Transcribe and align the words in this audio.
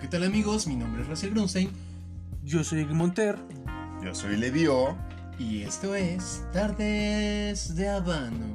Hola, 0.00 0.08
¿qué 0.08 0.16
tal 0.16 0.24
amigos? 0.24 0.66
Mi 0.66 0.76
nombre 0.76 1.02
es 1.02 1.08
Russell 1.08 1.32
Grunstein 1.32 1.68
Yo 2.42 2.64
soy 2.64 2.86
Monter. 2.86 3.36
Yo 4.02 4.14
soy 4.14 4.38
Levio. 4.38 4.96
y 5.38 5.60
esto 5.60 5.94
es 5.94 6.42
Tardes 6.54 7.76
de 7.76 7.86
Habano. 7.86 8.46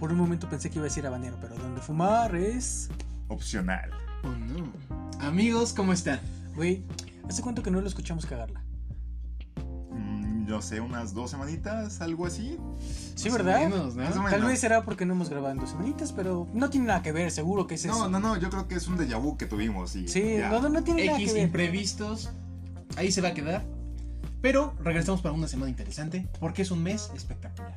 Por 0.00 0.10
un 0.10 0.18
momento 0.18 0.48
pensé 0.48 0.68
que 0.68 0.80
iba 0.80 0.82
a 0.86 0.88
decir 0.88 1.06
habanero, 1.06 1.38
pero 1.40 1.54
donde 1.54 1.80
fumar 1.80 2.34
es. 2.34 2.88
Opcional. 3.28 3.88
Oh 4.24 4.30
no. 4.30 4.72
Amigos, 5.20 5.72
¿cómo 5.72 5.92
están? 5.92 6.18
Güey, 6.56 6.82
¿hace 7.28 7.40
cuánto 7.40 7.62
que 7.62 7.70
no 7.70 7.80
lo 7.80 7.86
escuchamos 7.86 8.26
cagarla? 8.26 8.64
Mm, 9.92 10.48
yo 10.48 10.60
sé, 10.60 10.80
unas 10.80 11.14
dos 11.14 11.30
semanitas, 11.30 12.00
algo 12.00 12.26
así. 12.26 12.56
Sí, 13.18 13.30
¿verdad? 13.30 13.60
menos, 13.68 13.96
¿no? 13.96 14.02
Menos. 14.02 14.30
Tal 14.30 14.44
vez 14.44 14.60
será 14.60 14.82
porque 14.84 15.04
no 15.04 15.14
hemos 15.14 15.28
grabado 15.28 15.52
en 15.52 15.58
dos 15.58 15.70
semanitas, 15.70 16.12
pero 16.12 16.46
no 16.52 16.70
tiene 16.70 16.86
nada 16.86 17.02
que 17.02 17.12
ver, 17.12 17.30
seguro 17.30 17.66
que 17.66 17.74
es 17.74 17.84
eso. 17.84 17.98
No, 17.98 18.08
no, 18.08 18.20
no, 18.20 18.36
yo 18.36 18.48
creo 18.50 18.68
que 18.68 18.76
es 18.76 18.86
un 18.88 18.96
déjà 18.96 19.20
vu 19.20 19.36
que 19.36 19.46
tuvimos. 19.46 19.96
Y 19.96 20.06
Sí, 20.08 20.36
ya. 20.38 20.50
no, 20.50 20.60
no, 20.60 20.68
no 20.68 20.82
tiene 20.84 21.06
nada 21.06 21.18
X 21.18 21.28
que 21.28 21.34
ver. 21.34 21.42
imprevistos. 21.46 22.30
Ahí 22.96 23.10
se 23.12 23.20
va 23.20 23.28
a 23.28 23.34
quedar. 23.34 23.64
Pero 24.40 24.74
regresamos 24.82 25.20
para 25.20 25.34
una 25.34 25.48
semana 25.48 25.68
interesante 25.70 26.28
porque 26.38 26.62
es 26.62 26.70
un 26.70 26.82
mes 26.82 27.10
espectacular. 27.14 27.74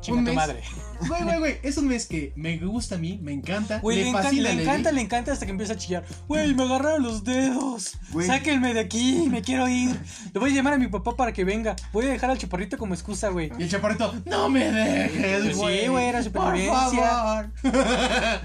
Chinga 0.00 0.18
un 0.18 0.24
tu 0.24 0.30
mes- 0.30 0.36
madre. 0.36 0.62
Güey, 1.06 1.22
güey, 1.22 1.38
güey, 1.38 1.58
es 1.62 1.76
un 1.76 1.86
mes 1.88 2.06
que 2.06 2.32
me 2.36 2.56
gusta 2.58 2.96
a 2.96 2.98
mí, 2.98 3.18
me 3.22 3.32
encanta, 3.32 3.78
Güey, 3.80 3.96
le, 3.98 4.02
le 4.04 4.08
encanta, 4.10 4.32
le 4.32 4.50
encanta, 4.62 4.92
le 4.92 5.00
encanta 5.00 5.32
hasta 5.32 5.44
que 5.46 5.52
empieza 5.52 5.74
a 5.74 5.76
chillar. 5.76 6.04
Güey, 6.26 6.54
me 6.54 6.64
agarraron 6.64 7.02
los 7.02 7.22
dedos. 7.24 7.96
Güey. 8.12 8.26
Sáquenme 8.26 8.74
de 8.74 8.80
aquí, 8.80 9.28
me 9.30 9.42
quiero 9.42 9.68
ir. 9.68 9.96
Le 10.32 10.40
voy 10.40 10.50
a 10.52 10.54
llamar 10.54 10.74
a 10.74 10.78
mi 10.78 10.88
papá 10.88 11.14
para 11.16 11.32
que 11.32 11.44
venga. 11.44 11.76
Voy 11.92 12.06
a 12.06 12.08
dejar 12.10 12.30
al 12.30 12.38
chaparrito 12.38 12.78
como 12.78 12.94
excusa, 12.94 13.28
güey. 13.28 13.50
Y 13.58 13.62
el 13.64 13.70
chaparrito, 13.70 14.14
no 14.26 14.48
me 14.48 14.70
dejes, 14.70 15.40
Pues 15.42 15.54
sí, 15.54 15.60
güey. 15.60 15.88
güey, 15.88 16.04
era 16.06 16.18
por 16.18 16.24
supervivencia. 16.24 17.08
favor". 17.08 17.50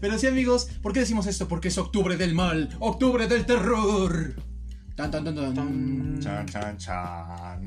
Pero 0.00 0.18
sí, 0.18 0.26
amigos, 0.26 0.68
¿por 0.82 0.92
qué 0.92 1.00
decimos 1.00 1.26
esto? 1.26 1.46
Porque 1.46 1.68
es 1.68 1.78
octubre 1.78 2.16
del 2.16 2.34
mal, 2.34 2.70
octubre 2.80 3.28
del 3.28 3.46
terror. 3.46 4.34
Tan, 4.96 5.10
tan, 5.10 5.24
tan, 5.24 5.34
tan. 5.36 5.54
Tan. 5.54 6.18
Chan, 6.20 6.46
chan, 6.46 6.76
chan. 6.78 7.64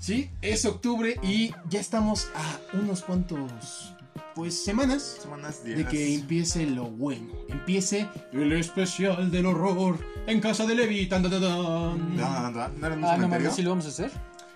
Sí, 0.00 0.30
es 0.40 0.64
octubre 0.64 1.16
y 1.22 1.52
ya 1.68 1.78
estamos 1.78 2.28
a 2.34 2.76
unos 2.76 3.02
cuantos, 3.02 3.94
pues, 4.34 4.64
semanas 4.64 5.18
Semanas, 5.20 5.62
días. 5.62 5.76
de 5.78 5.84
que 5.84 6.14
empiece 6.14 6.64
lo 6.64 6.84
bueno. 6.84 7.28
Empiece 7.48 8.08
el 8.32 8.50
especial 8.54 9.30
del 9.30 9.44
horror 9.44 9.98
en 10.26 10.40
casa 10.40 10.64
de 10.66 10.74
Levi. 10.74 11.06
Tan, 11.06 11.20
tan, 11.22 11.30
tan, 11.32 11.42
tan. 11.42 12.16
No, 12.16 12.40
no, 12.40 12.50
no, 12.50 12.68
¿no 12.68 12.86
era 12.86 12.94
en 12.94 12.98
un 13.00 13.04
Ah, 13.10 13.16
no 13.18 13.28
mames, 13.28 13.54
¿sí 13.54 13.62
lo 13.62 13.70
vamos 13.70 13.84
a 13.84 13.88
hacer? 13.90 14.10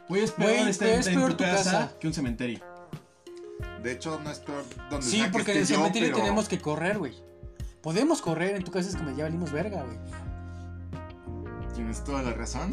Güey, 0.09 0.23
es 0.23 0.31
peor 0.33 0.51
Güey, 0.51 0.71
estar 0.71 0.89
es 0.89 1.07
en, 1.09 1.15
peor 1.15 1.31
tu 1.33 1.37
tu 1.37 1.45
casa, 1.45 1.63
casa. 1.73 1.93
que 2.01 2.07
un 2.07 2.15
cementerio. 2.15 2.61
De 3.83 3.93
hecho, 3.93 4.19
no 4.25 4.31
es 4.31 4.39
peor 4.39 4.65
donde 4.89 5.05
Sí, 5.07 5.17
sea 5.19 5.27
que 5.27 5.33
porque 5.33 5.53
en 5.53 5.59
el 5.59 5.67
cementerio 5.67 6.09
pero 6.09 6.19
tenemos 6.23 6.49
que 6.49 6.59
correr, 6.59 6.97
güey. 6.99 7.13
Podemos 7.83 8.23
correr, 8.23 8.57
en 8.57 8.65
tu 8.65 8.71
casa 8.71 8.89
es 8.89 8.97
como 8.97 9.15
ya 9.15 9.25
valimos 9.25 9.53
verga, 9.53 9.83
güey. 9.85 9.99
Tienes 11.75 12.03
toda 12.03 12.23
la 12.23 12.33
razón. 12.33 12.73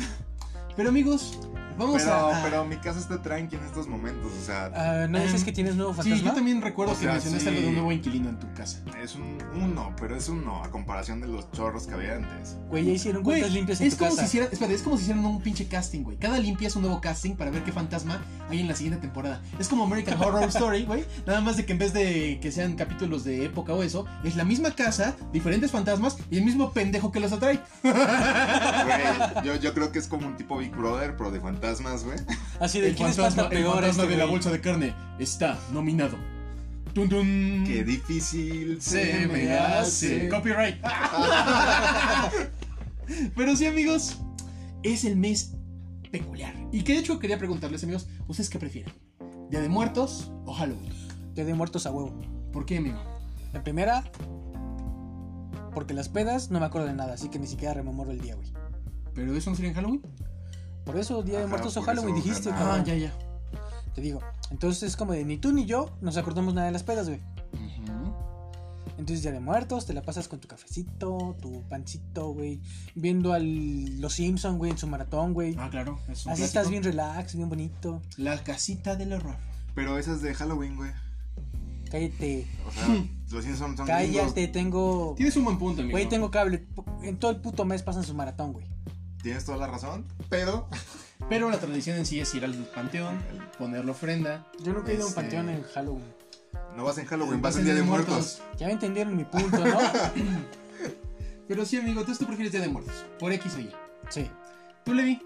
Pero 0.77 0.87
amigos, 0.87 1.37
vamos 1.77 2.01
Pero, 2.01 2.13
a... 2.13 2.41
pero 2.43 2.65
mi 2.65 2.77
casa 2.77 2.99
está 2.99 3.21
tranqui 3.21 3.55
en 3.55 3.63
estos 3.63 3.87
momentos. 3.87 4.31
O 4.39 4.45
sea, 4.45 4.71
Ah, 4.75 5.07
¿No 5.07 5.19
dices 5.19 5.41
Em, 5.41 5.45
que 5.45 5.51
tienes 5.51 5.75
nuevo 5.75 5.91
Sí, 5.93 5.97
fantasma? 6.09 6.29
yo 6.29 6.33
también 6.33 6.61
recuerdo 6.61 6.93
O 6.93 6.99
que 6.99 7.05
mencionaste 7.07 7.41
sí. 7.43 7.47
algo 7.49 7.61
de 7.61 7.67
un 7.67 7.73
nuevo 7.75 7.91
inquilino 7.91 8.29
en 8.29 8.39
tu 8.39 8.51
casa. 8.53 8.79
es 9.01 9.15
un 9.15 9.37
uno, 9.55 9.93
pero 9.99 10.15
es 10.15 10.29
uno 10.29 10.63
a 10.63 10.69
comparación 10.71 11.21
de 11.21 11.27
los 11.27 11.51
chorros 11.51 11.87
que 11.87 11.93
había 11.93 12.15
antes. 12.15 12.57
Güey, 12.69 12.85
ya 12.85 12.91
hicieron 12.93 13.23
Güey, 13.23 13.39
cuentas 13.41 13.53
limpias 13.53 13.81
en 13.81 13.87
es 13.87 13.93
tu 13.93 13.99
como 13.99 14.11
casa. 14.11 14.21
si 14.21 14.27
hicieran, 14.27 14.49
espera, 14.51 14.73
es 14.73 14.81
como 14.81 14.97
si 14.97 15.03
hicieran 15.03 15.25
un 15.25 15.41
pinche 15.41 15.67
casting, 15.67 16.03
güey. 16.03 16.17
Cada 16.17 16.39
limpia 16.39 16.67
es 16.67 16.75
un 16.75 16.83
nuevo 16.83 17.01
casting 17.01 17.35
para 17.35 17.51
ver 17.51 17.63
qué 17.63 17.71
fantasma 17.71 18.21
hay 18.49 18.59
en 18.61 18.67
la 18.67 18.75
siguiente 18.75 19.01
temporada. 19.01 19.41
Es 19.59 19.67
como 19.67 19.83
American 19.85 20.21
Horror 20.21 20.43
Story, 20.45 20.83
güey. 20.87 21.05
Nada 21.25 21.41
más 21.41 21.57
de 21.57 21.65
que 21.65 21.73
en 21.73 21.79
vez 21.79 21.93
de 21.93 22.39
que 22.41 22.51
sean 22.51 22.75
capítulos 22.75 23.23
de 23.23 23.45
época 23.45 23.73
o 23.73 23.83
eso, 23.83 24.05
es 24.23 24.35
la 24.35 24.43
misma 24.43 24.71
casa, 24.75 25.15
diferentes 25.33 25.71
fantasmas 25.71 26.17
y 26.29 26.37
el 26.37 26.43
mismo 26.45 26.71
pendejo 26.71 27.11
que 27.11 27.19
los 27.19 27.31
atrae. 27.31 27.59
Güey, 27.83 27.93
yo, 29.45 29.55
yo 29.55 29.73
creo 29.73 29.91
que 29.91 29.99
es 29.99 30.07
como 30.07 30.27
un 30.27 30.35
tipo 30.37 30.57
Big 30.57 30.71
Brother, 30.75 31.15
pero 31.17 31.31
de 31.31 31.39
fantasmas, 31.39 31.60
güey. 31.61 32.17
Así 32.59 32.81
de 32.81 32.89
El 32.89 32.95
quién 32.95 33.09
es 33.09 33.15
fantasma, 33.15 33.43
el 33.43 33.49
peor 33.49 33.75
fantasma 33.75 34.03
este, 34.03 34.13
de 34.13 34.17
la 34.17 34.25
bolsa 34.25 34.51
de 34.51 34.61
carne 34.61 34.95
está 35.19 35.59
nominado. 35.71 36.17
Tun, 36.93 37.07
tun. 37.07 37.63
Qué 37.65 37.83
difícil 37.83 38.81
se 38.81 39.27
me 39.27 39.53
hace. 39.53 40.27
Copyright. 40.27 40.77
Pero 43.35 43.55
sí, 43.55 43.65
amigos, 43.65 44.19
es 44.83 45.05
el 45.05 45.15
mes 45.15 45.53
peculiar. 46.11 46.53
Y 46.71 46.83
que 46.83 46.93
de 46.93 46.99
hecho 46.99 47.19
quería 47.19 47.37
preguntarles, 47.37 47.83
amigos, 47.83 48.07
¿ustedes 48.27 48.49
qué 48.49 48.59
prefieren? 48.59 48.93
¿Día 49.49 49.61
de 49.61 49.69
Muertos 49.69 50.31
o 50.45 50.53
Halloween? 50.53 50.91
Te 51.35 51.45
de 51.45 51.53
muertos 51.53 51.85
a 51.85 51.91
huevo. 51.91 52.19
¿Por 52.51 52.65
qué, 52.65 52.77
amigo? 52.77 53.01
La 53.53 53.63
primera, 53.63 54.03
porque 55.73 55.93
las 55.93 56.09
pedas 56.09 56.51
no 56.51 56.59
me 56.59 56.65
acuerdo 56.65 56.87
de 56.87 56.93
nada, 56.93 57.13
así 57.13 57.29
que 57.29 57.39
ni 57.39 57.47
siquiera 57.47 57.73
rememoro 57.73 58.11
el 58.11 58.19
día, 58.19 58.35
güey. 58.35 58.51
¿Pero 59.13 59.35
eso 59.35 59.49
no 59.49 59.55
sería 59.55 59.71
en 59.71 59.75
Halloween? 59.75 60.01
Por 60.85 60.97
eso, 60.97 61.21
Día 61.23 61.37
de 61.37 61.43
Ajá, 61.43 61.49
Muertos 61.49 61.77
o 61.77 61.81
Halloween 61.81 62.15
dijiste, 62.15 62.49
ajá. 62.49 62.59
Ah, 62.59 62.67
cabrón. 62.77 62.85
ya, 62.85 62.95
ya. 62.95 63.13
Te 63.93 64.01
digo. 64.01 64.19
Entonces 64.49 64.83
es 64.83 64.95
como 64.97 65.13
de 65.13 65.23
ni 65.25 65.37
tú 65.37 65.51
ni 65.51 65.65
yo 65.65 65.89
nos 66.01 66.17
acordamos 66.17 66.53
nada 66.53 66.67
de 66.67 66.73
las 66.73 66.83
pedas, 66.83 67.07
güey. 67.07 67.21
Entonces, 68.97 69.23
Día 69.23 69.31
de 69.31 69.39
Muertos, 69.39 69.87
te 69.87 69.93
la 69.93 70.03
pasas 70.03 70.27
con 70.27 70.39
tu 70.39 70.47
cafecito, 70.47 71.35
tu 71.41 71.63
pancito, 71.69 72.33
güey. 72.33 72.61
Viendo 72.93 73.33
al 73.33 73.99
Los 73.99 74.13
Simpson, 74.13 74.59
güey, 74.59 74.69
en 74.71 74.77
su 74.77 74.85
maratón, 74.85 75.33
güey. 75.33 75.55
Ah, 75.57 75.69
claro. 75.71 75.97
Es 76.07 76.25
un 76.25 76.33
Así 76.33 76.41
clásico. 76.41 76.45
estás 76.45 76.69
bien 76.69 76.83
relax, 76.83 77.35
bien 77.35 77.49
bonito. 77.49 78.01
La 78.17 78.43
casita 78.43 78.95
del 78.95 79.13
horror. 79.13 79.37
Pero 79.73 79.97
esas 79.97 80.21
de 80.21 80.35
Halloween, 80.35 80.75
güey. 80.75 80.91
Cállate, 81.89 82.47
O 82.67 82.71
sea, 82.71 82.87
los 83.31 83.43
Simpsons 83.43 83.77
son 83.77 83.87
cállate, 83.87 84.47
tengo. 84.49 85.15
Tienes 85.17 85.35
un 85.35 85.45
buen 85.45 85.57
punto, 85.57 85.81
amigo. 85.81 85.93
Güey, 85.95 86.07
tengo 86.07 86.29
cable. 86.29 86.67
En 87.01 87.17
todo 87.17 87.31
el 87.31 87.37
puto 87.41 87.65
mes 87.65 87.81
pasan 87.81 88.03
su 88.03 88.13
maratón, 88.13 88.53
güey. 88.53 88.67
Tienes 89.23 89.45
toda 89.45 89.57
la 89.57 89.67
razón, 89.67 90.05
pero 90.29 90.67
Pero 91.29 91.49
la 91.51 91.59
tradición 91.59 91.97
en 91.97 92.05
sí 92.05 92.19
es 92.19 92.33
ir 92.33 92.43
al 92.43 92.53
panteón, 92.75 93.19
poner 93.59 93.85
la 93.85 93.91
ofrenda. 93.91 94.47
Yo 94.63 94.73
nunca 94.73 94.91
he 94.91 94.95
ido 94.95 95.03
a 95.03 95.05
un 95.05 95.09
Este- 95.11 95.21
panteón 95.21 95.49
en 95.49 95.63
Halloween. 95.63 96.13
no 96.75 96.83
vas 96.83 96.97
en 96.97 97.05
Halloween, 97.05 97.41
vas 97.41 97.55
en 97.57 97.65
Día 97.65 97.75
de 97.75 97.83
Muertos. 97.83 98.41
Ya 98.57 98.65
me 98.67 98.73
entendieron 98.73 99.15
mi 99.15 99.23
punto, 99.23 99.63
¿no? 99.65 99.77
Pero 101.47 101.63
sí, 101.65 101.77
amigo, 101.77 101.99
entonces 101.99 102.17
tú 102.17 102.25
prefieres 102.25 102.51
Día 102.51 102.61
de 102.61 102.69
Muertos. 102.69 103.05
Por 103.19 103.31
X 103.33 103.55
o 103.55 103.59
Y. 103.59 103.71
sí. 104.09 104.29
¿Tú, 104.83 104.93
Levi? 104.95 105.21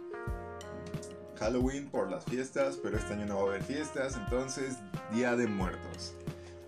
Halloween 1.39 1.88
por 1.88 2.09
las 2.12 2.23
fiestas, 2.25 2.77
pero 2.81 2.97
este 2.97 3.13
año 3.13 3.25
no 3.25 3.35
va 3.38 3.41
a 3.41 3.45
haber 3.47 3.63
fiestas, 3.63 4.16
entonces 4.16 4.75
Día 5.13 5.35
de 5.35 5.47
Muertos. 5.47 6.13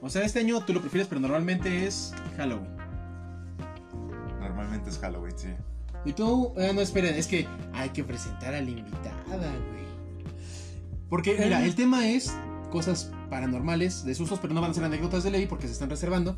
O 0.01 0.09
sea, 0.09 0.23
este 0.23 0.39
año 0.39 0.61
tú 0.63 0.73
lo 0.73 0.81
prefieres, 0.81 1.07
pero 1.07 1.19
normalmente 1.21 1.85
es 1.87 2.13
Halloween. 2.37 2.75
Normalmente 4.39 4.89
es 4.89 4.99
Halloween, 4.99 5.37
sí. 5.37 5.49
Y 6.07 6.13
tú, 6.13 6.53
ah, 6.57 6.71
no, 6.73 6.81
esperen, 6.81 7.15
es 7.15 7.27
que 7.27 7.47
hay 7.73 7.89
que 7.89 8.03
presentar 8.03 8.53
a 8.55 8.61
la 8.61 8.69
invitada, 8.69 9.13
güey. 9.37 9.77
Porque, 11.09 11.37
mira, 11.39 11.63
el 11.63 11.75
tema 11.75 12.07
es 12.07 12.33
cosas 12.71 13.11
paranormales, 13.29 14.03
de 14.05 14.15
susos, 14.15 14.39
pero 14.39 14.53
no 14.53 14.61
van 14.61 14.71
a 14.71 14.73
ser 14.73 14.83
anécdotas 14.83 15.23
de 15.23 15.31
Levi 15.31 15.45
porque 15.47 15.67
se 15.67 15.73
están 15.73 15.89
reservando 15.89 16.37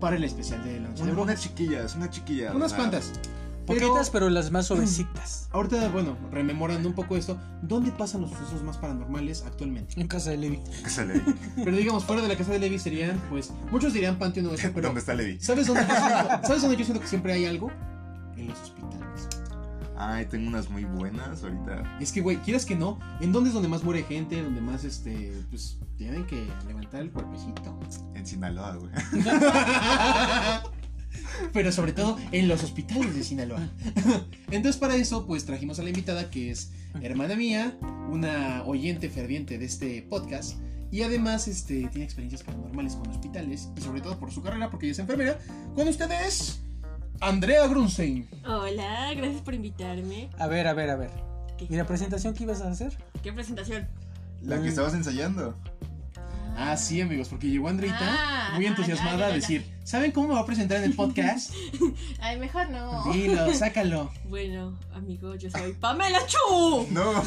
para 0.00 0.16
el 0.16 0.24
especial 0.24 0.62
de 0.64 0.80
la 0.80 0.88
noche 0.88 0.96
de 0.98 1.02
Una, 1.04 1.12
una 1.12 1.22
brujas. 1.22 1.40
chiquilla, 1.42 1.82
es 1.84 1.94
una 1.94 2.10
chiquilla. 2.10 2.52
Unas 2.54 2.66
o 2.66 2.68
sea, 2.74 2.78
cuantas. 2.78 3.12
Pero, 3.66 3.88
Poquitas, 3.88 4.10
pero 4.10 4.30
las 4.30 4.50
más 4.50 4.66
suavecitas. 4.68 5.48
ahorita, 5.50 5.88
bueno, 5.88 6.16
rememorando 6.30 6.88
un 6.88 6.94
poco 6.94 7.16
esto, 7.16 7.38
¿dónde 7.62 7.90
pasan 7.90 8.20
los 8.20 8.30
sucesos 8.30 8.62
más 8.62 8.76
paranormales 8.78 9.42
actualmente? 9.46 10.00
En 10.00 10.06
casa 10.08 10.30
de 10.30 10.36
Levi. 10.36 10.60
que 10.84 10.88
se 10.90 11.04
le- 11.04 11.20
Pero 11.64 11.76
digamos, 11.76 12.04
fuera 12.04 12.22
de 12.22 12.28
la 12.28 12.36
casa 12.36 12.52
de 12.52 12.58
Levi 12.60 12.78
serían, 12.78 13.20
pues, 13.28 13.50
muchos 13.70 13.92
dirían 13.92 14.16
Panteón 14.18 14.46
Nuevo, 14.46 14.60
pero 14.74 14.88
¿Dónde 14.88 15.00
está 15.00 15.14
Levi? 15.14 15.38
¿sabes 15.40 15.66
dónde, 15.66 15.82
yo 15.88 15.94
siento, 15.94 16.28
¿sabes 16.46 16.62
dónde 16.62 16.76
yo 16.76 16.84
siento 16.84 17.00
que 17.02 17.08
siempre 17.08 17.32
hay 17.32 17.44
algo? 17.46 17.70
En 18.36 18.48
los 18.48 18.60
hospitales. 18.60 19.28
Ay, 19.98 20.26
tengo 20.26 20.48
unas 20.48 20.68
muy 20.68 20.84
buenas 20.84 21.42
ahorita. 21.42 21.98
Es 22.00 22.12
que, 22.12 22.20
güey, 22.20 22.36
quieras 22.38 22.66
que 22.66 22.76
no, 22.76 22.98
¿en 23.20 23.32
dónde 23.32 23.48
es 23.48 23.54
donde 23.54 23.68
más 23.68 23.82
muere 23.82 24.02
gente? 24.02 24.42
Donde 24.42 24.60
más, 24.60 24.84
este, 24.84 25.32
pues, 25.50 25.78
tienen 25.96 26.26
que 26.26 26.46
levantar 26.66 27.00
el 27.00 27.10
cuerpecito. 27.10 27.78
En 28.14 28.26
Sinaloa, 28.26 28.76
güey. 28.76 28.90
Pero 31.52 31.72
sobre 31.72 31.92
todo 31.92 32.18
en 32.32 32.46
los 32.46 32.62
hospitales 32.62 33.14
de 33.14 33.24
Sinaloa. 33.24 33.70
Entonces, 34.50 34.76
para 34.78 34.96
eso, 34.96 35.26
pues 35.26 35.46
trajimos 35.46 35.78
a 35.78 35.82
la 35.82 35.88
invitada 35.88 36.30
que 36.30 36.50
es 36.50 36.72
hermana 37.00 37.34
mía, 37.34 37.78
una 38.10 38.62
oyente 38.64 39.08
ferviente 39.08 39.58
de 39.58 39.64
este 39.64 40.02
podcast. 40.02 40.58
Y 40.90 41.02
además, 41.02 41.48
este, 41.48 41.88
tiene 41.88 42.04
experiencias 42.04 42.42
paranormales 42.42 42.96
con 42.96 43.08
hospitales. 43.08 43.70
Y 43.76 43.80
sobre 43.80 44.02
todo 44.02 44.18
por 44.18 44.30
su 44.30 44.42
carrera, 44.42 44.70
porque 44.70 44.86
ella 44.86 44.92
es 44.92 44.98
enfermera. 44.98 45.38
Con 45.74 45.88
ustedes, 45.88 46.60
Andrea 47.20 47.66
Grunstein. 47.66 48.28
Hola, 48.46 49.12
gracias 49.14 49.42
por 49.42 49.54
invitarme. 49.54 50.30
A 50.38 50.46
ver, 50.46 50.66
a 50.66 50.74
ver, 50.74 50.90
a 50.90 50.96
ver. 50.96 51.10
¿Qué, 51.58 51.66
¿Y 51.70 51.76
la 51.76 51.86
presentación 51.86 52.34
que 52.34 52.44
ibas 52.44 52.60
a 52.60 52.68
hacer? 52.70 52.96
qué 53.22 53.32
presentación? 53.32 53.88
La 54.42 54.60
que 54.60 54.68
estabas 54.68 54.94
ensayando. 54.94 55.56
Ah, 56.58 56.74
sí, 56.76 57.02
amigos, 57.02 57.28
porque 57.28 57.48
llegó 57.50 57.68
Andreita 57.68 57.98
Ah, 58.00 58.52
muy 58.54 58.64
ah, 58.64 58.68
entusiasmada 58.70 59.18
ya, 59.18 59.26
ya, 59.26 59.26
a 59.26 59.32
decir: 59.34 59.70
¿Saben 59.84 60.10
cómo 60.10 60.28
me 60.28 60.34
va 60.34 60.40
a 60.40 60.46
presentar 60.46 60.78
en 60.78 60.84
el 60.84 60.94
podcast? 60.94 61.52
Ay, 62.20 62.38
mejor 62.38 62.70
no. 62.70 63.12
Dilo, 63.12 63.52
sácalo. 63.52 64.10
Bueno, 64.24 64.78
amigo, 64.94 65.34
yo 65.34 65.50
soy 65.50 65.74
Pamela 65.74 66.18
Chu. 66.26 66.86
No, 66.90 67.22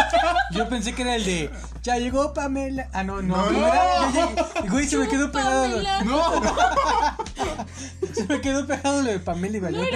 Yo 0.52 0.68
pensé 0.68 0.94
que 0.94 1.00
era 1.02 1.16
el 1.16 1.24
de. 1.24 1.50
Ya 1.82 1.96
llegó 1.96 2.34
Pamela. 2.34 2.90
Ah, 2.92 3.02
no, 3.04 3.22
no. 3.22 3.50
No, 3.50 3.66
era- 3.66 4.10
Güey, 4.68 4.86
se 4.86 4.98
me 4.98 5.08
quedó 5.08 5.32
pegado. 5.32 5.62
Pamela. 5.70 6.02
¡No! 6.04 6.42
Se 8.14 8.24
me 8.26 8.40
quedó 8.40 8.66
pegado 8.66 9.02
lo 9.02 9.10
de 9.10 9.18
Pamela 9.18 9.56
y 9.56 9.60
valió. 9.60 9.82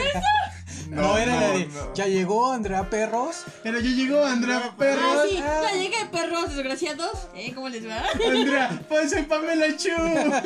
No, 0.90 1.02
No, 1.02 1.18
era 1.18 1.38
la 1.38 1.48
de. 1.50 1.66
no. 1.66 1.92
Ya 1.94 2.06
llegó 2.06 2.50
Andrea 2.50 2.88
Perros. 2.88 3.42
Pero 3.62 3.78
ya 3.78 3.90
llegó 3.90 4.24
Andrea 4.24 4.74
Perros. 4.78 5.04
Ah, 5.06 5.24
sí, 5.28 5.38
ah. 5.42 5.60
ya 5.70 5.72
llegué, 5.78 5.96
perros 6.10 6.48
desgraciados. 6.56 7.28
¿Eh? 7.34 7.52
¿Cómo 7.54 7.68
les 7.68 7.86
va? 7.86 8.02
Andrea, 8.26 8.80
pues 8.88 9.10
soy 9.10 9.24
Pamela 9.24 9.76
Chu. 9.76 9.90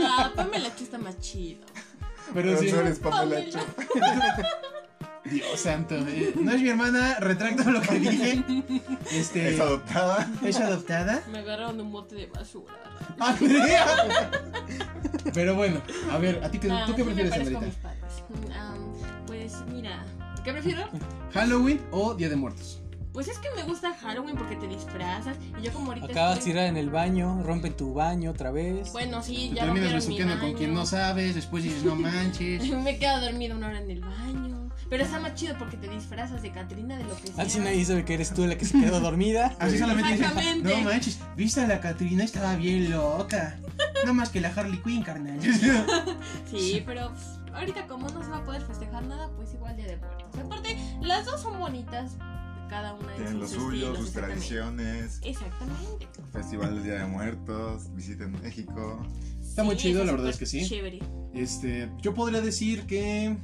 Ah, 0.04 0.32
Pamela 0.34 0.74
Chu 0.74 0.82
está 0.82 0.98
más 0.98 1.16
chido. 1.20 1.60
Pero 2.34 2.48
Pero 2.48 2.58
sí. 2.60 2.70
tú 2.70 2.76
eres 2.80 2.98
Pamela 2.98 3.36
Pamela. 3.36 3.50
Chu. 3.52 3.58
Dios 5.30 5.60
santo. 5.60 5.94
eh, 5.94 6.32
No 6.34 6.50
es 6.50 6.60
mi 6.60 6.70
hermana, 6.70 7.18
retracto 7.20 7.70
lo 7.70 7.80
que 7.80 7.94
dije. 8.00 8.42
Este. 9.12 9.54
Es 9.54 9.60
adoptada. 9.60 10.28
¿Es 10.42 10.56
adoptada? 10.58 11.22
Me 11.30 11.38
agarraron 11.38 11.76
de 11.76 11.84
un 11.84 11.92
bote 11.92 12.16
de 12.16 12.26
basura. 12.26 12.74
Andrea. 13.20 13.86
Pero 15.34 15.54
bueno, 15.54 15.80
a 16.10 16.18
ver, 16.18 16.42
¿a 16.44 16.50
ti 16.50 16.58
qué, 16.58 16.70
Ah, 16.70 16.84
tú 16.86 16.94
qué 16.94 17.04
prefieres, 17.04 17.32
Andrita? 17.32 17.60
am, 18.58 18.92
pues 19.26 19.56
mira, 19.72 20.04
¿qué 20.44 20.52
prefiero? 20.52 20.88
¿Halloween 21.32 21.80
o 21.90 22.14
Día 22.14 22.28
de 22.28 22.36
Muertos? 22.36 22.78
Pues 23.12 23.28
es 23.28 23.38
que 23.38 23.48
me 23.54 23.62
gusta 23.64 23.92
Halloween 23.94 24.36
porque 24.36 24.56
te 24.56 24.66
disfrazas 24.66 25.36
y 25.58 25.62
yo 25.62 25.70
como 25.72 25.88
ahorita 25.88 26.06
Acabas 26.06 26.38
de 26.38 26.44
tirar 26.44 26.64
en 26.64 26.78
el 26.78 26.88
baño, 26.88 27.42
rompen 27.42 27.74
tu 27.76 27.92
baño 27.92 28.30
otra 28.30 28.50
vez. 28.50 28.90
Bueno, 28.92 29.22
sí, 29.22 29.50
Te 29.50 29.56
ya 29.56 29.64
terminas 29.64 29.66
rompieron 29.66 29.88
mi 29.90 29.94
besuqueando 29.96 30.40
con 30.40 30.52
quien 30.54 30.72
no 30.72 30.86
sabes, 30.86 31.34
después 31.34 31.62
dices, 31.62 31.84
no 31.84 31.94
manches. 31.96 32.70
Me 32.70 32.98
quedo 32.98 33.20
dormida 33.20 33.54
una 33.54 33.68
hora 33.68 33.80
en 33.82 33.90
el 33.90 34.00
baño. 34.00 34.61
Pero 34.92 35.04
está 35.04 35.18
más 35.20 35.34
chido 35.36 35.56
porque 35.58 35.78
te 35.78 35.88
disfrazas 35.88 36.42
de 36.42 36.52
Catrina 36.52 36.98
de 36.98 37.04
lo 37.04 37.16
que 37.16 37.28
sea. 37.28 37.44
Así 37.44 37.60
nadie 37.60 37.82
sabe 37.82 38.04
que 38.04 38.12
eres 38.12 38.34
tú 38.34 38.46
la 38.46 38.58
que 38.58 38.66
se 38.66 38.78
quedó 38.78 39.00
dormida. 39.00 39.56
Así 39.58 39.78
solamente 39.78 40.12
Exactamente. 40.12 40.68
no 40.68 40.82
manches, 40.82 41.18
viste 41.34 41.62
a 41.62 41.66
la 41.66 41.80
Catrina, 41.80 42.24
estaba 42.24 42.56
bien 42.56 42.90
loca. 42.90 43.58
No 44.04 44.12
más 44.12 44.28
que 44.28 44.42
la 44.42 44.50
Harley 44.50 44.82
Quinn, 44.82 45.02
carnal. 45.02 45.38
Sí, 46.50 46.82
pero 46.84 47.08
pues, 47.08 47.24
ahorita 47.54 47.86
como 47.86 48.06
no 48.10 48.22
se 48.22 48.28
va 48.28 48.36
a 48.36 48.44
poder 48.44 48.60
festejar 48.60 49.02
nada, 49.04 49.30
pues 49.34 49.54
igual 49.54 49.74
Día 49.76 49.86
de 49.86 49.96
Muertos. 49.96 50.38
Aparte, 50.38 50.76
las 51.00 51.24
dos 51.24 51.40
son 51.40 51.58
bonitas, 51.58 52.18
cada 52.68 52.92
una 52.92 53.12
en 53.12 53.16
Tienen 53.16 53.40
lo 53.40 53.48
sus 53.48 53.62
suyo, 53.62 53.86
estilos, 53.86 53.98
sus 53.98 54.12
tradiciones. 54.12 55.20
Exactamente. 55.22 56.06
Festival 56.34 56.74
del 56.74 56.84
Día 56.84 56.94
de 56.96 57.06
Muertos. 57.06 57.94
Visiten 57.94 58.32
México. 58.42 59.06
Está 59.40 59.64
muy 59.64 59.78
chido, 59.78 60.04
la 60.04 60.12
verdad 60.12 60.28
es 60.28 60.36
que 60.36 60.44
sí. 60.44 60.68
Chévere. 60.68 60.98
Este, 61.32 61.90
yo 62.02 62.12
podría 62.12 62.42
decir 62.42 62.84
que. 62.84 63.38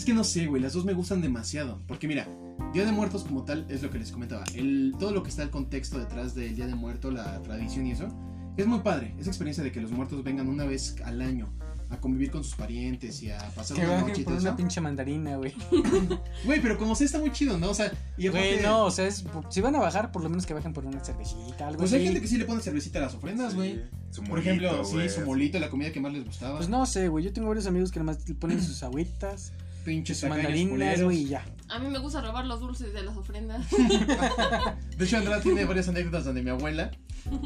Es 0.00 0.06
que 0.06 0.14
no 0.14 0.24
sé, 0.24 0.46
güey, 0.46 0.62
las 0.62 0.72
dos 0.72 0.86
me 0.86 0.94
gustan 0.94 1.20
demasiado. 1.20 1.78
Porque 1.86 2.08
mira, 2.08 2.26
Día 2.72 2.86
de 2.86 2.90
Muertos 2.92 3.22
como 3.24 3.44
tal 3.44 3.66
es 3.68 3.82
lo 3.82 3.90
que 3.90 3.98
les 3.98 4.10
comentaba. 4.10 4.44
El, 4.54 4.94
todo 4.98 5.10
lo 5.12 5.22
que 5.22 5.28
está 5.28 5.42
el 5.42 5.50
contexto 5.50 5.98
detrás 5.98 6.34
del 6.34 6.56
Día 6.56 6.66
de 6.66 6.74
Muerto, 6.74 7.10
la 7.10 7.38
tradición 7.42 7.86
y 7.86 7.92
eso, 7.92 8.08
es 8.56 8.66
muy 8.66 8.78
padre. 8.78 9.14
Esa 9.18 9.28
experiencia 9.28 9.62
de 9.62 9.70
que 9.72 9.80
los 9.82 9.90
muertos 9.90 10.24
vengan 10.24 10.48
una 10.48 10.64
vez 10.64 10.96
al 11.04 11.20
año 11.20 11.52
a 11.90 11.98
convivir 12.00 12.30
con 12.30 12.42
sus 12.44 12.54
parientes 12.54 13.22
y 13.22 13.30
a 13.30 13.38
pasar 13.54 13.76
Que 13.76 13.84
una 13.84 14.00
noche 14.00 14.22
y 14.22 14.24
todo 14.24 14.36
una 14.38 14.48
eso. 14.50 14.56
pinche 14.56 14.80
mandarina, 14.80 15.36
güey. 15.36 15.52
Güey, 16.46 16.62
pero 16.62 16.78
como 16.78 16.94
sé, 16.94 17.04
está 17.04 17.18
muy 17.18 17.32
chido, 17.32 17.58
¿no? 17.58 17.68
O 17.70 17.74
sea, 17.74 17.92
y 18.16 18.28
aparte- 18.28 18.52
Güey, 18.54 18.62
no, 18.62 18.84
o 18.84 18.90
sea, 18.90 19.06
es- 19.06 19.22
si 19.50 19.60
van 19.60 19.74
a 19.74 19.80
bajar, 19.80 20.12
por 20.12 20.22
lo 20.22 20.30
menos 20.30 20.46
que 20.46 20.54
bajen 20.54 20.72
por 20.72 20.86
una 20.86 21.00
cervecita, 21.04 21.66
algo 21.66 21.78
Pues 21.80 21.90
así. 21.92 21.96
hay 22.00 22.04
gente 22.06 22.20
que 22.22 22.28
sí 22.28 22.38
le 22.38 22.46
pone 22.46 22.62
cervecita 22.62 23.00
a 23.00 23.02
las 23.02 23.14
ofrendas, 23.14 23.54
güey. 23.54 23.74
Sí, 23.74 23.80
su 24.12 24.20
Por 24.22 24.30
molito, 24.30 24.48
ejemplo, 24.50 24.84
güey, 24.88 25.08
sí, 25.10 25.14
su 25.16 25.20
molito, 25.26 25.58
la 25.58 25.68
comida 25.68 25.90
que 25.92 26.00
más 26.00 26.12
les 26.12 26.24
gustaba. 26.24 26.56
Pues 26.56 26.68
no 26.70 26.86
sé, 26.86 27.08
güey. 27.08 27.24
Yo 27.24 27.32
tengo 27.34 27.48
varios 27.48 27.66
amigos 27.66 27.90
que 27.90 27.98
nomás 27.98 28.26
le 28.28 28.34
ponen 28.36 28.62
sus 28.62 28.82
agüitas, 28.84 29.52
Pinches 29.84 30.22
mandarinas, 30.28 30.70
culeros. 30.70 31.04
güey, 31.04 31.22
y 31.22 31.28
ya. 31.28 31.44
A 31.68 31.78
mí 31.78 31.88
me 31.88 31.98
gusta 31.98 32.20
robar 32.20 32.46
los 32.46 32.60
dulces 32.60 32.92
de 32.92 33.02
las 33.02 33.16
ofrendas. 33.16 33.66
De 34.96 35.04
hecho, 35.04 35.16
Andrea 35.16 35.40
tiene 35.40 35.64
varias 35.64 35.88
anécdotas 35.88 36.24
donde 36.24 36.42
mi 36.42 36.50
abuela 36.50 36.90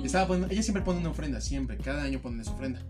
estaba 0.02 0.26
poniendo, 0.26 0.52
ella 0.52 0.62
siempre 0.62 0.82
pone 0.82 1.00
una 1.00 1.10
ofrenda, 1.10 1.40
siempre, 1.40 1.76
cada 1.76 2.04
año 2.04 2.20
pone 2.20 2.42
su 2.44 2.52
ofrenda. 2.52 2.81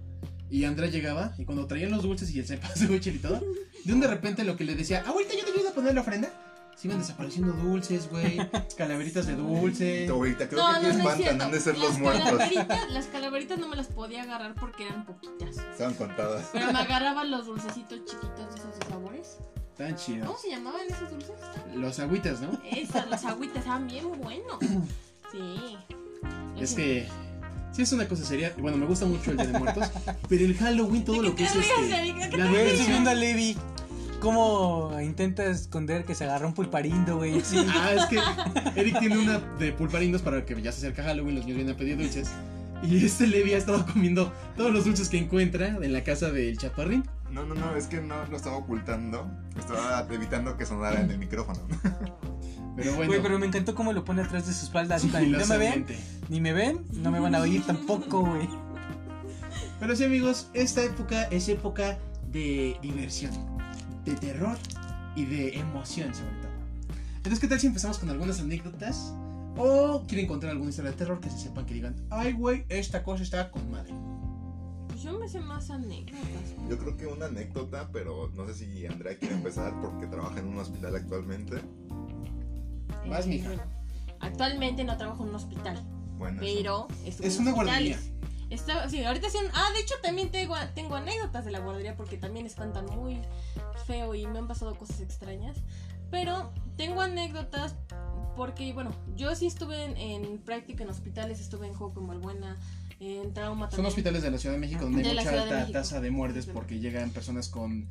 Y 0.51 0.65
Andrea 0.65 0.89
llegaba 0.89 1.35
y 1.39 1.45
cuando 1.45 1.67
traían 1.67 1.91
los 1.91 2.03
dulces 2.03 2.31
y 2.31 2.39
el 2.39 2.47
cempasúchil 2.47 3.17
y 3.17 3.19
todo, 3.19 3.43
de 3.85 3.93
un 3.93 4.01
de 4.01 4.07
repente 4.07 4.45
lo 4.45 4.57
que 4.57 4.65
le 4.65 4.77
decía, 4.77 5.03
abuelita, 5.07 5.35
yo 5.35 5.45
te 5.45 5.53
ayudo 5.53 5.69
a 5.71 5.75
poner 5.75 5.95
la 5.95 6.01
ofrenda. 6.03 6.33
Se 6.77 6.89
iban 6.89 6.99
desapareciendo 7.01 7.53
dulces, 7.53 8.11
güey, 8.11 8.39
calaveritas 8.77 9.27
de 9.27 9.37
dulce. 9.37 10.05
Tu 10.07 10.13
abuelita, 10.13 10.49
creo 10.49 10.61
No, 10.63 10.69
que 10.69 10.75
no, 10.75 10.81
te 10.81 10.83
no 10.83 10.89
es 10.91 10.97
espantan, 10.99 11.23
cierto. 11.23 11.45
han 11.45 11.51
de 11.53 11.61
ser 11.61 11.79
las 11.79 11.89
los 11.89 11.99
muertos. 11.99 12.25
Calaveritas, 12.25 12.91
las 12.91 13.07
calaveritas 13.07 13.59
no 13.59 13.69
me 13.69 13.77
las 13.77 13.87
podía 13.87 14.23
agarrar 14.25 14.55
porque 14.55 14.85
eran 14.87 15.07
poquitas. 15.07 15.57
Estaban 15.59 15.95
contadas. 15.95 16.49
Pero 16.53 16.73
me 16.73 16.79
agarraban 16.79 17.31
los 17.31 17.47
dulcecitos 17.47 18.05
chiquitos 18.05 18.55
de 18.55 18.61
esos 18.61 18.79
de 18.79 18.87
sabores. 18.87 19.39
Tan 19.77 19.95
¿Cómo 19.95 19.99
chidos. 20.05 20.41
se 20.41 20.51
llamaban 20.51 20.81
esos 20.89 21.11
dulces? 21.11 21.33
Los 21.75 21.99
agüitas, 21.99 22.41
¿no? 22.41 22.61
Esas, 22.71 23.09
las 23.11 23.25
agüitas 23.25 23.59
estaban 23.59 23.87
bien 23.87 24.07
buenos. 24.21 24.59
Sí. 25.33 25.77
Es 26.61 26.75
que 26.75 27.09
sí 27.73 27.83
es 27.83 27.93
una 27.93 28.07
cosa 28.07 28.25
seria. 28.25 28.55
Bueno, 28.57 28.77
me 28.77 28.87
gusta 28.87 29.05
mucho 29.05 29.33
el 29.33 29.37
Día 29.37 29.47
de 29.49 29.59
Muertos, 29.59 29.89
pero 30.29 30.45
el 30.45 30.57
Halloween 30.57 31.05
todo 31.05 31.17
¿De 31.17 31.29
lo 31.31 31.35
que 31.35 31.43
es 31.43 31.55
ríes, 31.55 31.67
este, 31.77 32.37
la 32.39 32.47
viendo 32.47 33.11
a 33.11 33.15
Levi 33.15 33.57
cómo 34.25 34.91
intenta 35.03 35.45
esconder 35.45 36.05
que 36.07 36.15
se 36.15 36.25
agarró 36.25 36.49
un 36.49 36.55
pulparindo, 36.55 37.19
güey. 37.19 37.41
Sí. 37.45 37.65
Ah, 37.69 37.93
es 37.93 38.07
que 38.07 38.19
Eric 38.81 38.99
tiene 38.99 39.19
una 39.19 39.39
de 39.39 39.73
pulparindos 39.73 40.23
para 40.23 40.45
que 40.47 40.61
ya 40.63 40.73
se 40.73 40.79
acerca 40.79 41.05
Halloween, 41.05 41.37
los 41.37 41.45
niños 41.45 41.57
vienen 41.59 41.75
a 41.75 41.79
pedir 41.79 41.99
dulces. 41.99 42.31
Y 42.83 43.05
este 43.05 43.27
Levi 43.27 43.53
ha 43.53 43.59
estado 43.59 43.85
comiendo 43.87 44.33
todos 44.57 44.73
los 44.73 44.85
dulces 44.85 45.09
que 45.11 45.19
encuentra 45.19 45.69
en 45.69 45.93
la 45.93 46.03
casa 46.03 46.31
del 46.31 46.57
chaparrín. 46.59 47.05
No, 47.31 47.45
no, 47.45 47.55
no, 47.55 47.77
es 47.77 47.87
que 47.87 48.01
no 48.01 48.15
lo 48.27 48.37
estaba 48.37 48.57
ocultando. 48.57 49.31
Estaba 49.59 50.07
evitando 50.11 50.57
que 50.57 50.65
sonara 50.67 51.01
en 51.01 51.11
el 51.11 51.19
micrófono. 51.19 51.61
Pero 52.77 52.95
bueno, 52.95 53.13
Güey, 53.13 53.23
pero 53.23 53.39
me 53.39 53.47
encantó 53.47 53.73
cómo 53.77 53.93
lo 53.93 54.05
pone 54.05 54.23
atrás 54.23 54.49
de 54.49 54.53
su 54.53 54.65
espalda. 54.65 54.97
así 54.97 55.07
tan, 55.07 55.31
¿No 55.31 55.47
me 55.47 55.59
ven? 55.59 55.87
Ni 56.29 56.41
me 56.41 56.53
ven, 56.53 56.81
no 56.91 57.13
me 57.13 57.21
van 57.21 57.37
a 57.37 57.41
oír 57.41 57.65
tampoco, 57.65 58.23
güey. 58.23 58.49
Pero 59.79 59.95
sí, 59.95 60.03
amigos, 60.03 60.49
esta 60.55 60.83
época 60.83 61.23
es 61.25 61.49
época 61.49 61.99
de 62.33 62.77
diversión, 62.83 63.31
de 64.05 64.15
terror 64.17 64.57
y 65.17 65.25
de 65.25 65.59
emoción, 65.59 66.15
sobre 66.15 66.31
todo. 66.37 66.51
Entonces, 67.17 67.41
¿qué 67.41 67.49
tal 67.49 67.61
si 67.61 67.67
empezamos 67.69 67.99
con 67.99 68.11
algunas 68.11 68.41
anécdotas? 68.41 69.15
O 69.57 70.05
quieren 70.09 70.27
contar 70.27 70.51
alguna 70.51 70.71
historia 70.71 70.91
de 70.91 70.97
terror 70.97 71.21
que 71.21 71.31
se 71.31 71.39
sepan 71.39 71.65
que 71.65 71.75
digan, 71.75 71.95
ay, 72.11 72.33
güey, 72.33 72.65
esta 72.69 73.03
cosa 73.05 73.23
está 73.23 73.51
con 73.51 73.71
madre. 73.71 73.95
Pues 74.89 75.03
yo 75.03 75.19
me 75.19 75.29
sé 75.29 75.41
más 75.41 75.71
anécdotas. 75.71 76.21
Yo 76.69 76.77
creo 76.79 76.97
que 76.97 77.07
una 77.07 77.27
anécdota, 77.27 77.89
pero 77.93 78.31
no 78.35 78.47
sé 78.47 78.55
si 78.55 78.87
Andrea 78.87 79.17
quiere 79.17 79.35
empezar 79.37 79.81
porque 79.81 80.07
trabaja 80.07 80.41
en 80.41 80.49
un 80.49 80.59
hospital 80.59 80.97
actualmente. 80.97 81.57
Vas, 83.09 83.27
Eh, 83.27 83.29
mija. 83.29 83.49
bueno, 83.49 83.63
actualmente 84.21 84.85
no 84.85 84.97
trabajo 84.97 85.23
en 85.23 85.31
un 85.31 85.35
hospital, 85.37 85.83
Bueno, 86.19 86.39
pero 86.41 86.89
Es 87.05 87.39
una 87.39 87.53
guardería. 87.53 87.99
Está- 88.51 88.89
sí, 88.89 89.03
ahorita 89.05 89.29
sí. 89.31 89.39
Ah, 89.53 89.69
de 89.75 89.81
hecho 89.81 89.95
también 90.03 90.31
tengo, 90.31 90.55
tengo 90.75 90.95
anécdotas 90.97 91.45
de 91.45 91.51
la 91.51 91.59
guardería 91.61 91.97
porque 91.97 92.17
también 92.17 92.47
espantan 92.47 92.87
muy 92.87 93.21
feo 93.87 94.15
y 94.15 94.27
me 94.27 94.39
han 94.39 94.49
pasado 94.49 94.75
cosas 94.77 95.01
extrañas. 95.01 95.57
Pero 96.11 96.53
tengo 96.77 97.01
anécdotas 97.01 97.75
porque, 98.37 98.73
bueno, 98.73 98.93
yo 99.17 99.35
sí 99.35 99.47
estuve 99.47 99.85
en, 99.85 99.97
en 99.97 100.39
práctica 100.39 100.85
en 100.85 100.91
hospitales, 100.91 101.41
estuve 101.41 101.67
en 101.67 101.75
Joco, 101.75 102.01
en 102.01 102.07
Balbuena, 102.09 102.57
en 103.01 103.33
trauma 103.35 103.67
Son 103.67 103.71
también. 103.71 103.87
hospitales 103.87 104.23
de 104.23 104.31
la 104.31 104.39
Ciudad 104.39 104.55
de 104.55 104.61
México 104.61 104.85
donde 104.85 105.03
De 105.03 105.09
hay 105.11 105.17
mucha 105.17 105.43
alta 105.43 105.73
tasa 105.73 106.01
de 106.01 106.11
muertes 106.11 106.47
porque 106.47 106.79
llegan 106.79 107.11
personas 107.11 107.49
con, 107.49 107.89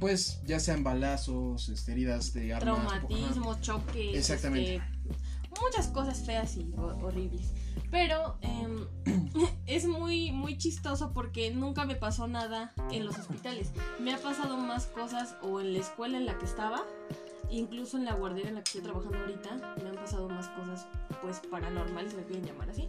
pues, 0.00 0.40
ya 0.46 0.60
sean 0.60 0.82
balazos, 0.84 1.68
este, 1.68 1.92
heridas 1.92 2.32
de 2.32 2.54
armas. 2.54 2.86
traumatismo, 2.88 3.60
choques, 3.60 4.16
Exactamente. 4.16 4.76
este, 4.76 5.60
muchas 5.60 5.88
cosas 5.88 6.20
feas 6.24 6.56
y 6.56 6.72
ho- 6.76 6.96
horribles. 7.02 7.52
Pero 7.90 8.38
em, 8.40 8.86
es 9.66 9.86
muy, 9.86 10.32
muy 10.32 10.58
chistoso 10.58 11.12
porque 11.12 11.50
nunca 11.50 11.84
me 11.84 11.94
pasó 11.94 12.26
nada 12.28 12.72
en 12.90 13.04
los 13.04 13.18
hospitales. 13.18 13.72
Me 13.98 14.12
ha 14.14 14.18
pasado 14.18 14.56
más 14.56 14.86
cosas 14.86 15.36
o 15.42 15.60
en 15.60 15.72
la 15.72 15.80
escuela 15.80 16.16
en 16.18 16.26
la 16.26 16.38
que 16.38 16.44
estaba, 16.44 16.84
incluso 17.50 17.96
en 17.96 18.04
la 18.04 18.14
guardería 18.14 18.48
en 18.48 18.56
la 18.56 18.62
que 18.62 18.68
estoy 18.68 18.82
trabajando 18.82 19.18
ahorita, 19.18 19.74
me 19.82 19.90
han 19.90 19.96
pasado 19.96 20.28
más 20.28 20.48
cosas 20.48 20.86
pues 21.22 21.40
paranormales, 21.50 22.14
me 22.14 22.24
quieren 22.24 22.44
llamar 22.46 22.70
así. 22.70 22.88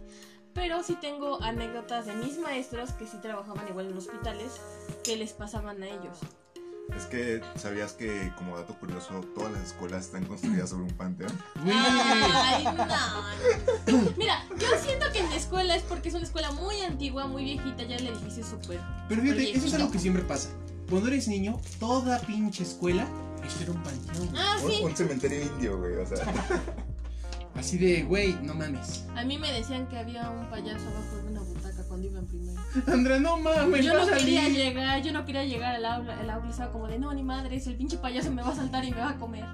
Pero 0.52 0.82
sí 0.82 0.96
tengo 1.00 1.40
anécdotas 1.42 2.06
de 2.06 2.14
mis 2.14 2.38
maestros 2.38 2.92
que 2.92 3.06
sí 3.06 3.18
trabajaban 3.18 3.68
igual 3.68 3.88
en 3.88 3.96
hospitales 3.96 4.60
que 5.04 5.16
les 5.16 5.32
pasaban 5.32 5.82
a 5.82 5.86
ellos. 5.86 6.18
Es 6.96 7.06
que 7.06 7.40
sabías 7.56 7.92
que, 7.92 8.32
como 8.36 8.56
dato 8.56 8.78
curioso, 8.78 9.20
todas 9.34 9.52
las 9.52 9.62
escuelas 9.68 10.06
están 10.06 10.24
construidas 10.26 10.70
sobre 10.70 10.84
un 10.84 10.90
panteón. 10.90 11.32
Ay, 11.64 12.64
no. 12.64 14.12
Mira, 14.16 14.44
yo 14.58 14.66
siento 14.82 15.06
que 15.12 15.20
en 15.20 15.30
la 15.30 15.36
escuela 15.36 15.76
es 15.76 15.82
porque 15.82 16.08
es 16.08 16.14
una 16.14 16.24
escuela 16.24 16.52
muy 16.52 16.80
antigua, 16.82 17.26
muy 17.26 17.44
viejita, 17.44 17.84
ya 17.84 17.96
el 17.96 18.08
edificio 18.08 18.42
es 18.42 18.48
súper. 18.50 18.80
Pero 19.08 19.22
fíjate, 19.22 19.56
eso 19.56 19.66
es 19.66 19.74
algo 19.74 19.90
que 19.90 19.98
siempre 19.98 20.22
pasa. 20.22 20.50
Cuando 20.88 21.08
eres 21.08 21.28
niño, 21.28 21.60
toda 21.78 22.18
pinche 22.20 22.64
escuela 22.64 23.06
es 23.46 23.60
era 23.60 23.72
un 23.72 23.82
panteón. 23.82 24.30
Ah, 24.36 24.56
sí. 24.58 24.80
Un, 24.82 24.90
un 24.90 24.96
cementerio 24.96 25.42
indio, 25.42 25.78
güey. 25.78 25.96
O 25.96 26.06
sea, 26.06 26.24
Así 27.54 27.78
de, 27.78 28.04
güey, 28.04 28.34
no 28.42 28.54
mames. 28.54 29.04
A 29.16 29.24
mí 29.24 29.36
me 29.36 29.52
decían 29.52 29.86
que 29.88 29.98
había 29.98 30.30
un 30.30 30.48
payaso 30.50 30.86
abajo 30.88 31.16
de 31.16 31.28
una 31.30 31.40
primero. 32.30 32.60
Andrea, 32.86 33.20
no 33.20 33.36
mames, 33.38 33.84
Yo 33.84 33.92
no 33.94 34.06
quería 34.06 34.42
salir. 34.42 34.56
llegar, 34.56 35.02
yo 35.02 35.12
no 35.12 35.24
quería 35.24 35.44
llegar 35.44 35.74
al 35.74 35.84
aula, 35.84 36.20
el 36.20 36.30
aula 36.30 36.50
estaba 36.50 36.72
como 36.72 36.86
de 36.86 36.98
no, 36.98 37.12
ni 37.12 37.22
madre, 37.22 37.56
es 37.56 37.66
el 37.66 37.76
pinche 37.76 37.98
payaso 37.98 38.30
me 38.32 38.42
va 38.42 38.50
a 38.50 38.54
saltar 38.56 38.84
y 38.84 38.90
me 38.92 39.00
va 39.00 39.10
a 39.10 39.16
comer. 39.18 39.44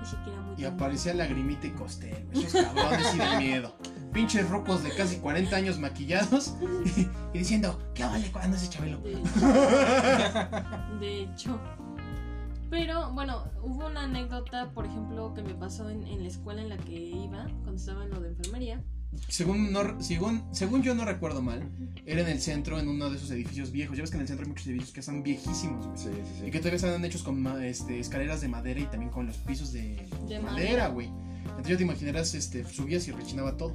Dije 0.00 0.16
que 0.24 0.30
era 0.32 0.40
muy 0.42 0.54
Y 0.62 0.64
aparecía 0.64 1.12
lagrimita 1.14 1.66
y 1.66 1.70
costel. 1.70 2.26
Esos 2.32 2.62
cabrones 2.62 3.14
y 3.14 3.18
de 3.18 3.36
miedo. 3.38 3.76
pinches 4.12 4.48
rocos 4.48 4.82
de 4.82 4.90
casi 4.94 5.16
40 5.18 5.54
años 5.56 5.78
maquillados 5.78 6.54
y, 6.96 7.00
y 7.34 7.38
diciendo, 7.38 7.78
¿qué 7.94 8.04
vale 8.04 8.30
cuando 8.32 8.56
ese 8.56 8.68
Chabelo? 8.70 8.98
De 8.98 9.12
hecho. 9.12 9.30
De 11.00 11.22
hecho. 11.22 11.60
Pero 12.70 13.10
bueno, 13.12 13.44
hubo 13.62 13.86
una 13.86 14.04
anécdota, 14.04 14.70
por 14.70 14.86
ejemplo, 14.86 15.34
que 15.34 15.42
me 15.42 15.54
pasó 15.54 15.90
en, 15.90 16.06
en 16.06 16.22
la 16.22 16.28
escuela 16.28 16.62
en 16.62 16.68
la 16.68 16.76
que 16.78 16.92
iba, 16.92 17.44
cuando 17.62 17.74
estaba 17.74 18.04
en 18.04 18.10
lo 18.10 18.20
de 18.20 18.28
enfermería. 18.28 18.80
Según, 19.28 19.72
no, 19.72 20.00
según, 20.00 20.42
según 20.52 20.82
yo 20.82 20.94
no 20.94 21.04
recuerdo 21.04 21.42
mal, 21.42 21.68
era 22.06 22.20
en 22.22 22.28
el 22.28 22.40
centro, 22.40 22.78
en 22.78 22.88
uno 22.88 23.10
de 23.10 23.16
esos 23.16 23.30
edificios 23.30 23.72
viejos. 23.72 23.96
Ya 23.96 24.02
ves 24.02 24.10
que 24.10 24.16
en 24.16 24.22
el 24.22 24.28
centro 24.28 24.44
hay 24.44 24.48
muchos 24.50 24.66
edificios 24.68 24.92
que 24.92 25.00
están 25.00 25.22
viejísimos, 25.22 25.86
güey. 25.86 25.98
Sí, 25.98 26.08
sí, 26.12 26.42
Y 26.42 26.44
sí. 26.44 26.50
que 26.50 26.58
todavía 26.58 26.76
están 26.76 27.04
hechos 27.04 27.22
con 27.22 27.44
este, 27.62 27.98
escaleras 27.98 28.40
de 28.40 28.48
madera 28.48 28.80
y 28.80 28.84
también 28.84 29.10
con 29.10 29.26
los 29.26 29.36
pisos 29.38 29.72
de, 29.72 29.96
De 30.28 30.38
madera, 30.38 30.42
madera. 30.42 30.88
güey. 30.88 31.08
Entonces 31.42 31.68
yo 31.68 31.76
te 31.76 31.82
imaginarás, 31.84 32.34
este, 32.34 32.64
subías 32.64 33.06
y 33.08 33.12
rechinaba 33.12 33.56
todo. 33.56 33.74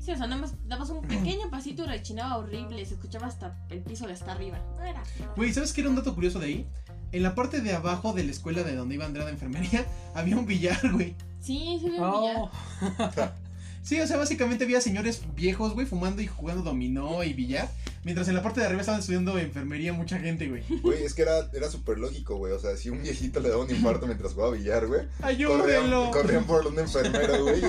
Sí, 0.00 0.10
o 0.12 0.16
sea, 0.16 0.26
nada 0.26 0.40
más 0.40 0.54
dabas 0.66 0.90
un 0.90 1.00
pequeño 1.02 1.48
pasito 1.50 1.84
y 1.84 1.86
rechinaba 1.86 2.36
horrible, 2.38 2.84
se 2.84 2.94
escuchaba 2.94 3.26
hasta 3.26 3.58
el 3.70 3.80
piso 3.82 4.06
de 4.06 4.12
hasta 4.12 4.32
arriba. 4.32 4.58
No 4.76 4.82
era. 4.82 5.02
Güey, 5.36 5.52
¿sabes 5.52 5.72
qué 5.72 5.80
era 5.80 5.90
un 5.90 5.96
dato 5.96 6.14
curioso 6.14 6.38
de 6.38 6.46
ahí? 6.46 6.66
En 7.12 7.22
la 7.22 7.34
parte 7.34 7.60
de 7.60 7.72
abajo 7.72 8.12
de 8.12 8.24
la 8.24 8.30
escuela 8.32 8.62
de 8.64 8.74
donde 8.76 8.96
iba 8.96 9.04
a 9.04 9.08
entrar 9.08 9.26
a 9.26 9.30
enfermería, 9.30 9.86
había 10.14 10.36
un 10.36 10.46
billar, 10.46 10.92
güey. 10.92 11.14
Sí, 11.40 11.78
sí, 11.80 11.90
me 11.90 11.98
Oh, 12.00 12.50
Sí, 13.84 14.00
o 14.00 14.06
sea, 14.06 14.16
básicamente 14.16 14.64
había 14.64 14.80
señores 14.80 15.20
viejos, 15.36 15.74
güey, 15.74 15.86
fumando 15.86 16.22
y 16.22 16.26
jugando 16.26 16.62
dominó 16.62 17.22
y 17.22 17.34
billar. 17.34 17.68
Mientras 18.02 18.26
en 18.28 18.34
la 18.34 18.42
parte 18.42 18.60
de 18.60 18.66
arriba 18.66 18.80
estaban 18.80 19.00
estudiando 19.00 19.38
enfermería 19.38 19.92
mucha 19.92 20.18
gente, 20.18 20.48
güey. 20.48 20.62
Güey, 20.80 21.04
es 21.04 21.12
que 21.14 21.22
era, 21.22 21.50
era 21.52 21.70
súper 21.70 21.98
lógico, 21.98 22.36
güey. 22.36 22.52
O 22.54 22.58
sea, 22.58 22.76
si 22.76 22.88
un 22.90 23.02
viejito 23.02 23.40
le 23.40 23.50
daba 23.50 23.62
un 23.62 23.70
infarto 23.70 24.06
mientras 24.06 24.32
jugaba 24.32 24.52
billar, 24.54 24.86
güey. 24.86 25.02
¡Ayúdenlo! 25.22 26.10
corrían 26.10 26.44
por 26.44 26.66
un 26.66 26.78
enfermero, 26.78 27.42
güey. 27.42 27.62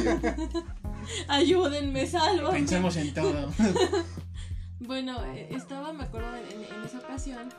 Ayúdenme, 1.27 2.07
sálvame. 2.07 2.57
Pensamos 2.60 2.95
en 2.98 3.13
todo. 3.13 3.51
Bueno, 4.79 5.24
eh, 5.34 5.48
estaba, 5.51 5.93
me 5.93 6.03
acuerdo, 6.03 6.27
en, 6.36 6.43
en- 6.62 6.74
en 6.75 6.84
esa 6.86 7.00
ocasión, 7.00 7.50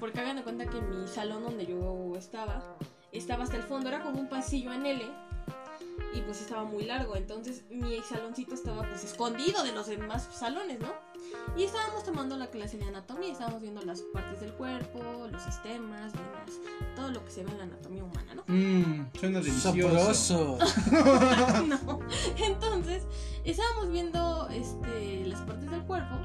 porque 0.00 0.18
hagan 0.20 0.36
de 0.36 0.42
cuenta 0.42 0.64
que 0.66 0.80
mi 0.80 1.06
salón 1.06 1.42
donde 1.44 1.66
yo 1.66 2.14
estaba, 2.18 2.76
estaba 3.12 3.44
hasta 3.44 3.56
el 3.56 3.62
fondo, 3.62 3.88
era 3.90 4.02
como 4.02 4.18
un 4.18 4.28
pasillo 4.28 4.72
en 4.72 4.86
L, 4.86 5.04
y 6.14 6.20
pues 6.20 6.40
estaba 6.40 6.64
muy 6.64 6.84
largo, 6.84 7.16
entonces 7.16 7.64
mi 7.70 8.00
saloncito 8.02 8.54
estaba 8.54 8.82
pues 8.88 9.04
escondido 9.04 9.62
de 9.62 9.72
los 9.72 9.86
demás 9.86 10.28
salones, 10.32 10.80
¿no? 10.80 10.92
Y 11.56 11.64
estábamos 11.64 12.04
tomando 12.04 12.36
la 12.36 12.48
clase 12.48 12.78
de 12.78 12.84
anatomía, 12.84 13.32
estábamos 13.32 13.62
viendo 13.62 13.82
las 13.82 14.00
partes 14.12 14.40
del 14.40 14.52
cuerpo, 14.52 15.28
los 15.30 15.42
sistemas, 15.42 16.12
venas, 16.12 16.60
todo 16.94 17.10
lo 17.10 17.24
que 17.24 17.30
se 17.30 17.44
ve 17.44 17.50
en 17.52 17.58
la 17.58 17.64
anatomía 17.64 18.04
humana, 18.04 18.34
¿no? 18.34 18.44
Mmm, 18.46 19.06
suena 19.18 19.40
delicioso. 19.40 20.58
no. 21.66 22.00
Entonces, 22.36 23.04
estábamos 23.44 23.90
viendo 23.90 24.48
este, 24.50 25.26
las 25.26 25.40
partes 25.40 25.70
del 25.70 25.82
cuerpo, 25.84 26.16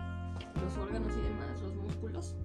los 0.63 0.77
órganos 0.77 1.11
y 1.17 1.21
demás, 1.21 1.61
los 1.61 1.75
músculos. 1.75 2.35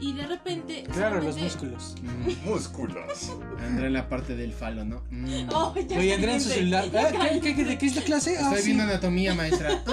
Y 0.00 0.12
de 0.12 0.26
repente. 0.26 0.84
Claro, 0.92 1.20
los 1.22 1.38
músculos. 1.38 1.94
Mm, 2.02 2.48
Músculos. 2.50 3.32
André 3.64 3.86
en 3.86 3.92
la 3.94 4.08
parte 4.08 4.36
del 4.36 4.52
falo, 4.52 4.84
¿no? 4.84 5.02
Mm. 5.10 5.48
Oh, 5.54 5.74
ya 5.74 5.98
Oye, 5.98 6.14
Andrea 6.14 6.34
en 6.34 6.40
su 6.40 6.50
celular. 6.50 6.84
Ah, 6.94 7.08
¿qué, 7.32 7.40
qué, 7.40 7.54
qué- 7.56 7.64
¿De 7.64 7.78
qué 7.78 7.86
es 7.86 7.96
la 7.96 8.02
clase? 8.02 8.36
Ah, 8.38 8.42
Estoy 8.42 8.58
sí. 8.58 8.64
viendo 8.66 8.82
anatomía, 8.84 9.34
maestra. 9.34 9.82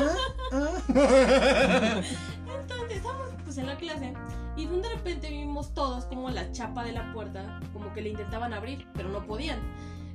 Ah, 0.52 0.68
ah. 0.96 2.02
Entonces, 2.62 2.98
estábamos 2.98 3.30
pues 3.44 3.58
en 3.58 3.68
la 3.68 3.78
clase. 3.78 4.14
Y 4.56 4.66
de 4.68 4.90
repente 4.90 5.30
vimos 5.30 5.74
todos 5.74 6.06
como 6.06 6.30
la 6.30 6.52
chapa 6.52 6.84
de 6.84 6.92
la 6.92 7.12
puerta, 7.14 7.60
como 7.74 7.92
que 7.94 8.02
le 8.02 8.10
intentaban 8.10 8.54
abrir, 8.54 8.88
pero 8.94 9.10
no 9.10 9.26
podían. 9.26 9.60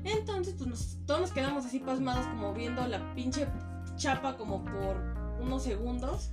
Entonces, 0.05 0.55
pues 0.57 0.69
nos- 0.69 0.97
todos 1.07 1.21
nos 1.21 1.33
quedamos 1.33 1.67
así 1.67 1.81
pasmados, 1.81 2.27
como 2.27 2.53
viendo 2.55 2.87
la 2.87 3.15
pinche 3.15 3.47
chapa 3.97 4.37
como 4.37 4.65
por 4.65 4.97
unos 5.41 5.63
segundos. 5.65 6.31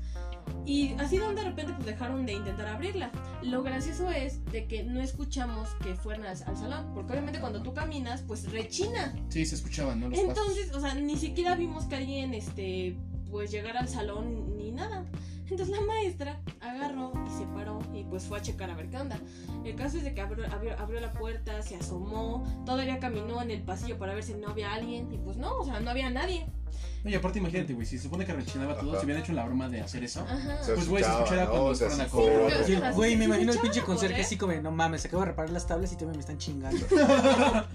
Y 0.65 0.93
así 0.99 1.17
de 1.17 1.43
repente 1.43 1.73
pues 1.73 1.85
dejaron 1.85 2.25
de 2.25 2.33
intentar 2.33 2.67
abrirla. 2.67 3.11
Lo 3.43 3.61
gracioso 3.61 4.09
es 4.09 4.43
de 4.45 4.67
que 4.67 4.83
no 4.83 5.01
escuchamos 5.01 5.69
que 5.83 5.95
fueran 5.95 6.25
al, 6.25 6.37
al 6.45 6.57
salón, 6.57 6.91
porque 6.93 7.13
obviamente 7.13 7.39
cuando 7.39 7.61
tú 7.61 7.73
caminas 7.73 8.23
pues 8.23 8.51
rechina. 8.51 9.15
Sí, 9.29 9.45
se 9.45 9.55
escuchaban, 9.55 9.99
¿no? 9.99 10.09
Los 10.09 10.19
pasos. 10.19 10.37
Entonces, 10.37 10.73
o 10.73 10.79
sea, 10.79 10.95
ni 10.95 11.17
siquiera 11.17 11.55
vimos 11.55 11.85
que 11.85 11.95
alguien 11.95 12.33
este 12.33 12.97
pues 13.29 13.51
llegara 13.51 13.79
al 13.81 13.89
salón 13.89 14.57
ni 14.57 14.71
nada. 14.71 15.05
Entonces 15.49 15.69
la 15.69 15.81
maestra 15.81 16.41
agarró 16.59 17.13
y 17.27 17.37
se 17.37 17.45
paró 17.45 17.79
y 17.93 18.03
pues 18.03 18.23
fue 18.23 18.39
a 18.39 18.41
checar 18.41 18.71
a 18.71 18.75
ver 18.75 18.89
qué 18.89 18.97
onda. 18.97 19.19
El 19.63 19.75
caso 19.75 19.97
es 19.97 20.03
de 20.03 20.13
que 20.13 20.21
abrió, 20.21 20.45
abrió, 20.51 20.77
abrió 20.79 20.99
la 20.99 21.11
puerta, 21.11 21.61
se 21.61 21.75
asomó, 21.75 22.43
todavía 22.65 22.99
caminó 22.99 23.41
en 23.41 23.51
el 23.51 23.61
pasillo 23.61 23.99
para 23.99 24.15
ver 24.15 24.23
si 24.23 24.33
no 24.33 24.49
había 24.49 24.73
alguien 24.73 25.13
y 25.13 25.17
pues 25.17 25.37
no, 25.37 25.55
o 25.57 25.65
sea, 25.65 25.79
no 25.79 25.89
había 25.91 26.09
nadie. 26.09 26.47
No, 27.05 27.11
y 27.11 27.13
aparte, 27.15 27.37
imagínate, 27.37 27.73
güey, 27.73 27.85
si 27.85 27.97
se 27.97 28.03
supone 28.05 28.25
que 28.25 28.33
rechinaba 28.33 28.79
todo, 28.79 28.99
si 28.99 29.05
hubieran 29.05 29.21
hecho 29.23 29.31
la 29.33 29.45
broma 29.45 29.69
de 29.69 29.79
hacer 29.79 30.03
eso. 30.03 30.21
Ajá. 30.21 30.57
Pues, 30.65 30.89
güey, 30.89 31.03
se 31.03 31.09
escuchaba, 31.11 31.19
escuchara 31.23 31.43
¿no? 31.45 31.49
cuando 31.51 31.65
O 31.67 31.75
sea, 31.75 31.89
fueron 31.89 32.01
a 32.01 32.05
sí, 32.05 32.09
comer. 32.09 32.65
Sí, 32.65 32.95
Güey, 32.95 33.15
me 33.15 33.25
imagino 33.25 33.51
el 33.53 33.59
pinche 33.59 33.81
conserje 33.83 34.21
así 34.21 34.37
como, 34.37 34.53
no 34.53 34.71
mames, 34.71 35.05
acabo 35.05 35.21
de 35.21 35.27
reparar 35.27 35.51
las 35.51 35.67
tablas 35.67 35.91
y 35.93 35.95
todavía 35.97 36.15
me 36.17 36.21
están 36.21 36.39
chingando. 36.39 36.83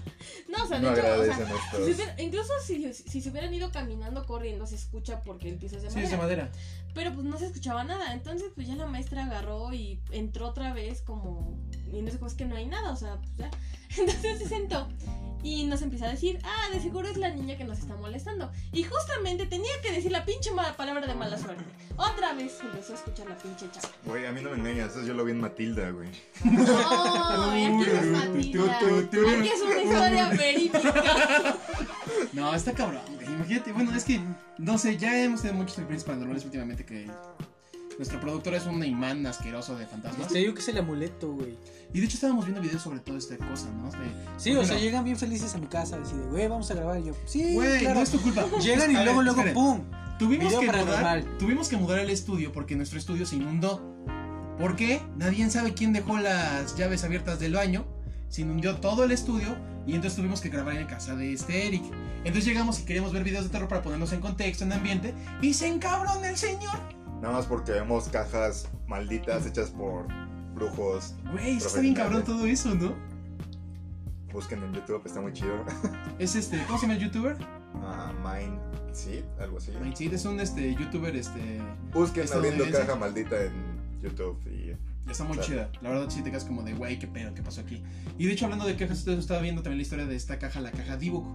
No, 0.49 0.65
o 0.65 0.67
sea, 0.67 0.79
de 0.79 0.85
No 0.85 0.91
hecho, 0.91 0.99
o 0.99 1.03
sea, 1.03 1.13
agradecen 1.13 1.47
si 1.47 1.53
estos. 1.53 1.85
se 1.85 1.93
hubiera- 1.95 2.21
incluso 2.21 2.53
si, 2.65 2.93
si 2.93 3.21
se 3.21 3.29
hubieran 3.29 3.53
ido 3.53 3.71
caminando, 3.71 4.25
corriendo, 4.25 4.67
se 4.67 4.75
escucha 4.75 5.21
porque 5.23 5.47
el 5.49 5.55
piso 5.55 5.77
es 5.77 5.83
de 5.83 5.89
Sí, 5.89 5.95
madera. 5.95 6.05
es 6.05 6.11
de 6.11 6.17
madera. 6.17 6.51
Pero 6.93 7.13
pues 7.13 7.25
no 7.25 7.37
se 7.37 7.45
escuchaba 7.45 7.83
nada. 7.85 8.13
Entonces, 8.13 8.49
pues 8.53 8.67
ya 8.67 8.75
la 8.75 8.85
maestra 8.85 9.23
agarró 9.25 9.73
y 9.73 10.01
entró 10.11 10.49
otra 10.49 10.73
vez 10.73 11.01
como. 11.01 11.57
Y 11.93 12.01
nos 12.01 12.13
dijo, 12.13 12.27
es 12.27 12.33
que 12.33 12.43
no 12.45 12.55
hay 12.57 12.65
nada, 12.65 12.91
o 12.91 12.95
sea, 12.97 13.15
pues 13.15 13.31
ya. 13.37 13.49
Entonces 13.97 14.39
se 14.39 14.47
sentó 14.49 14.87
y 15.43 15.65
nos 15.65 15.81
empieza 15.81 16.05
a 16.05 16.09
decir, 16.09 16.39
ah, 16.43 16.69
de 16.71 16.79
seguro 16.79 17.07
es 17.07 17.17
la 17.17 17.29
niña 17.29 17.57
que 17.57 17.63
nos 17.63 17.79
está 17.79 17.95
molestando. 17.95 18.51
Y 18.71 18.83
justamente 18.83 19.45
tenía 19.45 19.71
que 19.81 19.91
decir 19.91 20.11
la 20.11 20.25
pinche 20.25 20.51
mala 20.51 20.75
palabra 20.75 21.07
de 21.07 21.15
mala 21.15 21.37
suerte. 21.37 21.63
Otra 21.97 22.33
vez 22.33 22.57
empezó 22.61 22.93
a 22.93 22.95
escuchar 22.95 23.27
la 23.27 23.37
pinche 23.37 23.69
chapa. 23.71 23.89
Güey, 24.05 24.25
a 24.25 24.31
mí 24.31 24.41
no 24.41 24.51
me 24.51 24.57
engañas. 24.57 24.91
Eso 24.91 25.05
yo 25.05 25.13
lo 25.13 25.25
vi 25.25 25.31
en 25.31 25.41
Matilda, 25.41 25.89
güey. 25.91 26.09
No, 26.43 27.51
aquí 27.51 27.67
no 27.67 27.83
es 27.83 28.05
Matilda. 28.05 28.79
Aquí 28.79 29.49
es 29.49 29.61
una 29.61 29.81
historia 29.81 30.29
verídica. 30.29 31.57
No, 32.33 32.53
está 32.53 32.73
cabrón, 32.73 33.01
güey. 33.15 33.27
Imagínate, 33.27 33.71
bueno, 33.71 33.95
es 33.95 34.03
que, 34.03 34.19
no 34.57 34.77
sé, 34.77 34.97
ya 34.97 35.17
hemos 35.23 35.41
tenido 35.41 35.57
muchas 35.57 35.77
experiencias 35.77 36.05
paranormales 36.05 36.45
últimamente 36.45 36.85
que 36.85 37.09
nuestra 38.01 38.19
productora 38.19 38.57
es 38.57 38.65
un 38.65 38.83
imán 38.83 39.27
asqueroso 39.27 39.77
de 39.77 39.85
fantasmas. 39.85 40.27
Te 40.27 40.39
digo 40.39 40.55
que 40.55 40.61
es 40.61 40.67
el 40.69 40.79
amuleto, 40.79 41.33
güey. 41.33 41.55
Y 41.93 41.99
de 41.99 42.05
hecho 42.07 42.15
estábamos 42.15 42.45
viendo 42.45 42.59
videos 42.59 42.81
sobre 42.81 42.99
toda 42.99 43.19
esta 43.19 43.37
cosa, 43.37 43.69
¿no? 43.77 43.91
De- 43.91 43.97
Sí, 44.37 44.55
o 44.55 44.65
sea, 44.65 44.79
llegan 44.79 45.03
bien 45.03 45.17
felices 45.17 45.53
a 45.53 45.59
mi 45.59 45.67
casa, 45.67 45.99
así 46.01 46.15
de, 46.15 46.23
güey, 46.23 46.47
vamos 46.47 46.71
a 46.71 46.73
grabar. 46.73 46.99
Y 46.99 47.03
yo, 47.05 47.13
sí, 47.25 47.53
Güey, 47.53 47.77
claro. 47.81 47.97
no 47.97 48.01
es 48.01 48.09
tu 48.09 48.19
culpa. 48.19 48.43
Llegan 48.59 48.89
y 48.89 48.95
ver, 48.95 49.03
luego, 49.05 49.21
luego, 49.21 49.37
esperen. 49.41 49.53
¡pum! 49.53 49.81
Tuvimos 50.17 50.51
que, 50.51 50.65
mudar, 50.71 51.23
tuvimos 51.37 51.69
que 51.69 51.77
mudar 51.77 51.99
el 51.99 52.09
estudio 52.09 52.51
porque 52.51 52.75
nuestro 52.75 52.97
estudio 52.97 53.27
se 53.27 53.35
inundó. 53.35 53.79
¿Por 54.57 54.75
qué? 54.75 54.99
Nadie 55.17 55.47
sabe 55.51 55.75
quién 55.75 55.93
dejó 55.93 56.17
las 56.17 56.75
llaves 56.75 57.03
abiertas 57.03 57.39
del 57.39 57.53
baño. 57.53 57.85
Se 58.29 58.41
inundó 58.41 58.77
todo 58.77 59.03
el 59.03 59.11
estudio 59.11 59.55
y 59.85 59.93
entonces 59.93 60.15
tuvimos 60.15 60.41
que 60.41 60.49
grabar 60.49 60.75
en 60.77 60.87
casa 60.87 61.15
de 61.15 61.33
este 61.33 61.67
Eric. 61.67 61.83
Entonces 62.23 62.45
llegamos 62.45 62.79
y 62.79 62.83
queríamos 62.83 63.11
ver 63.13 63.23
videos 63.23 63.43
de 63.43 63.49
terror 63.51 63.67
para 63.67 63.83
ponernos 63.83 64.11
en 64.11 64.21
contexto, 64.21 64.63
en 64.63 64.73
ambiente. 64.73 65.13
Y 65.41 65.53
se 65.53 65.67
encabrón 65.67 66.25
el 66.25 66.35
señor. 66.37 66.79
Nada 67.21 67.35
más 67.35 67.45
porque 67.45 67.71
vemos 67.71 68.09
cajas 68.09 68.67
malditas 68.87 69.45
hechas 69.45 69.69
por 69.69 70.07
brujos. 70.55 71.13
Güey, 71.31 71.57
está 71.57 71.79
bien 71.79 71.93
cabrón 71.93 72.23
todo 72.23 72.45
eso, 72.45 72.73
¿no? 72.73 72.95
Busquen 74.33 74.63
en 74.63 74.73
YouTube, 74.73 75.01
está 75.05 75.21
muy 75.21 75.33
chido. 75.33 75.63
Es 76.19 76.35
este, 76.35 76.61
¿cómo 76.65 76.77
se 76.79 76.83
llama 76.87 76.95
el 76.97 77.05
youtuber? 77.05 77.37
Ah, 77.83 78.11
Mind 78.23 78.59
Seed, 78.93 79.23
algo 79.39 79.57
así. 79.57 79.71
Mindseed 79.81 80.13
es 80.13 80.25
un 80.25 80.39
este 80.39 80.73
youtuber 80.75 81.15
este 81.15 81.59
Busquen 81.93 82.25
abriendo 82.33 82.69
caja 82.71 82.95
maldita 82.95 83.43
en 83.43 83.53
YouTube 84.01 84.39
y 84.47 84.75
Está 85.09 85.23
muy 85.23 85.37
Claro. 85.37 85.49
chida. 85.51 85.71
La 85.81 85.89
verdad 85.89 86.09
sí 86.09 86.21
te 86.21 86.29
quedas 86.29 86.45
como 86.45 86.63
de, 86.63 86.73
güey, 86.73 86.99
qué 86.99 87.07
pedo, 87.07 87.33
qué 87.33 87.41
pasó 87.41 87.61
aquí. 87.61 87.83
Y 88.17 88.27
de 88.27 88.33
hecho, 88.33 88.45
hablando 88.45 88.65
de 88.65 88.75
cajas, 88.75 88.99
ustedes 88.99 89.19
estaba 89.19 89.41
viendo 89.41 89.61
también 89.63 89.79
la 89.79 89.83
historia 89.83 90.05
de 90.05 90.15
esta 90.15 90.37
caja, 90.39 90.61
la 90.61 90.71
caja 90.71 90.95
Dibuc. 90.95 91.25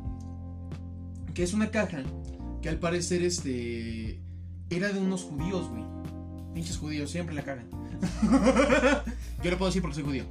Que 1.35 1.43
es 1.43 1.53
una 1.53 1.71
caja 1.71 2.03
que 2.63 2.69
al 2.69 2.79
parecer 2.79 3.23
este 3.23 4.21
era 4.71 4.93
de 4.93 4.99
unos 4.99 5.23
judíos, 5.23 5.69
güey. 5.69 5.85
Pinches 6.55 6.79
judíos, 6.79 7.11
siempre 7.11 7.35
la 7.35 7.43
cagan. 7.43 7.69
Yo 9.43 9.51
lo 9.51 9.59
puedo 9.59 9.67
decir 9.71 9.83
porque 9.83 9.97
soy 9.97 10.05
judío. 10.05 10.25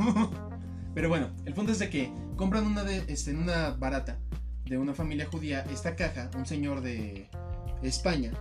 Pero 0.94 1.08
bueno, 1.08 1.28
el 1.44 1.54
punto 1.54 1.72
es 1.72 1.78
de 1.78 1.90
que 1.90 2.12
compran 2.36 2.66
una 2.66 2.84
de 2.84 3.04
este, 3.08 3.30
en 3.30 3.38
una 3.38 3.70
barata 3.70 4.18
de 4.66 4.78
una 4.78 4.94
familia 4.94 5.26
judía 5.26 5.64
esta 5.72 5.96
caja, 5.96 6.30
un 6.36 6.46
señor 6.46 6.80
de 6.80 7.28
España. 7.82 8.32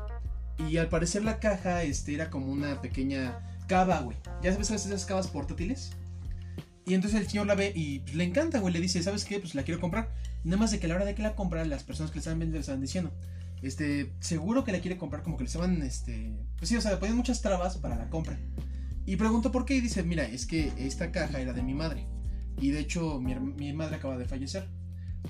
Y 0.68 0.78
al 0.78 0.90
parecer 0.90 1.24
la 1.24 1.40
caja 1.40 1.84
este, 1.84 2.14
era 2.14 2.30
como 2.30 2.52
una 2.52 2.82
pequeña 2.82 3.40
cava, 3.68 4.02
güey. 4.02 4.18
Ya 4.44 4.52
sabes, 4.52 4.68
¿sabes 4.68 4.86
esas 4.86 5.06
cavas 5.06 5.28
portátiles. 5.28 5.92
Y 6.86 6.96
entonces 6.96 7.20
el 7.20 7.28
señor 7.28 7.48
la 7.48 7.56
ve 7.56 7.72
y 7.76 8.00
pues, 8.00 8.16
le 8.16 8.24
encanta, 8.24 8.60
güey. 8.60 8.74
Le 8.74 8.82
dice, 8.82 9.02
¿sabes 9.02 9.26
qué? 9.26 9.40
Pues 9.40 9.56
la 9.56 9.64
quiero 9.64 9.80
comprar. 9.80 10.10
Nada 10.44 10.58
más 10.58 10.72
de 10.72 10.80
que 10.80 10.88
a 10.88 10.90
la 10.90 10.96
hora 10.96 11.06
de 11.06 11.16
que 11.16 11.22
la 11.22 11.36
compra, 11.36 11.64
las 11.66 11.84
personas 11.84 12.12
que 12.12 12.16
le 12.16 12.20
estaban 12.20 12.40
vendiendo 12.40 12.58
le 12.58 12.62
estaban 12.62 12.82
diciendo, 12.82 13.12
este, 13.62 14.13
seguro 14.20 14.63
que 14.63 14.72
la 14.72 14.80
quiere 14.80 14.98
comprar, 14.98 15.24
como 15.24 15.38
que 15.38 15.44
le 15.44 15.48
estaban, 15.48 15.82
este, 15.82 16.34
pues 16.58 16.70
sí, 16.70 16.78
o 16.78 16.82
sea, 16.82 16.92
le 16.92 16.98
ponían 16.98 17.18
muchas 17.18 17.42
trabas 17.42 17.78
para 17.78 17.96
la 17.96 18.10
compra. 18.10 18.38
Y 19.06 19.16
preguntó 19.16 19.51
por 19.51 19.66
qué 19.66 19.75
y 19.75 19.82
dice, 19.82 20.04
mira, 20.04 20.24
es 20.24 20.46
que 20.46 20.72
esta 20.78 21.12
caja 21.12 21.39
era 21.39 21.54
de 21.54 21.63
mi 21.63 21.74
madre. 21.74 22.06
Y 22.62 22.72
de 22.72 22.80
hecho, 22.80 23.20
mi, 23.20 23.36
mi 23.36 23.74
madre 23.74 23.96
acaba 23.96 24.18
de 24.18 24.25
fallecer. 24.25 24.68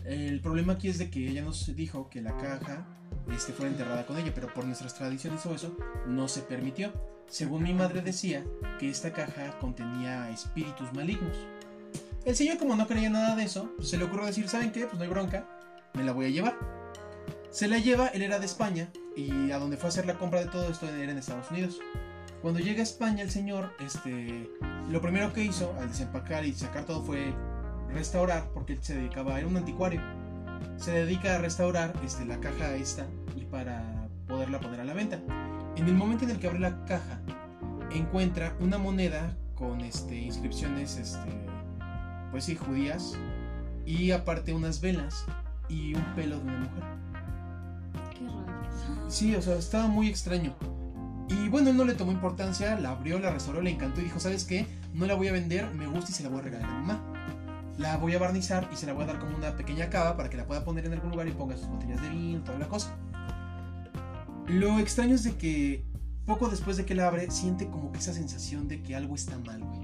El 0.05 0.41
problema 0.41 0.73
aquí 0.73 0.87
es 0.87 0.97
de 0.97 1.09
que 1.09 1.27
ella 1.29 1.41
nos 1.43 1.75
dijo 1.75 2.09
que 2.09 2.21
la 2.21 2.35
caja 2.37 2.85
este, 3.31 3.53
fuera 3.53 3.71
enterrada 3.71 4.05
con 4.05 4.17
ella, 4.17 4.31
pero 4.33 4.53
por 4.53 4.65
nuestras 4.65 4.95
tradiciones 4.95 5.45
o 5.45 5.53
eso 5.53 5.77
no 6.07 6.27
se 6.27 6.41
permitió. 6.41 6.91
Según 7.27 7.63
mi 7.63 7.73
madre 7.73 8.01
decía 8.01 8.43
que 8.79 8.89
esta 8.89 9.13
caja 9.13 9.57
contenía 9.59 10.29
espíritus 10.31 10.91
malignos. 10.93 11.37
El 12.25 12.35
señor 12.35 12.57
como 12.57 12.75
no 12.75 12.87
creía 12.87 13.09
nada 13.09 13.35
de 13.35 13.43
eso, 13.43 13.71
pues, 13.77 13.89
se 13.89 13.97
le 13.97 14.05
ocurrió 14.05 14.25
decir, 14.25 14.49
¿saben 14.49 14.71
qué? 14.71 14.85
Pues 14.85 14.97
no 14.97 15.03
hay 15.03 15.09
bronca, 15.09 15.47
me 15.93 16.03
la 16.03 16.11
voy 16.11 16.25
a 16.25 16.29
llevar. 16.29 16.78
Se 17.51 17.67
la 17.67 17.79
lleva, 17.79 18.09
él 18.09 18.21
era 18.21 18.37
de 18.37 18.45
España 18.45 18.89
y 19.15 19.49
a 19.51 19.57
donde 19.57 19.75
fue 19.75 19.87
a 19.87 19.89
hacer 19.89 20.05
la 20.05 20.19
compra 20.19 20.39
de 20.39 20.45
todo 20.45 20.69
esto 20.69 20.87
era 20.87 21.11
en 21.11 21.17
Estados 21.17 21.49
Unidos. 21.49 21.79
Cuando 22.43 22.59
llega 22.59 22.81
a 22.81 22.83
España 22.83 23.23
el 23.23 23.31
señor, 23.31 23.73
este, 23.79 24.47
lo 24.89 25.01
primero 25.01 25.33
que 25.33 25.43
hizo 25.43 25.75
al 25.79 25.89
desempacar 25.89 26.45
y 26.45 26.53
sacar 26.53 26.85
todo 26.85 27.03
fue 27.03 27.33
restaurar, 27.91 28.49
porque 28.53 28.73
él 28.73 28.79
se 28.83 28.95
dedicaba, 28.95 29.39
era 29.39 29.47
un 29.47 29.57
anticuario. 29.57 29.99
Se 30.77 30.91
dedica 30.91 31.35
a 31.35 31.37
restaurar 31.39 31.93
este, 32.05 32.23
la 32.23 32.39
caja 32.39 32.75
esta 32.75 33.07
y 33.35 33.45
para 33.45 34.07
poderla 34.27 34.59
poner 34.59 34.81
a 34.81 34.85
la 34.85 34.93
venta. 34.93 35.19
En 35.75 35.87
el 35.87 35.95
momento 35.95 36.25
en 36.25 36.31
el 36.31 36.39
que 36.39 36.47
abre 36.47 36.59
la 36.59 36.85
caja, 36.85 37.19
encuentra 37.91 38.55
una 38.59 38.77
moneda 38.77 39.35
con 39.55 39.81
este, 39.81 40.15
inscripciones, 40.15 40.97
este, 40.97 41.31
pues 42.29 42.43
sí, 42.43 42.55
judías, 42.55 43.17
y 43.87 44.11
aparte 44.11 44.53
unas 44.53 44.81
velas 44.81 45.25
y 45.67 45.95
un 45.95 46.03
pelo 46.15 46.37
de 46.37 46.43
una 46.43 46.59
mujer. 46.59 46.98
Sí, 49.09 49.35
o 49.35 49.41
sea, 49.41 49.55
estaba 49.55 49.87
muy 49.87 50.07
extraño. 50.07 50.55
Y 51.27 51.49
bueno, 51.49 51.71
él 51.71 51.77
no 51.77 51.83
le 51.83 51.95
tomó 51.95 52.11
importancia, 52.11 52.79
la 52.79 52.91
abrió, 52.91 53.19
la 53.19 53.31
restauró, 53.31 53.61
le 53.61 53.71
encantó 53.71 54.01
y 54.01 54.05
dijo, 54.05 54.19
¿sabes 54.19 54.45
qué? 54.45 54.65
No 54.93 55.05
la 55.05 55.15
voy 55.15 55.27
a 55.27 55.31
vender, 55.31 55.69
me 55.73 55.87
gusta 55.87 56.11
y 56.11 56.13
se 56.13 56.23
la 56.23 56.29
voy 56.29 56.39
a 56.39 56.43
regalar 56.43 56.69
a 56.69 56.73
mamá. 56.73 57.13
La 57.77 57.97
voy 57.97 58.13
a 58.13 58.19
barnizar 58.19 58.69
y 58.71 58.77
se 58.77 58.85
la 58.85 58.93
voy 58.93 59.03
a 59.03 59.07
dar 59.07 59.19
como 59.19 59.35
una 59.35 59.55
pequeña 59.55 59.89
cava 59.89 60.15
para 60.15 60.29
que 60.29 60.37
la 60.37 60.45
pueda 60.45 60.63
poner 60.63 60.85
en 60.85 60.93
algún 60.93 61.11
lugar 61.11 61.27
y 61.27 61.31
ponga 61.31 61.57
sus 61.57 61.67
botellas 61.67 62.01
de 62.01 62.09
vino, 62.09 62.43
toda 62.43 62.59
la 62.59 62.67
cosa. 62.67 62.95
Lo 64.47 64.79
extraño 64.79 65.15
es 65.15 65.23
de 65.23 65.35
que 65.35 65.85
poco 66.25 66.47
después 66.47 66.77
de 66.77 66.85
que 66.85 66.93
la 66.93 67.07
abre, 67.07 67.31
siente 67.31 67.67
como 67.67 67.91
que 67.91 67.99
esa 67.99 68.13
sensación 68.13 68.67
de 68.67 68.83
que 68.83 68.95
algo 68.95 69.15
está 69.15 69.37
mal, 69.39 69.63
güey. 69.63 69.78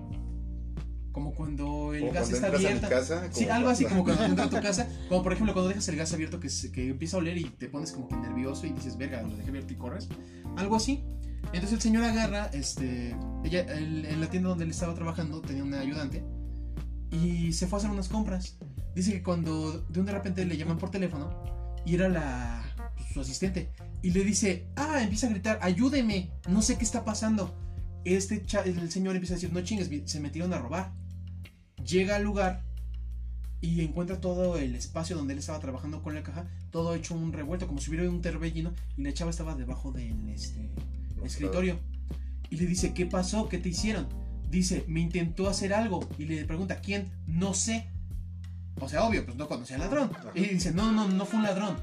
Como 1.15 1.33
cuando 1.33 1.93
el 1.93 2.01
Como 2.01 2.11
gas 2.11 2.29
cuando 2.29 2.47
está 2.47 2.57
abierto. 2.57 2.89
casa, 2.89 3.29
Sí, 3.31 3.47
algo 3.47 3.69
así 3.69 3.85
como 3.85 4.03
cuando 4.03 4.23
entras 4.25 4.47
a 4.47 4.49
tu 4.49 4.61
casa. 4.61 4.87
Como 5.07 5.23
por 5.23 5.31
ejemplo 5.31 5.53
cuando 5.53 5.69
dejas 5.69 5.87
el 5.87 5.95
gas 5.95 6.11
abierto 6.13 6.41
que, 6.41 6.49
se- 6.49 6.73
que 6.73 6.89
empieza 6.89 7.15
a 7.15 7.19
oler 7.21 7.37
y 7.37 7.45
te 7.45 7.69
pones 7.69 7.93
como 7.93 8.09
que 8.09 8.17
nervioso 8.17 8.67
y 8.67 8.73
dices, 8.73 8.97
verga, 8.97 9.21
lo 9.21 9.33
dejé 9.37 9.47
abierto 9.49 9.71
y 9.71 9.77
corres. 9.77 10.09
Algo 10.57 10.75
así. 10.75 11.05
Entonces 11.53 11.71
el 11.71 11.81
señor 11.81 12.03
agarra, 12.03 12.47
este, 12.47 13.15
ella, 13.45 13.61
el- 13.61 14.03
en 14.05 14.19
la 14.19 14.29
tienda 14.29 14.49
donde 14.49 14.65
él 14.65 14.71
estaba 14.71 14.93
trabajando 14.93 15.39
tenía 15.39 15.63
una 15.63 15.79
ayudante 15.79 16.21
y 17.11 17.53
se 17.53 17.65
fue 17.67 17.77
a 17.77 17.79
hacer 17.79 17.91
unas 17.91 18.09
compras. 18.09 18.57
Dice 18.93 19.13
que 19.13 19.23
cuando 19.23 19.79
de 19.87 19.99
un 20.01 20.05
de 20.05 20.11
repente 20.11 20.45
le 20.45 20.57
llaman 20.57 20.77
por 20.77 20.91
teléfono 20.91 21.29
y 21.85 21.95
era 21.95 22.09
la 22.09 22.61
pues, 22.97 23.07
su 23.13 23.21
asistente 23.21 23.71
y 24.01 24.11
le 24.11 24.25
dice, 24.25 24.67
ah, 24.75 24.99
empieza 25.01 25.27
a 25.27 25.29
gritar, 25.29 25.59
ayúdeme, 25.61 26.31
no 26.49 26.61
sé 26.61 26.77
qué 26.77 26.83
está 26.83 27.05
pasando. 27.05 27.57
Este 28.03 28.43
el 28.65 28.91
señor 28.91 29.15
empieza 29.15 29.33
a 29.35 29.37
decir, 29.37 29.53
no 29.53 29.61
chingues, 29.61 29.89
se 30.11 30.19
metieron 30.19 30.53
a 30.53 30.57
robar. 30.59 30.93
Llega 31.85 32.15
al 32.15 32.23
lugar 32.23 32.63
y 33.61 33.81
encuentra 33.81 34.19
todo 34.19 34.57
el 34.57 34.75
espacio 34.75 35.15
donde 35.15 35.33
él 35.33 35.39
estaba 35.39 35.59
trabajando 35.59 36.01
con 36.03 36.13
la 36.15 36.23
caja, 36.23 36.47
todo 36.71 36.93
hecho 36.95 37.15
un 37.15 37.33
revuelto, 37.33 37.67
como 37.67 37.79
si 37.79 37.89
hubiera 37.89 38.09
un 38.09 38.21
torbellino, 38.21 38.73
y 38.97 39.03
la 39.03 39.13
chava 39.13 39.31
estaba 39.31 39.55
debajo 39.55 39.91
del 39.91 40.29
este, 40.29 40.69
escritorio. 41.23 41.79
Y 42.49 42.57
le 42.57 42.65
dice, 42.65 42.93
¿qué 42.93 43.05
pasó? 43.05 43.49
¿Qué 43.49 43.57
te 43.57 43.69
hicieron? 43.69 44.07
Dice, 44.49 44.85
me 44.87 44.99
intentó 44.99 45.49
hacer 45.49 45.73
algo. 45.73 46.07
Y 46.17 46.25
le 46.25 46.45
pregunta, 46.45 46.79
¿quién? 46.79 47.11
No 47.25 47.53
sé. 47.53 47.87
O 48.79 48.87
sea, 48.87 49.03
obvio, 49.03 49.25
pues 49.25 49.35
no 49.35 49.47
conocía 49.47 49.77
al 49.77 49.83
ladrón. 49.83 50.11
Ajá. 50.13 50.31
Y 50.35 50.41
dice, 50.41 50.71
no, 50.71 50.91
no, 50.91 51.07
no 51.07 51.25
fue 51.25 51.39
un 51.39 51.43
ladrón. 51.43 51.75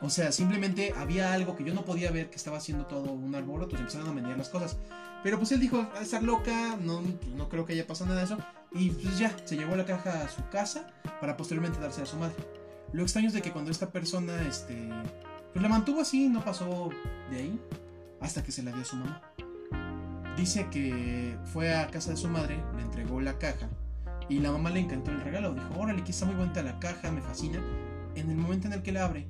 O 0.00 0.10
sea, 0.10 0.30
simplemente 0.30 0.92
había 0.96 1.32
algo 1.32 1.56
que 1.56 1.64
yo 1.64 1.74
no 1.74 1.84
podía 1.84 2.10
ver 2.10 2.30
que 2.30 2.36
estaba 2.36 2.58
haciendo 2.58 2.86
todo 2.86 3.12
un 3.12 3.34
alboroto, 3.34 3.76
se 3.76 3.82
empezaron 3.82 4.08
a 4.08 4.12
menear 4.12 4.36
las 4.36 4.50
cosas. 4.50 4.76
Pero 5.22 5.38
pues 5.38 5.50
él 5.52 5.60
dijo, 5.60 5.88
a 5.96 6.02
estar 6.02 6.22
loca, 6.22 6.76
no, 6.76 7.00
pues, 7.00 7.34
no 7.34 7.48
creo 7.48 7.64
que 7.64 7.72
haya 7.72 7.86
pasado 7.86 8.10
nada 8.10 8.20
de 8.20 8.26
eso. 8.26 8.38
Y 8.72 8.90
pues 8.90 9.18
ya, 9.18 9.34
se 9.44 9.56
llevó 9.56 9.76
la 9.76 9.84
caja 9.84 10.22
a 10.22 10.28
su 10.28 10.46
casa 10.50 10.86
para 11.20 11.36
posteriormente 11.36 11.80
darse 11.80 12.02
a 12.02 12.06
su 12.06 12.16
madre. 12.16 12.36
Lo 12.92 13.02
extraño 13.02 13.28
es 13.28 13.34
de 13.34 13.42
que 13.42 13.52
cuando 13.52 13.70
esta 13.70 13.90
persona, 13.90 14.40
este, 14.42 14.88
pues 15.52 15.62
la 15.62 15.68
mantuvo 15.68 16.00
así, 16.00 16.28
no 16.28 16.44
pasó 16.44 16.90
de 17.30 17.36
ahí, 17.36 17.60
hasta 18.20 18.42
que 18.42 18.52
se 18.52 18.62
la 18.62 18.72
dio 18.72 18.82
a 18.82 18.84
su 18.84 18.96
mamá. 18.96 19.22
Dice 20.36 20.68
que 20.70 21.38
fue 21.52 21.74
a 21.74 21.88
casa 21.88 22.10
de 22.10 22.16
su 22.16 22.28
madre, 22.28 22.62
le 22.76 22.82
entregó 22.82 23.20
la 23.20 23.38
caja 23.38 23.68
y 24.28 24.40
la 24.40 24.52
mamá 24.52 24.70
le 24.70 24.80
encantó 24.80 25.10
el 25.10 25.20
regalo. 25.22 25.54
Dijo, 25.54 25.68
órale, 25.78 26.04
que 26.04 26.10
está 26.10 26.26
muy 26.26 26.34
bonita 26.34 26.62
la 26.62 26.78
caja, 26.78 27.10
me 27.10 27.22
fascina. 27.22 27.60
En 28.14 28.30
el 28.30 28.36
momento 28.36 28.66
en 28.66 28.74
el 28.74 28.82
que 28.82 28.92
la 28.92 29.04
abre, 29.04 29.26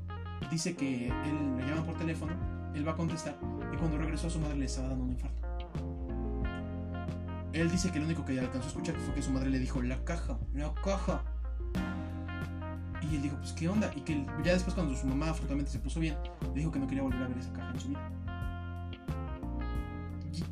dice 0.51 0.75
que 0.75 1.09
él 1.09 1.57
le 1.57 1.67
llama 1.67 1.85
por 1.85 1.97
teléfono, 1.97 2.33
él 2.75 2.87
va 2.87 2.93
a 2.93 2.97
contestar 2.97 3.37
y 3.73 3.77
cuando 3.77 3.99
regresó 3.99 4.27
a 4.27 4.31
su 4.31 4.39
madre 4.39 4.57
le 4.57 4.67
estaba 4.67 4.89
dando 4.89 5.05
un 5.05 5.11
infarto. 5.11 5.46
Él 7.57 7.71
dice 7.71 7.91
que 7.91 7.99
lo 7.99 8.05
único 8.05 8.23
que 8.23 8.39
alcanzó 8.39 8.67
a 8.67 8.69
escuchar 8.69 8.95
fue 8.97 9.15
que 9.15 9.23
su 9.23 9.31
madre 9.31 9.49
le 9.49 9.59
dijo, 9.59 9.81
la 9.81 10.05
caja, 10.05 10.39
la 10.53 10.75
caja. 10.75 11.23
Y 13.01 13.17
él 13.17 13.23
dijo, 13.23 13.37
pues 13.39 13.53
qué 13.53 13.67
onda. 13.67 13.91
Y 13.97 14.03
que 14.03 14.27
ya 14.45 14.53
después 14.53 14.75
cuando 14.75 14.95
su 14.95 15.07
mamá 15.07 15.31
afortunadamente 15.31 15.71
se 15.71 15.79
puso 15.79 15.99
bien, 15.99 16.17
le 16.43 16.61
dijo 16.61 16.71
que 16.71 16.79
no 16.79 16.87
quería 16.87 17.03
volver 17.03 17.23
a 17.23 17.29
ver 17.29 17.39
esa 17.39 17.53
caja 17.55 17.71
en 17.73 17.81
su 17.81 17.89
vida. 17.89 18.11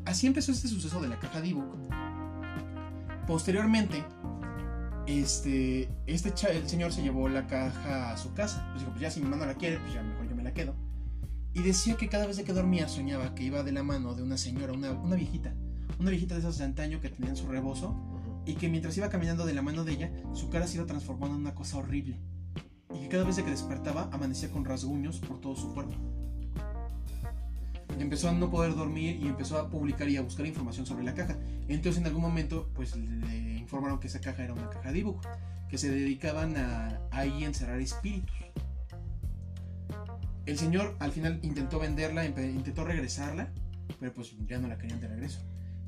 Así 0.07 0.27
empezó 0.27 0.53
este 0.53 0.67
suceso 0.67 0.99
de 1.03 1.09
la 1.09 1.19
caja 1.19 1.45
ebook. 1.45 1.77
Posteriormente, 3.27 4.03
este, 5.07 5.91
este 6.07 6.33
el 6.53 6.67
señor 6.71 6.91
se 6.91 7.03
llevó 7.03 7.29
la 7.29 7.47
caja 7.47 8.13
a 8.13 8.17
su 8.17 8.33
casa. 8.33 8.67
Pues 8.71 8.81
dijo, 8.81 8.93
pues 8.93 9.03
ya 9.03 9.11
si 9.11 9.21
mi 9.21 9.29
mamá 9.29 9.45
no 9.45 9.53
la 9.53 9.59
quiere, 9.59 9.79
pues 9.79 9.93
ya 9.93 10.03
mejor 10.03 10.27
yo 10.27 10.37
me 10.37 10.43
la 10.43 10.55
quedo. 10.55 10.75
Y 11.53 11.61
decía 11.61 11.97
que 11.97 12.09
cada 12.09 12.27
vez 12.27 12.43
que 12.43 12.53
dormía 12.55 12.89
soñaba 12.89 13.35
que 13.35 13.43
iba 13.43 13.63
de 13.63 13.73
la 13.73 13.83
mano 13.83 14.15
de 14.15 14.23
una 14.23 14.39
señora, 14.39 14.73
una 14.73 15.17
viejita. 15.17 15.55
Una 15.99 16.11
viejita 16.11 16.35
de 16.35 16.41
esas 16.41 16.59
de 16.59 16.65
antaño 16.65 17.01
que 17.01 17.09
tenían 17.09 17.37
su 17.37 17.47
rebozo 17.47 17.95
y 18.47 18.55
que 18.55 18.69
mientras 18.69 18.97
iba 18.97 19.09
caminando 19.09 19.47
de 19.47 19.55
la 19.55 19.63
mano 19.63 19.85
de 19.85 19.93
ella, 19.93 20.13
su 20.33 20.51
cara 20.51 20.67
se 20.67 20.77
iba 20.77 20.87
transformando 20.87 21.37
en 21.37 21.43
una 21.43 21.55
cosa 21.55 21.79
horrible. 21.79 22.19
Y 22.95 23.01
que 23.03 23.09
cada 23.09 23.25
vez 23.25 23.37
que 23.37 23.51
despertaba, 23.51 24.09
amanecía 24.13 24.51
con 24.51 24.65
rasguños 24.65 25.19
por 25.19 25.41
todo 25.41 25.57
su 25.57 25.73
cuerpo. 25.73 25.95
Empezó 27.99 28.29
a 28.29 28.33
no 28.33 28.51
poder 28.51 28.75
dormir 28.75 29.21
y 29.23 29.29
empezó 29.29 29.59
a 29.59 29.71
publicar 29.71 30.09
y 30.09 30.17
a 30.17 30.23
buscar 30.23 30.47
información 30.47 30.85
sobre 30.85 31.05
la 31.05 31.15
caja. 31.15 31.37
Entonces 31.69 32.01
en 32.01 32.07
algún 32.07 32.23
momento 32.23 32.71
pues 32.75 32.97
le 32.97 33.59
informaron 33.59 34.01
que 34.01 34.09
esa 34.09 34.21
caja 34.21 34.45
era 34.45 34.53
una 34.53 34.69
caja 34.69 34.89
de 34.89 34.95
dibujo, 34.95 35.21
que 35.69 35.79
se 35.79 35.91
dedicaban 35.91 36.57
a 36.57 37.01
ahí 37.13 37.45
encerrar 37.45 37.81
espíritus. 37.81 38.35
El 40.45 40.59
señor 40.59 40.97
al 40.99 41.13
final 41.13 41.39
intentó 41.43 41.79
venderla, 41.79 42.27
intentó 42.27 42.85
regresarla, 42.85 43.51
pero 44.01 44.13
pues 44.13 44.35
ya 44.47 44.59
no 44.59 44.69
la 44.69 44.77
querían 44.77 45.01
de 45.01 45.09
regreso. 45.09 45.41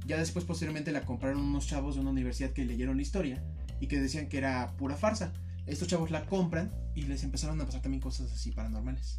Ya 0.07 0.16
después 0.19 0.45
posteriormente 0.45 0.92
la 0.92 1.05
compraron 1.05 1.40
unos 1.40 1.66
chavos 1.66 1.97
de 1.97 2.01
una 2.01 2.11
universidad 2.11 2.51
que 2.51 2.64
leyeron 2.64 2.97
la 2.97 3.03
historia 3.03 3.42
y 3.81 3.88
que 3.88 4.01
decían 4.01 4.29
que 4.29 4.38
era 4.38 4.73
pura 4.77 4.97
farsa. 4.97 5.33
Estos 5.66 5.88
chavos 5.88 6.12
la 6.12 6.27
compran 6.27 6.73
y 6.95 7.03
les 7.03 7.25
empezaron 7.25 7.61
a 7.61 7.66
pasar 7.66 7.83
también 7.83 8.01
cosas 8.01 8.31
así 8.33 8.53
paranormales. 8.53 9.16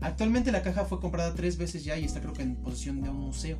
Actualmente 0.00 0.52
la 0.52 0.62
caja 0.62 0.84
fue 0.84 1.00
comprada 1.00 1.34
tres 1.34 1.56
veces 1.58 1.82
ya 1.84 1.98
y 1.98 2.04
está 2.04 2.20
creo 2.20 2.32
que 2.32 2.42
en 2.42 2.54
posesión 2.56 3.02
de 3.02 3.08
un 3.10 3.16
museo. 3.16 3.58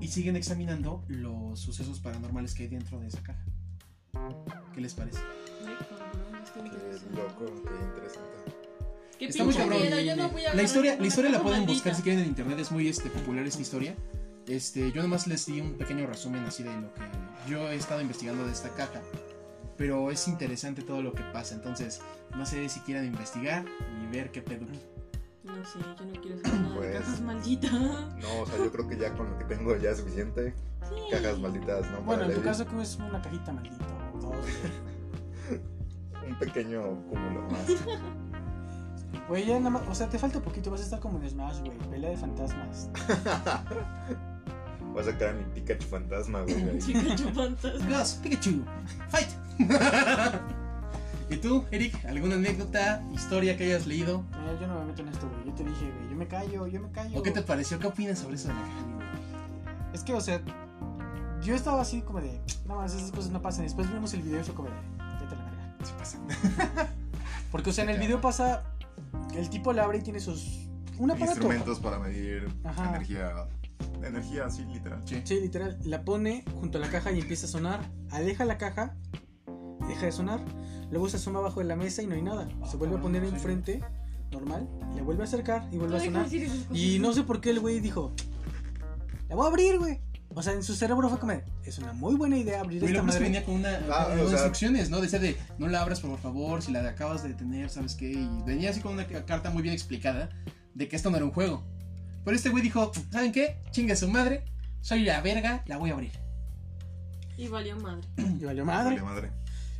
Y 0.00 0.06
siguen 0.06 0.36
examinando 0.36 1.04
los 1.08 1.58
sucesos 1.58 1.98
paranormales 1.98 2.54
que 2.54 2.62
hay 2.64 2.68
dentro 2.68 3.00
de 3.00 3.08
esa 3.08 3.20
caja. 3.22 3.44
¿Qué 4.72 4.80
les 4.80 4.94
parece? 4.94 5.18
Qué 6.54 7.16
loco, 7.16 7.44
qué 7.44 7.84
interesante. 7.84 8.38
Qué 9.18 9.26
Está 9.26 9.44
muy 9.44 9.54
cabrón. 9.54 9.80
miedo, 9.80 10.00
yo 10.00 10.14
no 10.14 10.28
voy 10.30 10.44
a 10.44 10.54
La 10.54 10.62
historia, 10.62 10.96
la 10.96 11.06
historia 11.06 11.30
la 11.30 11.42
pueden 11.42 11.60
maldita. 11.60 11.72
buscar 11.72 11.94
si 11.96 12.02
quieren 12.02 12.22
en 12.22 12.28
internet, 12.28 12.58
es 12.60 12.70
muy 12.70 12.86
este, 12.86 13.10
popular 13.10 13.44
esta 13.44 13.60
historia. 13.60 13.96
Este, 14.48 14.90
yo 14.92 15.02
nomás 15.02 15.26
les 15.26 15.44
di 15.46 15.60
un 15.60 15.74
pequeño 15.74 16.06
resumen 16.06 16.44
así 16.44 16.62
de 16.62 16.72
lo 16.74 16.92
que 16.94 17.02
yo 17.48 17.68
he 17.68 17.74
estado 17.76 18.00
investigando 18.00 18.44
de 18.46 18.52
esta 18.52 18.70
caja. 18.70 19.00
Pero 19.76 20.10
es 20.10 20.26
interesante 20.26 20.82
todo 20.82 21.02
lo 21.02 21.12
que 21.12 21.22
pasa, 21.32 21.54
entonces 21.54 22.00
no 22.36 22.44
sé 22.46 22.68
si 22.68 22.80
quieran 22.80 23.04
investigar 23.04 23.64
y 24.02 24.06
ver 24.10 24.32
qué 24.32 24.42
pedo. 24.42 24.66
No 25.44 25.64
sé, 25.64 25.78
yo 25.80 26.04
no 26.04 26.20
quiero 26.20 26.38
saber 26.40 26.60
nada 26.60 26.74
de 26.74 26.76
Pues- 26.80 26.98
cajas 27.00 27.20
malditas. 27.20 27.72
No, 27.72 28.40
o 28.42 28.46
sea, 28.46 28.56
yo 28.58 28.72
creo 28.72 28.88
que 28.88 28.96
ya 28.96 29.14
con 29.14 29.30
lo 29.30 29.38
que 29.38 29.44
tengo 29.44 29.76
ya 29.76 29.90
es 29.90 29.98
suficiente. 29.98 30.54
Sí. 30.88 30.94
Cajas 31.10 31.38
malditas, 31.38 31.90
¿no? 31.90 31.98
Bueno, 32.02 32.22
Para 32.22 32.34
en 32.34 32.38
tu 32.40 32.42
caso, 32.44 32.66
que 32.66 32.80
es 32.82 32.96
una 32.96 33.20
cajita 33.22 33.52
maldita 33.52 33.76
o 34.14 34.18
dos, 34.18 34.36
güey. 34.36 35.62
Un 36.30 36.38
pequeño 36.38 36.82
cúmulo 37.08 37.42
más. 37.50 37.66
Güey, 39.28 39.46
ya 39.46 39.58
nada 39.58 39.70
más, 39.70 39.82
o 39.88 39.94
sea, 39.94 40.08
te 40.08 40.18
falta 40.18 40.40
poquito, 40.40 40.70
vas 40.70 40.80
a 40.80 40.84
estar 40.84 41.00
como 41.00 41.18
en 41.18 41.30
Smash, 41.30 41.60
güey, 41.60 41.78
pelea 41.90 42.10
de 42.10 42.16
fantasmas. 42.16 42.90
Voy 44.98 45.06
a 45.06 45.12
sacar 45.12 45.28
a 45.28 45.32
mi 45.32 45.44
Pikachu 45.54 45.86
fantasma, 45.86 46.40
güey. 46.42 46.78
Pikachu 46.86 47.28
fantasma. 47.32 47.98
Gus, 48.00 48.14
Pikachu, 48.14 48.64
fight. 49.08 49.28
¿Y 51.30 51.36
tú, 51.36 51.64
Eric? 51.70 52.04
¿Alguna 52.04 52.34
anécdota, 52.34 53.00
historia 53.14 53.56
que 53.56 53.66
hayas 53.66 53.86
leído? 53.86 54.24
Eh, 54.32 54.58
yo 54.60 54.66
no 54.66 54.80
me 54.80 54.86
meto 54.86 55.02
en 55.02 55.08
esto, 55.10 55.28
güey, 55.28 55.46
yo 55.46 55.52
te 55.52 55.62
dije, 55.62 55.92
güey, 55.96 56.10
yo 56.10 56.16
me 56.16 56.26
callo, 56.26 56.66
yo 56.66 56.80
me 56.80 56.90
callo. 56.90 57.16
¿O 57.16 57.22
qué 57.22 57.30
te 57.30 57.42
pareció? 57.42 57.78
¿Qué 57.78 57.86
opinas 57.86 58.18
sobre 58.18 58.34
eso 58.34 58.48
de 58.48 58.54
la 58.54 58.60
caja? 58.60 59.92
Es 59.92 60.02
que, 60.02 60.14
o 60.14 60.20
sea, 60.20 60.40
yo 61.42 61.54
estaba 61.54 61.80
así 61.80 62.00
como 62.00 62.20
de, 62.20 62.40
no 62.66 62.74
más, 62.74 62.92
esas 62.92 63.12
cosas 63.12 63.30
no 63.30 63.40
pasan. 63.40 63.66
Después 63.66 63.88
vimos 63.92 64.12
el 64.14 64.22
video 64.22 64.40
y 64.40 64.42
fue 64.42 64.54
como 64.56 64.68
de, 64.68 64.74
vete 65.20 65.32
a 65.32 65.38
la 65.38 65.44
verga. 65.44 65.76
Sí 65.84 65.92
pasa. 65.96 66.18
Porque, 67.52 67.70
o 67.70 67.72
sea, 67.72 67.84
en 67.84 67.90
el 67.90 68.00
video 68.00 68.20
pasa. 68.20 68.64
El 69.36 69.48
tipo 69.48 69.72
la 69.72 69.84
abre 69.84 69.98
y 69.98 70.02
tiene 70.02 70.18
sus. 70.18 70.66
Un 70.98 71.12
aparato. 71.12 71.34
Instrumentos 71.34 71.78
para 71.78 72.00
medir 72.00 72.52
Ajá. 72.64 72.88
energía. 72.88 73.46
Energía, 74.04 74.48
sí, 74.50 74.64
literal. 74.72 75.02
Sí. 75.04 75.20
Sí, 75.24 75.40
literal. 75.40 75.78
La 75.84 76.04
pone 76.04 76.44
junto 76.60 76.78
a 76.78 76.80
la 76.80 76.88
caja 76.90 77.12
y 77.12 77.20
empieza 77.20 77.46
a 77.46 77.48
sonar. 77.48 77.80
Aleja 78.10 78.44
la 78.44 78.56
caja. 78.58 78.96
Deja 79.88 80.06
de 80.06 80.12
sonar. 80.12 80.40
Luego 80.90 81.08
se 81.08 81.16
asoma 81.16 81.38
abajo 81.40 81.60
de 81.60 81.66
la 81.66 81.76
mesa 81.76 82.02
y 82.02 82.06
no 82.06 82.14
hay 82.14 82.22
nada. 82.22 82.48
Se 82.70 82.76
vuelve 82.76 82.96
a 82.96 83.00
poner 83.00 83.22
Sí. 83.26 83.34
enfrente. 83.34 83.80
Normal. 84.30 84.68
Le 84.94 85.02
vuelve 85.02 85.22
a 85.22 85.26
acercar 85.26 85.68
y 85.72 85.78
vuelve 85.78 85.96
a 85.96 86.00
sonar. 86.00 86.26
Y 86.72 86.98
no 86.98 87.12
sé 87.12 87.22
por 87.24 87.40
qué 87.40 87.50
el 87.50 87.60
güey 87.60 87.80
dijo. 87.80 88.12
La 89.28 89.34
voy 89.36 89.44
a 89.46 89.48
abrir, 89.48 89.78
güey. 89.78 90.00
O 90.34 90.42
sea, 90.42 90.52
en 90.52 90.62
su 90.62 90.74
cerebro 90.74 91.08
fue 91.08 91.18
como. 91.18 91.32
Es 91.64 91.78
una 91.78 91.92
muy 91.94 92.14
buena 92.14 92.36
idea 92.36 92.60
abrir 92.60 92.80
Güey, 92.80 92.92
esta 92.92 93.02
madre. 93.02 93.20
venía 93.20 93.44
con 93.44 93.54
una 93.56 93.70
Ah, 93.90 94.06
con 94.10 94.20
o 94.20 94.24
sea- 94.24 94.32
instrucciones, 94.32 94.90
¿no? 94.90 95.00
Decía 95.00 95.18
de 95.18 95.36
no 95.58 95.68
la 95.68 95.80
abras 95.80 96.00
por 96.00 96.18
favor, 96.18 96.62
si 96.62 96.70
la 96.72 96.86
acabas 96.88 97.22
de 97.22 97.30
detener, 97.30 97.70
¿sabes 97.70 97.94
qué? 97.94 98.10
Y 98.12 98.28
venía 98.46 98.70
así 98.70 98.80
con 98.80 98.92
una 98.92 99.06
ca- 99.06 99.24
carta 99.24 99.50
muy 99.50 99.62
bien 99.62 99.74
explicada 99.74 100.28
de 100.74 100.88
que 100.88 100.96
esto 100.96 101.10
no 101.10 101.16
era 101.16 101.24
un 101.24 101.32
juego. 101.32 101.64
Pero 102.24 102.36
este 102.36 102.50
güey 102.50 102.62
dijo, 102.62 102.92
¿saben 103.10 103.32
qué? 103.32 103.62
Chinga 103.70 103.96
su 103.96 104.08
madre, 104.08 104.44
soy 104.80 105.04
la 105.04 105.20
verga, 105.20 105.62
la 105.66 105.76
voy 105.76 105.90
a 105.90 105.94
abrir. 105.94 106.12
Y 107.36 107.48
valió 107.48 107.76
madre. 107.76 108.06
Y 108.40 108.44
valió 108.44 108.64
madre. 108.64 109.00
Vale, 109.00 109.02
madre. 109.02 109.30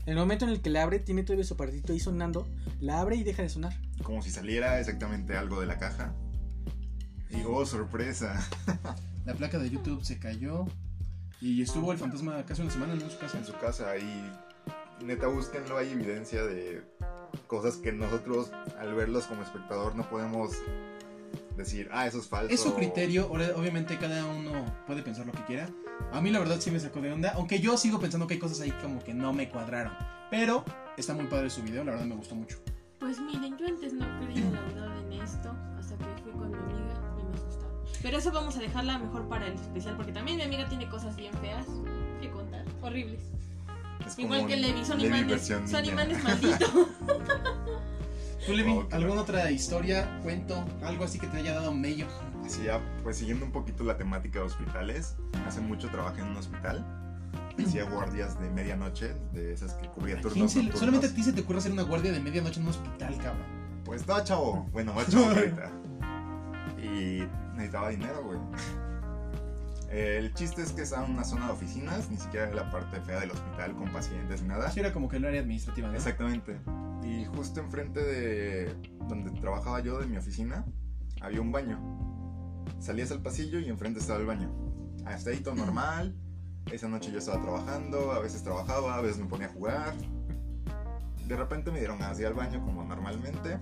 En 0.07 0.13
el 0.13 0.19
momento 0.19 0.47
en 0.47 0.53
el 0.53 0.63
que 0.63 0.71
la 0.71 0.85
abre, 0.85 1.01
tiene 1.01 1.23
todavía 1.23 1.45
su 1.45 1.55
aparatito 1.55 1.93
ahí 1.93 2.01
sonando. 2.01 2.49
La 2.81 3.01
abre 3.01 3.17
y 3.17 3.25
deja 3.25 3.43
de 3.43 3.51
sonar. 3.51 3.75
Como 4.03 4.23
si 4.23 4.31
saliera 4.31 4.81
exactamente 4.81 5.37
algo 5.37 5.61
de 5.61 5.67
la 5.67 5.79
caja. 5.79 6.15
Y 7.31 7.43
oh, 7.47 7.67
sorpresa. 7.67 8.41
La 9.27 9.35
placa 9.35 9.59
de 9.59 9.69
YouTube 9.69 10.03
se 10.03 10.19
cayó 10.19 10.65
y 11.43 11.61
estuvo 11.61 11.93
el 11.93 11.99
fantasma 11.99 12.45
casi 12.47 12.63
una 12.63 12.71
semana 12.71 12.95
¿no? 12.95 13.03
en 13.03 13.11
su 13.11 13.19
casa. 13.19 13.37
En 13.37 13.45
su 13.45 13.53
casa 13.59 13.97
y 13.99 15.05
neta 15.05 15.27
búsquenlo, 15.27 15.77
hay 15.77 15.91
evidencia 15.91 16.43
de 16.43 16.83
cosas 17.47 17.77
que 17.77 17.93
nosotros 17.93 18.51
al 18.79 18.95
verlos 18.95 19.27
como 19.27 19.43
espectador 19.43 19.95
no 19.95 20.09
podemos 20.09 20.53
decir, 21.59 21.89
ah, 21.93 22.07
eso 22.07 22.19
es 22.19 22.27
falso. 22.27 22.53
Es 22.53 22.61
su 22.61 22.75
criterio, 22.75 23.31
obviamente 23.31 23.99
cada 23.99 24.25
uno 24.27 24.65
puede 24.87 25.03
pensar 25.03 25.27
lo 25.27 25.33
que 25.33 25.45
quiera. 25.45 25.69
A 26.13 26.21
mí 26.21 26.31
la 26.31 26.39
verdad 26.39 26.61
sí 26.61 26.71
me 26.71 26.81
sacó 26.81 27.01
de 27.01 27.13
onda, 27.13 27.33
aunque 27.35 27.61
yo 27.61 27.77
sigo 27.77 28.01
pensando 28.01 28.27
que 28.27 28.35
hay 28.35 28.41
cosas 28.41 28.61
ahí 28.61 28.71
como 28.83 29.03
que 29.03 29.13
no 29.15 29.33
me 29.33 29.49
cuadraron. 29.49 29.93
Pero 30.31 30.65
está 30.97 31.15
muy 31.15 31.27
padre 31.27 31.51
su 31.51 31.63
video, 31.63 31.85
la 31.85 31.93
verdad 31.93 32.07
me 32.07 32.15
gustó 32.15 32.35
mucho. 32.35 32.59
Pues 32.99 33.21
miren, 33.21 33.57
yo 33.57 33.67
antes 33.67 33.93
no 33.93 34.07
creía 34.21 34.51
la 34.51 34.61
verdad 34.61 34.99
en 34.99 35.13
esto, 35.21 35.55
hasta 35.79 35.97
que 35.97 36.23
fui 36.23 36.33
con 36.33 36.51
mi 36.51 36.57
amiga 36.57 36.95
y 37.21 37.25
me 37.25 37.37
asustaron. 37.37 37.73
Pero 38.03 38.19
eso 38.19 38.33
vamos 38.33 38.57
a 38.57 38.61
dejarla 38.61 38.99
mejor 38.99 39.29
para 39.29 39.47
el 39.47 39.55
especial, 39.55 39.97
porque 39.97 40.13
también 40.13 40.39
mi 40.39 40.43
amiga 40.45 40.69
tiene 40.69 40.89
cosas 40.89 41.17
bien 41.17 41.33
feas 41.35 41.67
que 42.21 42.31
contar, 42.31 42.65
horribles. 42.83 43.21
Igual 44.17 44.47
que 44.47 44.57
Levi, 44.57 44.85
son 44.85 45.01
imanes, 45.01 45.53
son 45.67 45.85
imanes 45.85 46.23
malditos. 46.25 46.71
¿Tú, 48.49 48.55
Levi, 48.57 48.79
qué 48.89 48.95
alguna 48.97 49.21
otra 49.23 49.51
historia, 49.51 50.21
cuento, 50.23 50.65
algo 50.83 51.05
así 51.05 51.19
que 51.19 51.27
te 51.27 51.37
haya 51.39 51.55
dado 51.55 51.73
mello? 51.73 52.07
Así 52.45 52.63
ya, 52.65 52.81
pues 53.03 53.19
siguiendo 53.19 53.45
un 53.45 53.53
poquito 53.53 53.85
la 53.85 53.97
temática 53.97 54.39
de 54.41 54.47
hospitales, 54.47 55.17
hace 55.47 55.61
mucho 55.61 55.89
trabajé 55.91 56.23
en 56.23 56.29
un 56.29 56.37
hospital. 56.37 56.85
Hacía 57.63 57.85
guardias 57.91 58.41
de 58.41 58.49
medianoche, 58.51 59.15
de 59.33 59.53
esas 59.53 59.75
que 59.75 59.89
cubría 59.89 60.17
¿A 60.19 60.21
turnos 60.23 60.51
se- 60.53 60.73
solamente 60.73 61.09
a 61.09 61.15
ti 61.15 61.23
se 61.23 61.33
te 61.33 61.43
ocurre 61.43 61.59
hacer 61.59 61.73
una 61.73 61.83
guardia 61.83 62.11
de 62.13 62.21
medianoche 62.21 62.59
en 62.61 62.65
un 62.67 62.71
hospital, 62.71 63.17
cabrón. 63.19 63.47
Pues 63.85 64.07
no, 64.07 64.23
chavo. 64.25 64.67
Bueno, 64.73 64.93
más 64.95 65.09
chavo 65.11 65.27
ahorita. 65.27 65.71
Y 66.83 67.23
necesitaba 67.55 67.91
dinero, 67.91 68.23
güey. 68.25 68.39
El 69.91 70.33
chiste 70.35 70.63
es 70.63 70.73
que 70.73 70.83
estaba 70.83 71.07
en 71.07 71.13
una 71.13 71.25
zona 71.25 71.47
de 71.47 71.53
oficinas, 71.53 72.11
ni 72.11 72.19
siquiera 72.19 72.49
en 72.49 72.57
la 72.57 72.71
parte 72.71 73.01
fea 73.01 73.21
del 73.21 73.31
hospital 73.31 73.75
con 73.75 73.91
pacientes 73.91 74.43
ni 74.43 74.49
nada. 74.49 74.69
Así 74.69 74.81
era 74.81 74.93
como 74.93 75.09
que 75.09 75.17
el 75.17 75.25
área 75.25 75.41
administrativa, 75.41 75.89
¿no? 75.89 75.95
Exactamente. 75.95 76.59
Y 77.09 77.25
justo 77.25 77.61
enfrente 77.61 78.01
de 78.01 78.75
donde 79.09 79.31
trabajaba 79.41 79.81
yo, 79.81 79.99
de 79.99 80.07
mi 80.07 80.19
oficina, 80.19 80.67
había 81.23 81.41
un 81.41 81.51
baño. 81.51 81.79
Salías 82.81 83.11
al 83.11 83.23
pasillo 83.23 83.59
y 83.61 83.69
enfrente 83.71 83.99
estaba 83.99 84.19
el 84.19 84.27
baño. 84.27 84.53
Hasta 85.07 85.31
ahí 85.31 85.39
todo 85.39 85.55
normal. 85.55 86.15
Esa 86.71 86.87
noche 86.87 87.11
yo 87.11 87.19
estaba 87.19 87.41
trabajando, 87.41 88.13
a 88.13 88.19
veces 88.19 88.43
trabajaba, 88.43 88.97
a 88.97 89.01
veces 89.01 89.19
me 89.19 89.27
ponía 89.27 89.47
a 89.47 89.51
jugar. 89.51 89.95
De 91.27 91.35
repente 91.35 91.71
me 91.71 91.79
dieron 91.79 91.99
ir 91.99 92.27
al 92.27 92.35
baño 92.35 92.63
como 92.63 92.85
normalmente. 92.85 93.59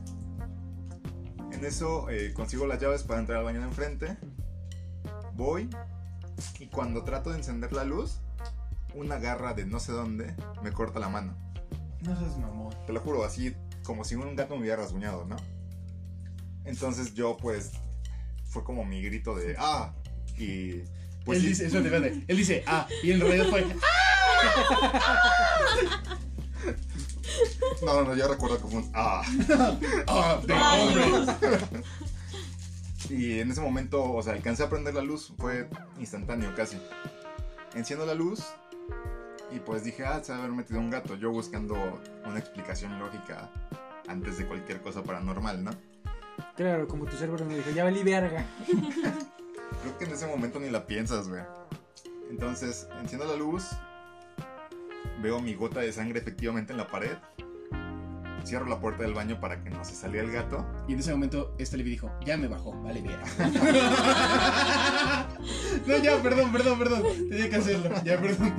En 1.52 1.64
eso 1.64 2.10
eh, 2.10 2.32
consigo 2.34 2.66
las 2.66 2.80
llaves 2.80 3.04
para 3.04 3.20
entrar 3.20 3.38
al 3.38 3.44
baño 3.44 3.60
de 3.60 3.66
enfrente. 3.66 4.16
Voy 5.34 5.70
y 6.58 6.66
cuando 6.66 7.04
trato 7.04 7.30
de 7.30 7.36
encender 7.36 7.72
la 7.72 7.84
luz, 7.84 8.18
una 8.94 9.18
garra 9.18 9.54
de 9.54 9.66
no 9.66 9.78
sé 9.78 9.92
dónde 9.92 10.34
me 10.64 10.72
corta 10.72 10.98
la 10.98 11.08
mano. 11.08 11.45
No 12.02 12.18
seas 12.18 12.38
mamón. 12.38 12.74
Te 12.86 12.92
lo 12.92 13.00
juro, 13.00 13.24
así 13.24 13.54
como 13.84 14.04
si 14.04 14.14
un 14.14 14.36
gato 14.36 14.54
me 14.54 14.62
hubiera 14.62 14.76
rasguñado, 14.76 15.24
¿no? 15.24 15.36
Entonces 16.64 17.14
yo 17.14 17.36
pues 17.36 17.72
fue 18.44 18.64
como 18.64 18.84
mi 18.84 19.02
grito 19.02 19.34
de 19.34 19.56
¡ah! 19.58 19.94
Y 20.36 20.82
pues 21.24 21.38
él 21.38 21.42
sí, 21.42 21.48
dice, 21.48 21.66
espérate, 21.66 21.88
espérate. 21.88 22.24
Él 22.28 22.36
dice, 22.36 22.64
ah, 22.66 22.86
y 23.02 23.12
en 23.12 23.20
realidad 23.20 23.46
fue, 23.48 23.64
no, 27.84 28.02
no, 28.04 28.14
yo 28.14 28.28
recuerdo 28.28 28.58
que 28.58 28.68
fue 28.68 28.80
un 28.80 28.90
¡ah! 28.94 29.22
ah, 30.08 30.40
de 30.44 30.52
hombre. 30.54 31.58
Y 33.08 33.38
en 33.40 33.50
ese 33.50 33.60
momento, 33.60 34.02
o 34.12 34.22
sea, 34.22 34.32
alcancé 34.32 34.64
a 34.64 34.68
prender 34.68 34.94
la 34.94 35.02
luz, 35.02 35.32
fue 35.38 35.68
instantáneo 35.98 36.54
casi. 36.54 36.76
Enciendo 37.74 38.06
la 38.06 38.14
luz 38.14 38.42
y 39.56 39.60
pues 39.60 39.84
dije, 39.84 40.04
ah, 40.04 40.20
se 40.22 40.32
va 40.32 40.38
a 40.38 40.40
haber 40.42 40.52
metido 40.52 40.78
un 40.78 40.90
gato. 40.90 41.16
Yo 41.16 41.30
buscando 41.30 41.74
una 42.26 42.38
explicación 42.38 42.98
lógica 42.98 43.50
antes 44.06 44.36
de 44.36 44.46
cualquier 44.46 44.82
cosa 44.82 45.02
paranormal, 45.02 45.64
¿no? 45.64 45.70
Claro, 46.56 46.86
como 46.86 47.06
tu 47.06 47.16
cerebro 47.16 47.46
me 47.46 47.56
dijo, 47.56 47.70
ya 47.70 47.84
valí 47.84 48.02
verga. 48.02 48.44
Creo 48.66 49.98
que 49.98 50.04
en 50.04 50.12
ese 50.12 50.26
momento 50.26 50.60
ni 50.60 50.68
la 50.68 50.86
piensas, 50.86 51.28
güey. 51.28 51.40
Entonces, 52.30 52.86
enciendo 53.00 53.26
la 53.26 53.36
luz, 53.36 53.64
veo 55.22 55.40
mi 55.40 55.54
gota 55.54 55.80
de 55.80 55.90
sangre 55.90 56.18
efectivamente 56.18 56.72
en 56.72 56.78
la 56.78 56.88
pared. 56.88 57.16
Cierro 58.44 58.66
la 58.66 58.78
puerta 58.78 59.04
del 59.04 59.14
baño 59.14 59.40
para 59.40 59.64
que 59.64 59.70
no 59.70 59.86
se 59.86 59.94
saliera 59.94 60.26
el 60.26 60.32
gato. 60.32 60.66
Y 60.86 60.92
en 60.92 61.00
ese 61.00 61.12
momento, 61.12 61.54
este 61.58 61.78
Levi 61.78 61.88
dijo, 61.90 62.10
ya 62.26 62.36
me 62.36 62.46
bajó, 62.46 62.72
vale, 62.82 63.00
bien. 63.00 63.18
no, 65.86 65.96
ya, 65.96 66.22
perdón, 66.22 66.52
perdón, 66.52 66.78
perdón. 66.78 67.02
Tenía 67.30 67.48
que 67.48 67.56
hacerlo, 67.56 67.90
ya, 68.04 68.20
perdón. 68.20 68.52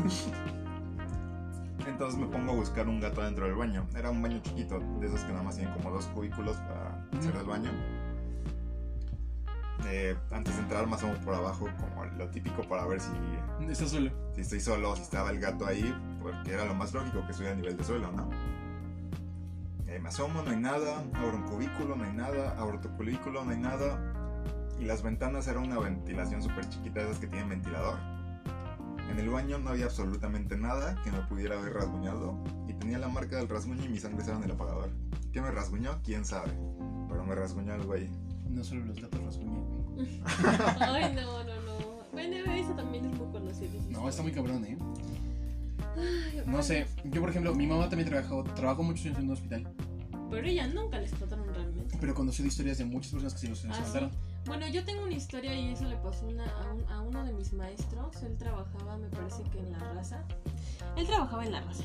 Entonces 1.98 2.20
me 2.20 2.28
pongo 2.28 2.52
a 2.52 2.56
buscar 2.56 2.88
un 2.88 3.00
gato 3.00 3.24
dentro 3.24 3.48
del 3.48 3.56
baño. 3.56 3.88
Era 3.98 4.12
un 4.12 4.22
baño 4.22 4.40
chiquito, 4.44 4.80
de 5.00 5.08
esos 5.08 5.22
que 5.22 5.32
nada 5.32 5.42
más 5.42 5.56
tienen 5.56 5.74
como 5.74 5.90
dos 5.90 6.06
cubículos 6.06 6.56
para 6.58 7.04
hacer 7.18 7.36
el 7.36 7.44
baño. 7.44 7.72
Eh, 9.88 10.16
antes 10.30 10.56
de 10.56 10.62
entrar 10.62 10.86
más 10.86 11.02
o 11.02 11.08
menos 11.08 11.24
por 11.24 11.34
abajo, 11.34 11.68
como 11.80 12.06
lo 12.06 12.30
típico 12.30 12.62
para 12.62 12.86
ver 12.86 13.02
si, 13.02 13.10
Estás 13.68 13.90
solo. 13.90 14.12
si 14.36 14.42
estoy 14.42 14.60
solo, 14.60 14.96
si 14.96 15.02
estaba 15.02 15.32
el 15.32 15.40
gato 15.40 15.66
ahí, 15.66 15.92
porque 16.22 16.54
era 16.54 16.66
lo 16.66 16.76
más 16.76 16.94
lógico 16.94 17.26
que 17.26 17.32
estuviera 17.32 17.56
a 17.56 17.60
nivel 17.60 17.76
de 17.76 17.84
suelo, 17.84 18.12
¿no? 18.12 18.30
Eh, 19.88 19.98
me 20.00 20.10
asomo, 20.10 20.44
no 20.44 20.52
hay 20.52 20.58
nada, 20.58 21.04
abro 21.16 21.36
un 21.36 21.48
cubículo, 21.48 21.96
no 21.96 22.04
hay 22.04 22.14
nada, 22.14 22.52
abro 22.60 22.78
otro 22.78 22.96
cubículo, 22.96 23.44
no 23.44 23.50
hay 23.50 23.58
nada. 23.58 24.14
Y 24.80 24.86
las 24.86 25.02
ventanas 25.02 25.48
eran 25.48 25.64
una 25.64 25.80
ventilación 25.80 26.44
súper 26.44 26.70
chiquita, 26.70 27.02
esas 27.02 27.18
que 27.18 27.26
tienen 27.26 27.50
ventilador. 27.50 28.17
En 29.10 29.20
el 29.20 29.30
baño 29.30 29.58
no 29.58 29.70
había 29.70 29.86
absolutamente 29.86 30.58
nada 30.58 31.02
que 31.04 31.12
me 31.12 31.20
pudiera 31.22 31.58
haber 31.58 31.74
rasguñado 31.74 32.38
y 32.68 32.74
tenía 32.74 33.00
la 33.00 33.08
marca 33.08 33.38
del 33.38 33.48
rasguño 33.50 33.84
y 33.86 33.90
mi 33.90 34.00
sangre 34.00 34.20
estaba 34.22 34.38
en 34.38 34.44
el 34.46 34.52
apagador. 34.52 34.90
¿Qué 35.32 35.42
me 35.42 35.50
rasguñó? 35.52 36.00
¿Quién 36.04 36.26
sabe? 36.26 36.52
Pero 37.10 37.24
me 37.26 37.36
rasguñó 37.36 37.74
el 37.76 37.84
güey. 37.84 38.10
No 38.50 38.64
solo 38.64 38.86
los 38.86 39.00
gatos 39.02 39.22
rasguñan, 39.24 39.64
güey. 39.96 40.22
Ay, 40.80 41.16
no, 41.16 41.44
no, 41.44 41.62
no. 41.62 41.78
Bueno, 42.12 42.52
eso 42.54 42.72
también 42.74 43.06
es 43.06 43.18
muy 43.18 43.32
conocido. 43.32 43.72
No, 43.90 44.08
está 44.10 44.24
muy 44.24 44.32
cabrón, 44.32 44.66
¿eh? 44.66 44.78
Ay, 45.98 46.44
No 46.46 46.62
sé, 46.64 46.86
yo 47.06 47.22
por 47.22 47.30
ejemplo, 47.30 47.54
mi 47.56 47.68
mamá 47.68 47.90
también 47.90 48.10
trabajó, 48.10 48.44
trabajó 48.44 48.84
muchos 48.84 49.06
años 49.08 49.20
en 49.20 49.26
un 49.26 49.32
hospital, 49.32 49.74
Pero 50.30 50.48
ella 50.48 50.68
nunca 50.68 51.00
les 51.00 51.12
trataron 51.12 51.48
realmente. 51.54 51.98
pero 52.00 52.14
conoció 52.14 52.44
de 52.44 52.50
historias 52.50 52.78
de 52.78 52.86
muchas 52.86 53.12
personas 53.12 53.34
que 53.34 53.40
se 53.40 53.48
los 53.50 53.66
Ah, 53.66 53.74
sí. 53.74 54.10
Bueno, 54.48 54.68
yo 54.68 54.84
tengo 54.86 55.04
una 55.04 55.14
historia 55.16 55.54
y 55.60 55.72
eso 55.74 55.86
le 55.86 55.98
pasó 55.98 56.26
una- 56.28 56.46
a, 56.50 56.74
un- 56.74 56.90
a 56.92 57.02
uno 57.02 57.24
de 57.26 57.34
mis 57.34 57.54
maestros. 57.54 58.16
Él 58.24 58.38
trabajaba, 58.38 58.98
me 58.98 59.10
parece 59.10 59.44
que 59.52 59.60
en 59.60 59.72
La 59.74 59.80
Raza. 59.94 60.26
Él 60.96 61.06
trabajaba 61.06 61.46
en 61.46 61.52
La 61.52 61.62
Raza. 61.62 61.84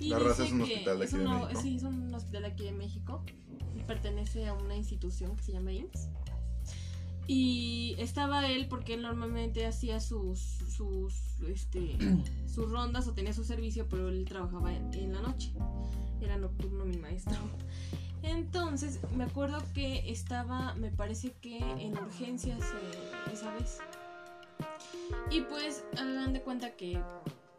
Y 0.00 0.08
La 0.08 0.18
Raza 0.18 0.44
es 0.44 0.52
un 0.52 0.60
hospital 0.62 0.98
de 0.98 1.04
aquí 1.04 1.16
de 1.16 1.24
México. 1.46 1.60
Sí, 1.62 1.76
es 1.76 1.82
un 1.84 2.14
hospital 2.14 2.44
aquí 2.46 2.64
de 2.64 2.72
México. 2.72 3.22
Y 3.76 3.82
pertenece 3.84 4.46
a 4.48 4.54
una 4.54 4.76
institución 4.76 5.36
que 5.36 5.42
se 5.42 5.52
llama 5.52 5.72
IMSS. 5.72 6.08
Y 7.26 7.94
estaba 7.98 8.46
él 8.50 8.66
porque 8.68 8.94
él 8.94 9.02
normalmente 9.02 9.64
hacía 9.66 9.98
sus, 10.00 10.38
sus, 10.40 11.40
este, 11.48 11.96
sus 12.46 12.70
rondas 12.70 13.06
o 13.08 13.14
tenía 13.14 13.32
su 13.32 13.44
servicio, 13.44 13.88
pero 13.88 14.08
él 14.08 14.24
trabajaba 14.26 14.74
en, 14.74 14.92
en 14.94 15.12
la 15.14 15.22
noche. 15.22 15.52
Era 16.20 16.36
nocturno 16.36 16.84
mi 16.84 16.96
maestro. 16.98 17.36
Entonces, 18.24 19.00
me 19.14 19.24
acuerdo 19.24 19.62
que 19.74 20.10
estaba, 20.10 20.74
me 20.74 20.90
parece 20.90 21.32
que 21.40 21.58
en 21.58 21.96
urgencias 21.98 22.60
esa 23.32 23.52
vez. 23.52 23.78
Y 25.30 25.42
pues, 25.42 25.84
hagan 25.92 26.32
de 26.32 26.40
cuenta 26.40 26.70
que 26.70 26.98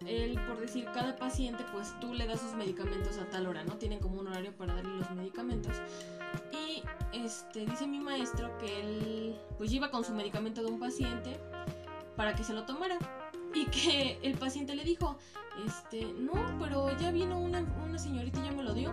él, 0.07 0.39
por 0.47 0.59
decir, 0.59 0.85
cada 0.93 1.15
paciente, 1.15 1.63
pues 1.71 1.93
tú 1.99 2.13
le 2.13 2.25
das 2.25 2.41
sus 2.41 2.53
medicamentos 2.53 3.17
a 3.17 3.29
tal 3.29 3.47
hora, 3.47 3.63
¿no? 3.63 3.73
Tienen 3.73 3.99
como 3.99 4.19
un 4.19 4.27
horario 4.27 4.55
para 4.57 4.73
darle 4.73 4.97
los 4.97 5.11
medicamentos. 5.11 5.75
Y 6.51 6.83
este, 7.15 7.65
dice 7.65 7.85
mi 7.87 7.99
maestro 7.99 8.57
que 8.57 8.81
él, 8.81 9.35
pues 9.57 9.71
iba 9.71 9.91
con 9.91 10.03
su 10.03 10.13
medicamento 10.13 10.61
de 10.63 10.71
un 10.71 10.79
paciente 10.79 11.39
para 12.15 12.35
que 12.35 12.43
se 12.43 12.53
lo 12.53 12.65
tomara. 12.65 12.97
Y 13.55 13.65
que 13.67 14.19
el 14.21 14.37
paciente 14.37 14.75
le 14.75 14.83
dijo, 14.83 15.17
este, 15.65 16.13
no, 16.19 16.33
pero 16.59 16.95
ya 16.99 17.11
vino 17.11 17.39
una, 17.39 17.61
una 17.83 17.97
señorita 17.97 18.41
y 18.41 18.43
ya 18.43 18.51
me 18.51 18.63
lo 18.63 18.73
dio. 18.73 18.91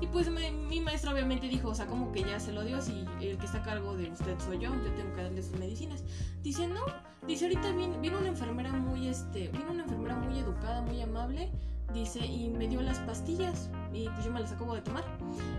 Y 0.00 0.06
pues 0.06 0.30
me- 0.30 0.50
mi 0.50 0.80
maestro 0.80 1.12
obviamente 1.12 1.46
dijo, 1.48 1.68
o 1.68 1.74
sea, 1.74 1.86
como 1.86 2.10
que 2.12 2.22
ya 2.22 2.40
se 2.40 2.52
lo 2.52 2.64
dio, 2.64 2.80
si 2.80 3.04
el 3.20 3.36
que 3.36 3.44
está 3.46 3.58
a 3.58 3.62
cargo 3.62 3.96
de 3.96 4.10
usted 4.10 4.38
soy 4.38 4.58
yo, 4.58 4.70
yo 4.74 4.92
tengo 4.94 5.14
que 5.14 5.22
darle 5.22 5.42
sus 5.42 5.58
medicinas. 5.58 6.02
Dice, 6.42 6.66
no, 6.66 6.80
dice, 7.26 7.44
ahorita 7.46 7.70
viene, 7.72 7.98
vino 7.98 8.18
una 8.18 8.28
enfermera 8.28 8.72
muy, 8.72 9.08
este, 9.08 9.48
vino 9.48 9.70
una 9.70 9.82
enfermera 9.82 10.16
muy 10.16 10.38
educada, 10.38 10.80
muy 10.80 11.00
amable, 11.02 11.50
dice, 11.92 12.24
y 12.24 12.50
me 12.50 12.68
dio 12.68 12.82
las 12.82 12.98
pastillas, 13.00 13.70
y 13.92 14.08
pues 14.08 14.24
yo 14.24 14.32
me 14.32 14.40
las 14.40 14.52
acabo 14.52 14.74
de 14.74 14.82
tomar. 14.82 15.04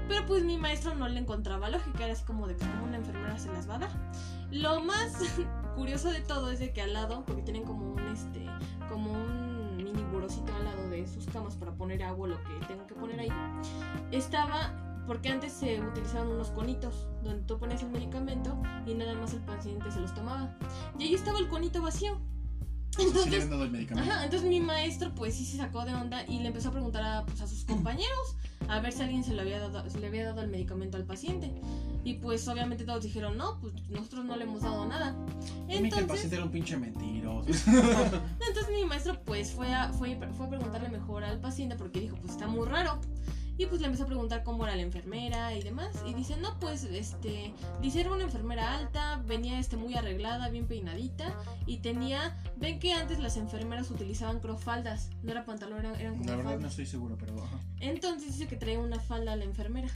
Pero 0.07 0.25
pues 0.25 0.43
mi 0.43 0.57
maestro 0.57 0.95
no 0.95 1.07
le 1.07 1.19
encontraba 1.19 1.69
lógica, 1.69 2.03
era 2.03 2.13
así 2.13 2.23
como 2.23 2.47
de 2.47 2.55
como 2.55 2.83
una 2.85 2.97
enfermera 2.97 3.37
se 3.37 3.51
las 3.51 3.69
va 3.69 3.75
a 3.75 3.79
dar. 3.79 3.89
Lo 4.51 4.81
más 4.81 5.13
curioso 5.75 6.11
de 6.11 6.21
todo 6.21 6.51
es 6.51 6.59
de 6.59 6.73
que 6.73 6.81
al 6.81 6.93
lado, 6.93 7.23
porque 7.25 7.41
tienen 7.41 7.63
como 7.63 7.93
un, 7.93 7.99
este, 8.07 8.45
como 8.89 9.11
un 9.11 9.77
mini 9.77 10.03
burocito 10.11 10.53
al 10.55 10.65
lado 10.65 10.89
de 10.89 11.07
sus 11.07 11.25
camas 11.27 11.55
para 11.55 11.73
poner 11.73 12.03
agua, 12.03 12.27
lo 12.27 12.37
que 12.43 12.65
tengo 12.67 12.85
que 12.87 12.95
poner 12.95 13.19
ahí, 13.19 13.31
estaba, 14.11 14.73
porque 15.07 15.29
antes 15.29 15.53
se 15.53 15.81
utilizaban 15.81 16.27
unos 16.27 16.51
conitos, 16.51 17.07
donde 17.23 17.43
tú 17.43 17.57
pones 17.57 17.81
el 17.81 17.89
medicamento 17.89 18.61
y 18.85 18.93
nada 18.93 19.15
más 19.15 19.33
el 19.33 19.41
paciente 19.41 19.91
se 19.91 19.99
los 19.99 20.13
tomaba. 20.13 20.55
Y 20.97 21.03
ahí 21.03 21.13
estaba 21.15 21.39
el 21.39 21.47
conito 21.47 21.81
vacío. 21.81 22.19
Sí 22.99 23.05
le 23.05 23.09
Entonces, 23.09 23.33
habían 23.33 23.49
dado 23.49 23.63
el 23.63 23.71
medicamento. 23.71 24.11
Ajá, 24.11 24.25
entonces 24.25 24.49
mi 24.49 24.59
maestro 24.59 25.13
pues 25.15 25.35
sí 25.35 25.45
se 25.45 25.57
sacó 25.57 25.85
de 25.85 25.93
onda 25.93 26.25
y 26.27 26.39
le 26.39 26.47
empezó 26.47 26.69
a 26.69 26.71
preguntar 26.71 27.03
a, 27.03 27.25
pues, 27.25 27.41
a 27.41 27.47
sus 27.47 27.63
compañeros 27.63 28.35
a 28.67 28.79
ver 28.79 28.93
si 28.93 29.01
alguien 29.01 29.23
se 29.23 29.33
le, 29.33 29.41
había 29.41 29.59
dado, 29.59 29.89
se 29.89 29.99
le 29.99 30.07
había 30.07 30.25
dado 30.25 30.41
el 30.41 30.49
medicamento 30.49 30.97
al 30.97 31.05
paciente. 31.05 31.51
Y 32.03 32.15
pues 32.15 32.47
obviamente 32.47 32.83
todos 32.85 33.03
dijeron, 33.03 33.37
no, 33.37 33.59
pues 33.59 33.73
nosotros 33.89 34.25
no 34.25 34.35
le 34.37 34.43
hemos 34.43 34.61
dado 34.61 34.85
nada. 34.85 35.15
Dime 35.67 35.67
que 35.67 35.75
el 35.77 35.83
Entonces, 35.85 36.07
paciente 36.07 36.35
era 36.35 36.45
un 36.45 36.51
pinche 36.51 36.77
mentiroso. 36.77 37.49
entonces 38.47 38.69
mi 38.71 38.85
maestro 38.85 39.19
pues 39.23 39.51
fue 39.51 39.73
a, 39.73 39.91
fue, 39.93 40.17
fue 40.37 40.45
a 40.45 40.49
preguntarle 40.49 40.89
mejor 40.89 41.23
al 41.23 41.39
paciente 41.39 41.75
porque 41.75 41.99
dijo, 41.99 42.15
pues 42.17 42.33
está 42.33 42.47
muy 42.47 42.67
raro. 42.67 42.99
Y 43.59 43.65
pues 43.65 43.81
le 43.81 43.87
empezó 43.87 44.03
a 44.03 44.07
preguntar 44.07 44.43
cómo 44.43 44.63
era 44.63 44.73
la 44.73 44.83
enfermera 44.83 45.53
y 45.53 45.61
demás. 45.61 45.89
Y 46.07 46.13
dice, 46.13 46.37
no, 46.37 46.57
pues, 46.61 46.85
este, 46.85 47.53
dice, 47.81 47.99
era 47.99 48.13
una 48.13 48.23
enfermera 48.23 48.77
alta, 48.77 49.21
venía, 49.27 49.59
este, 49.59 49.75
muy 49.75 49.95
arreglada, 49.95 50.47
bien 50.47 50.65
peinadita. 50.65 51.35
Y 51.65 51.79
tenía, 51.79 52.41
ven 52.55 52.79
que 52.79 52.93
antes 52.93 53.19
las 53.19 53.35
enfermeras 53.35 53.91
utilizaban 53.91 54.39
crofaldas, 54.39 55.09
no 55.23 55.31
era 55.31 55.43
pantalón, 55.43 55.79
eran, 55.79 55.95
eran 55.95 56.15
como 56.15 56.29
La 56.29 56.37
verdad 56.37 56.57
no 56.57 56.67
estoy 56.69 56.85
seguro, 56.85 57.17
pero 57.19 57.43
ajá. 57.43 57.59
Entonces 57.81 58.31
dice 58.31 58.47
que 58.47 58.55
traía 58.55 58.79
una 58.79 59.01
falda 59.01 59.33
a 59.33 59.35
la 59.35 59.43
enfermera. 59.43 59.89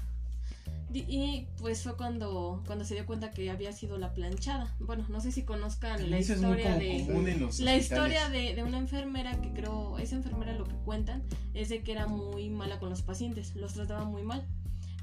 Y 0.94 1.48
pues 1.60 1.82
fue 1.82 1.98
cuando, 1.98 2.62
cuando 2.66 2.86
se 2.86 2.94
dio 2.94 3.06
cuenta 3.06 3.32
que 3.32 3.50
había 3.50 3.74
sido 3.74 3.98
la 3.98 4.14
planchada. 4.14 4.76
Bueno, 4.80 5.06
no 5.10 5.20
sé 5.22 5.32
si 5.32 5.44
conozcan 5.44 6.10
la 6.10 6.20
historia 6.20 6.76
de... 6.78 7.48
La 7.60 7.76
historia 7.76 8.30
de, 8.30 8.54
de 8.54 8.64
una 8.64 8.78
enfermera 8.78 9.42
que 9.42 9.52
creo, 9.54 9.98
esa 9.98 10.16
enfermera 10.16 10.54
lo 10.54 10.66
que 10.66 10.76
cuentan 10.86 11.24
es 11.54 11.70
de 11.70 11.82
que 11.82 11.92
era 11.92 12.08
muy 12.08 12.50
mala 12.50 12.80
con 12.80 12.90
los 12.90 13.02
pacientes, 13.02 13.56
los 13.56 13.74
trataba 13.74 14.06
muy 14.06 14.24
mal. 14.24 14.46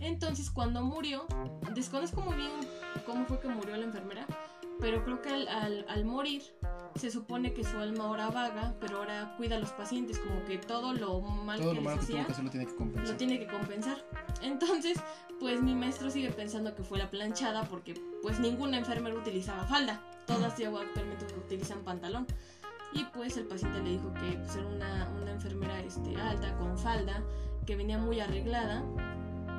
Entonces 0.01 0.51
cuando 0.51 0.83
murió, 0.83 1.27
desconozco 1.75 2.23
muy 2.23 2.37
bien 2.37 2.51
cómo 3.05 3.27
fue 3.27 3.39
que 3.41 3.49
murió 3.49 3.77
la 3.77 3.85
enfermera, 3.85 4.27
pero 4.81 5.05
creo 5.05 5.21
que 5.23 5.29
al, 5.31 5.49
al- 5.49 5.85
al 5.89 6.05
morir 6.05 6.43
se 6.97 7.11
supone 7.11 7.53
que 7.53 7.63
su 7.65 7.77
alma 7.79 8.05
ahora 8.05 8.31
vaga, 8.31 8.75
pero 8.81 8.99
ahora 8.99 9.35
cuida 9.37 9.57
a 9.57 9.59
los 9.61 9.71
pacientes, 9.71 10.19
como 10.19 10.45
que 10.45 10.59
todo 10.59 10.93
lo 10.93 11.21
mal 11.21 11.59
Todo 11.61 11.71
que 11.71 11.77
lo 11.77 11.81
les 11.83 11.85
malo 11.85 11.97
que 11.99 12.05
hacía 12.05 12.27
que 12.27 12.43
lo 12.43 12.51
tiene 12.51 12.67
que 12.67 12.75
compensar. 12.75 13.09
lo 13.11 13.17
tiene 13.17 13.39
que 13.39 13.47
compensar. 13.47 14.05
Entonces, 14.43 14.99
pues 15.39 15.63
mi 15.63 15.75
maestro 15.75 16.11
sigue 16.11 16.31
pensando 16.31 16.75
que 16.75 16.83
fue 16.83 16.99
la 16.99 17.09
planchada 17.11 17.63
porque 17.65 17.95
pues 18.23 18.41
ninguna 18.41 18.79
enfermera 18.79 19.15
utilizaba 19.17 19.65
falda. 19.65 20.03
Todas 20.27 20.57
ya 20.59 20.69
actualmente 20.69 21.27
utilizan 21.37 21.81
pantalón. 21.81 22.27
Y 22.93 23.05
pues 23.05 23.37
el 23.37 23.45
paciente 23.47 23.81
le 23.83 23.91
dijo 23.91 24.13
que 24.15 24.33
pues, 24.39 24.57
era 24.57 24.67
una, 24.67 25.09
una 25.23 25.31
enfermera 25.31 25.79
este, 25.81 26.17
alta, 26.21 26.57
con 26.59 26.77
falda, 26.77 27.23
que 27.67 27.77
venía 27.77 27.99
muy 27.99 28.19
arreglada 28.19 28.83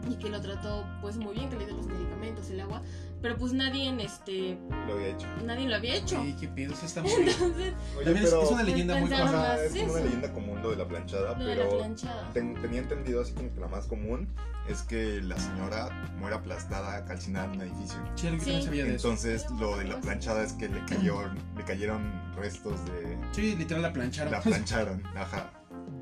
y 0.09 0.15
que 0.15 0.29
lo 0.29 0.41
trató 0.41 0.85
pues 1.01 1.17
muy 1.17 1.33
bien, 1.35 1.49
que 1.49 1.57
le 1.57 1.65
dio 1.65 1.75
los 1.75 1.87
medicamentos, 1.87 2.49
el 2.49 2.59
agua. 2.61 2.81
Pero 3.21 3.37
pues 3.37 3.53
nadie, 3.53 3.87
en 3.87 3.99
este, 3.99 4.57
Lo 4.87 4.93
había 4.93 5.09
hecho. 5.09 5.27
nadie 5.45 5.69
lo 5.69 5.75
había 5.75 5.95
hecho. 5.95 6.19
Sí, 6.23 6.35
qué 6.39 6.47
pedo, 6.47 6.73
eso 6.73 6.85
está 6.87 7.03
muy... 7.03 7.11
Entonces, 7.19 7.73
Oye, 7.95 8.05
También 8.05 8.25
es, 8.25 8.29
pero. 8.31 8.43
es 8.43 8.51
una 8.51 8.63
leyenda 8.63 8.95
muy 8.99 9.09
común. 9.11 9.23
Es 9.23 9.29
como 9.29 9.43
una 9.43 9.53
eso. 9.99 10.03
leyenda 10.03 10.33
común 10.33 10.61
lo 10.63 10.69
de 10.71 10.75
la 10.77 10.87
planchada, 10.87 11.37
lo 11.37 11.45
de 11.45 11.55
la 11.55 11.63
pero 11.63 11.77
planchada. 11.77 12.29
ten- 12.33 12.59
tenía 12.61 12.79
entendido 12.79 13.21
así 13.21 13.33
como 13.33 13.53
que 13.53 13.59
la 13.59 13.67
más 13.67 13.85
común 13.85 14.27
es 14.67 14.81
que 14.81 15.21
la 15.21 15.37
señora 15.37 15.89
muera 16.19 16.37
aplastada, 16.37 17.05
calcinada 17.05 17.45
en 17.45 17.51
un 17.51 17.61
edificio. 17.61 17.99
Sí, 18.15 18.25
también 18.27 18.41
Sí. 18.59 18.61
sabía 18.65 18.85
de 18.85 18.95
eso. 18.95 19.07
Entonces 19.09 19.45
lo 19.51 19.77
de 19.77 19.85
la 19.85 20.01
planchada 20.01 20.43
es 20.43 20.53
que 20.53 20.67
le 20.69 20.83
cayeron, 20.85 21.37
le 21.55 21.63
cayeron 21.63 22.01
restos 22.37 22.83
de 22.85 23.17
Sí, 23.33 23.55
literal 23.55 23.83
la 23.83 23.93
plancharon. 23.93 24.31
la 24.31 24.41
plancharon, 24.41 25.03
ajá. 25.15 25.51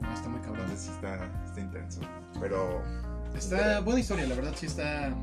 Ah, 0.03 0.13
está 0.13 0.29
muy 0.29 0.39
cabrón. 0.39 0.61
Entonces 0.61 0.85
sí 0.85 0.91
está, 0.93 1.25
está 1.45 1.59
intenso. 1.59 1.99
Pero 2.39 2.81
Está 3.35 3.79
buena 3.81 3.99
historia, 3.99 4.27
la 4.27 4.35
verdad 4.35 4.53
sí 4.55 4.65
está... 4.65 5.15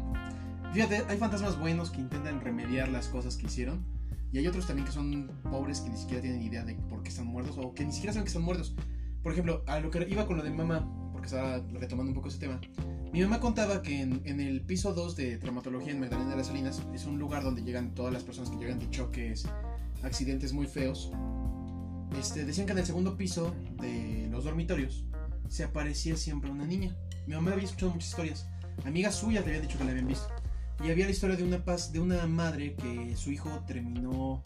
Fíjate, 0.72 1.04
hay 1.08 1.18
fantasmas 1.18 1.58
buenos 1.58 1.90
que 1.90 2.00
intentan 2.00 2.40
remediar 2.40 2.88
las 2.88 3.08
cosas 3.08 3.36
que 3.36 3.46
hicieron. 3.46 3.84
Y 4.32 4.38
hay 4.38 4.46
otros 4.46 4.66
también 4.66 4.86
que 4.86 4.92
son 4.92 5.30
pobres 5.50 5.80
que 5.80 5.90
ni 5.90 5.96
siquiera 5.96 6.20
tienen 6.20 6.42
idea 6.42 6.64
de 6.64 6.74
por 6.74 7.02
qué 7.02 7.08
están 7.08 7.26
muertos 7.26 7.56
o 7.58 7.72
que 7.74 7.84
ni 7.84 7.92
siquiera 7.92 8.12
saben 8.12 8.24
que 8.24 8.28
están 8.28 8.42
muertos. 8.42 8.74
Por 9.22 9.32
ejemplo, 9.32 9.62
a 9.66 9.80
lo 9.80 9.90
que 9.90 10.06
iba 10.08 10.26
con 10.26 10.36
lo 10.36 10.42
de 10.42 10.50
mamá, 10.50 10.86
porque 11.12 11.26
estaba 11.26 11.62
retomando 11.72 12.10
un 12.10 12.14
poco 12.14 12.28
ese 12.28 12.38
tema. 12.38 12.60
Mi 13.12 13.22
mamá 13.22 13.40
contaba 13.40 13.82
que 13.82 14.00
en, 14.02 14.20
en 14.24 14.40
el 14.40 14.60
piso 14.62 14.92
2 14.92 15.16
de 15.16 15.38
traumatología 15.38 15.92
en 15.92 16.00
Magdalena 16.00 16.30
de 16.30 16.36
las 16.36 16.48
Salinas 16.48 16.82
es 16.92 17.06
un 17.06 17.18
lugar 17.18 17.42
donde 17.42 17.62
llegan 17.62 17.94
todas 17.94 18.12
las 18.12 18.24
personas 18.24 18.50
que 18.50 18.56
llegan 18.56 18.78
de 18.78 18.90
choques, 18.90 19.46
accidentes 20.02 20.52
muy 20.52 20.66
feos. 20.66 21.10
Este, 22.18 22.44
decían 22.44 22.66
que 22.66 22.72
en 22.72 22.78
el 22.78 22.86
segundo 22.86 23.16
piso 23.16 23.54
de 23.80 24.28
los 24.30 24.44
dormitorios 24.44 25.04
se 25.48 25.64
aparecía 25.64 26.16
siempre 26.16 26.50
una 26.50 26.66
niña. 26.66 26.96
Mi 27.26 27.34
mamá 27.34 27.52
había 27.52 27.64
escuchado 27.64 27.92
muchas 27.92 28.10
historias. 28.10 28.46
Amigas 28.84 29.16
suyas 29.16 29.44
le 29.44 29.50
habían 29.50 29.66
dicho 29.66 29.78
que 29.78 29.84
la 29.84 29.90
habían 29.90 30.06
visto. 30.06 30.28
Y 30.84 30.90
había 30.90 31.06
la 31.06 31.10
historia 31.10 31.36
de 31.36 31.42
una 31.42 31.64
paz, 31.64 31.92
de 31.92 32.00
una 32.00 32.26
madre 32.26 32.74
que 32.74 33.16
su 33.16 33.32
hijo 33.32 33.64
terminó, 33.66 34.42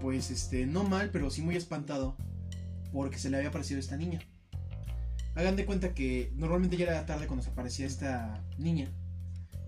pues, 0.00 0.30
este, 0.30 0.66
no 0.66 0.84
mal, 0.84 1.10
pero 1.10 1.28
sí 1.30 1.42
muy 1.42 1.56
espantado, 1.56 2.16
porque 2.92 3.18
se 3.18 3.28
le 3.28 3.36
había 3.36 3.50
aparecido 3.50 3.78
esta 3.80 3.96
niña. 3.96 4.20
Hagan 5.34 5.56
de 5.56 5.66
cuenta 5.66 5.92
que 5.92 6.32
normalmente 6.36 6.76
ya 6.76 6.86
era 6.86 7.06
tarde 7.06 7.26
cuando 7.26 7.42
se 7.42 7.50
aparecía 7.50 7.86
esta 7.86 8.42
niña. 8.58 8.90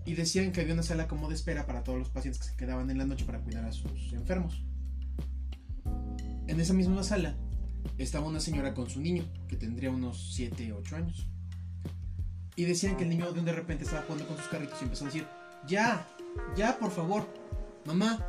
Y 0.05 0.15
decían 0.15 0.51
que 0.51 0.61
había 0.61 0.73
una 0.73 0.83
sala 0.83 1.07
como 1.07 1.29
de 1.29 1.35
espera 1.35 1.65
para 1.65 1.83
todos 1.83 1.99
los 1.99 2.09
pacientes 2.09 2.41
que 2.41 2.49
se 2.49 2.57
quedaban 2.57 2.89
en 2.89 2.97
la 2.97 3.05
noche 3.05 3.25
para 3.25 3.39
cuidar 3.39 3.65
a 3.65 3.71
sus 3.71 4.11
enfermos. 4.13 4.65
En 6.47 6.59
esa 6.59 6.73
misma 6.73 7.03
sala 7.03 7.37
estaba 7.97 8.27
una 8.27 8.39
señora 8.39 8.73
con 8.73 8.89
su 8.89 8.99
niño, 8.99 9.23
que 9.47 9.55
tendría 9.55 9.91
unos 9.91 10.33
7, 10.33 10.73
8 10.73 10.95
años. 10.95 11.32
Y 12.55 12.65
decían 12.65 12.95
que 12.97 13.03
el 13.03 13.09
niño 13.09 13.31
de 13.31 13.51
repente 13.51 13.83
estaba 13.83 14.03
jugando 14.03 14.27
con 14.27 14.37
sus 14.37 14.47
carritos 14.47 14.79
y 14.81 14.85
empezó 14.85 15.05
a 15.05 15.07
decir, 15.07 15.27
ya, 15.67 16.07
ya, 16.55 16.77
por 16.77 16.91
favor, 16.91 17.27
mamá, 17.85 18.19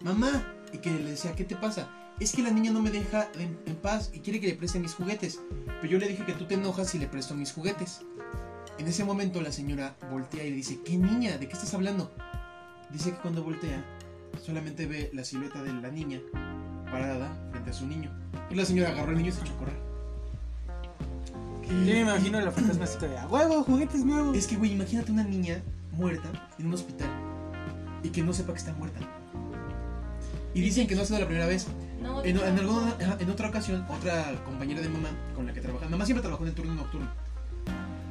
mamá. 0.00 0.54
Y 0.72 0.78
que 0.78 0.90
le 0.90 1.10
decía, 1.10 1.34
¿qué 1.34 1.44
te 1.44 1.56
pasa? 1.56 1.88
Es 2.20 2.32
que 2.32 2.42
la 2.42 2.50
niña 2.50 2.72
no 2.72 2.82
me 2.82 2.90
deja 2.90 3.28
en, 3.34 3.58
en 3.66 3.76
paz 3.76 4.10
y 4.12 4.20
quiere 4.20 4.40
que 4.40 4.48
le 4.48 4.54
preste 4.54 4.78
mis 4.78 4.94
juguetes. 4.94 5.40
Pero 5.80 5.86
yo 5.86 5.98
le 5.98 6.08
dije 6.08 6.24
que 6.24 6.32
tú 6.32 6.46
te 6.46 6.54
enojas 6.54 6.90
si 6.90 6.98
le 6.98 7.06
presto 7.06 7.34
mis 7.34 7.52
juguetes. 7.52 8.00
En 8.78 8.86
ese 8.86 9.04
momento 9.04 9.40
la 9.40 9.52
señora 9.52 9.96
voltea 10.10 10.44
y 10.44 10.50
le 10.50 10.56
dice, 10.56 10.80
¿qué 10.84 10.96
niña? 10.96 11.38
¿De 11.38 11.46
qué 11.46 11.54
estás 11.54 11.74
hablando? 11.74 12.12
Dice 12.90 13.10
que 13.10 13.18
cuando 13.18 13.42
voltea, 13.42 13.84
solamente 14.44 14.86
ve 14.86 15.10
la 15.12 15.24
silueta 15.24 15.62
de 15.62 15.72
la 15.72 15.90
niña 15.90 16.20
parada 16.90 17.36
frente 17.50 17.70
a 17.70 17.72
su 17.72 17.86
niño. 17.86 18.10
Y 18.50 18.54
la 18.54 18.64
señora 18.64 18.90
agarró 18.90 19.10
al 19.10 19.16
niño 19.18 19.30
y 19.30 19.32
se 19.32 19.40
echó 19.42 19.54
a 19.54 19.58
correr. 19.58 19.87
Yo 21.68 21.74
me 21.94 22.00
imagino 22.00 22.40
la 22.40 22.50
fantasma 22.50 22.84
así 22.84 22.98
de 22.98 23.18
a 23.18 23.26
huevo, 23.26 23.62
juguetes 23.62 24.04
nuevos. 24.04 24.36
Es 24.36 24.46
que, 24.46 24.56
güey, 24.56 24.72
imagínate 24.72 25.12
una 25.12 25.24
niña 25.24 25.60
muerta 25.92 26.28
en 26.58 26.66
un 26.66 26.74
hospital 26.74 27.08
y 28.02 28.08
que 28.10 28.22
no 28.22 28.32
sepa 28.32 28.52
que 28.52 28.58
está 28.58 28.72
muerta. 28.74 29.00
Y 30.54 30.60
dicen 30.60 30.86
que 30.86 30.94
no 30.94 31.02
ha 31.02 31.04
sido 31.04 31.18
la 31.20 31.26
primera 31.26 31.46
vez. 31.46 31.66
No, 32.02 32.22
En, 32.24 32.38
alguna- 32.38 32.96
en 33.18 33.30
otra 33.30 33.48
ocasión, 33.48 33.84
otra 33.88 34.32
compañera 34.44 34.80
de 34.80 34.88
mamá 34.88 35.08
con 35.34 35.46
la 35.46 35.52
que 35.52 35.60
trabajaba, 35.60 35.90
mamá 35.90 36.04
siempre 36.06 36.22
trabajó 36.22 36.44
en 36.44 36.50
el 36.50 36.54
turno 36.54 36.74
nocturno. 36.74 37.08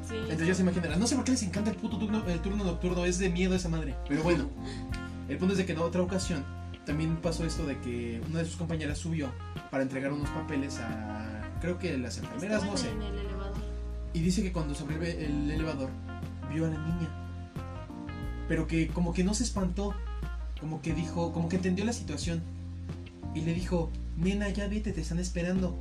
sí, 0.08 0.16
Entonces 0.16 0.48
ya 0.48 0.54
se 0.56 0.62
imaginarán, 0.62 1.00
no 1.00 1.08
sé 1.08 1.16
por 1.16 1.24
qué 1.24 1.32
les 1.32 1.44
encanta 1.44 1.72
el 1.72 1.78
puto 1.78 1.98
turno, 1.98 2.22
el 2.28 2.40
turno 2.42 2.64
nocturno, 2.64 3.06
es 3.06 3.18
de 3.18 3.30
miedo 3.30 3.56
esa 3.56 3.70
madre. 3.70 3.96
Pero 4.08 4.24
bueno, 4.24 4.50
el 5.30 5.38
punto 5.38 5.54
es 5.54 5.58
de 5.58 5.66
que 5.66 5.72
en 5.72 5.80
otra 5.80 6.02
ocasión 6.02 6.46
también 6.86 7.16
pasó 7.18 7.46
esto 7.46 7.66
de 7.66 7.78
que 7.80 8.22
una 8.30 8.40
de 8.40 8.46
sus 8.46 8.56
compañeras 8.58 8.98
subió 8.98 9.30
para 9.72 9.84
entregar 9.84 10.12
unos 10.14 10.30
papeles 10.30 10.80
a, 10.80 11.42
creo 11.62 11.78
que 11.80 11.98
las 11.98 12.18
enfermeras, 12.18 12.64
estaban 12.64 12.70
no 12.72 12.78
sé. 12.78 12.90
en 12.92 13.02
el 13.02 13.14
elevador. 13.20 13.27
Y 14.18 14.22
dice 14.22 14.42
que 14.42 14.52
cuando 14.52 14.74
se 14.74 14.82
abrió 14.82 15.00
el 15.04 15.52
elevador, 15.52 15.92
vio 16.52 16.66
a 16.66 16.70
la 16.70 16.80
niña. 16.80 17.08
Pero 18.48 18.66
que 18.66 18.88
como 18.88 19.14
que 19.14 19.24
no 19.24 19.36
se 19.36 19.44
espantó. 19.44 19.94
Como 20.60 20.82
que 20.82 20.96
dijo, 20.96 21.32
como 21.34 21.50
que 21.50 21.58
entendió 21.58 21.86
la 21.86 21.94
situación. 21.94 22.42
Y 23.36 23.42
le 23.42 23.54
dijo, 23.54 23.92
nena, 24.18 24.50
ya 24.50 24.68
vete, 24.68 24.92
te 24.92 25.02
están 25.02 25.20
esperando. 25.20 25.78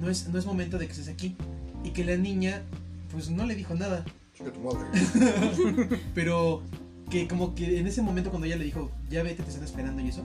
no 0.00 0.10
es, 0.10 0.28
no 0.28 0.38
es 0.38 0.46
momento 0.46 0.78
de 0.78 0.86
que 0.86 0.92
estés 0.92 1.08
aquí. 1.08 1.34
Y 1.82 1.90
que 1.90 2.04
la 2.04 2.16
niña, 2.16 2.62
pues 3.10 3.28
no 3.30 3.46
le 3.46 3.56
dijo 3.56 3.74
nada. 3.74 4.04
Tu 4.38 4.60
madre. 4.60 5.98
Pero 6.14 6.62
que 7.10 7.26
como 7.26 7.56
que 7.56 7.80
en 7.80 7.88
ese 7.88 8.00
momento 8.00 8.30
cuando 8.30 8.46
ella 8.46 8.58
le 8.58 8.64
dijo, 8.64 8.92
ya 9.10 9.24
vete, 9.24 9.42
te 9.42 9.48
están 9.48 9.64
esperando 9.64 10.00
y 10.02 10.08
eso. 10.10 10.22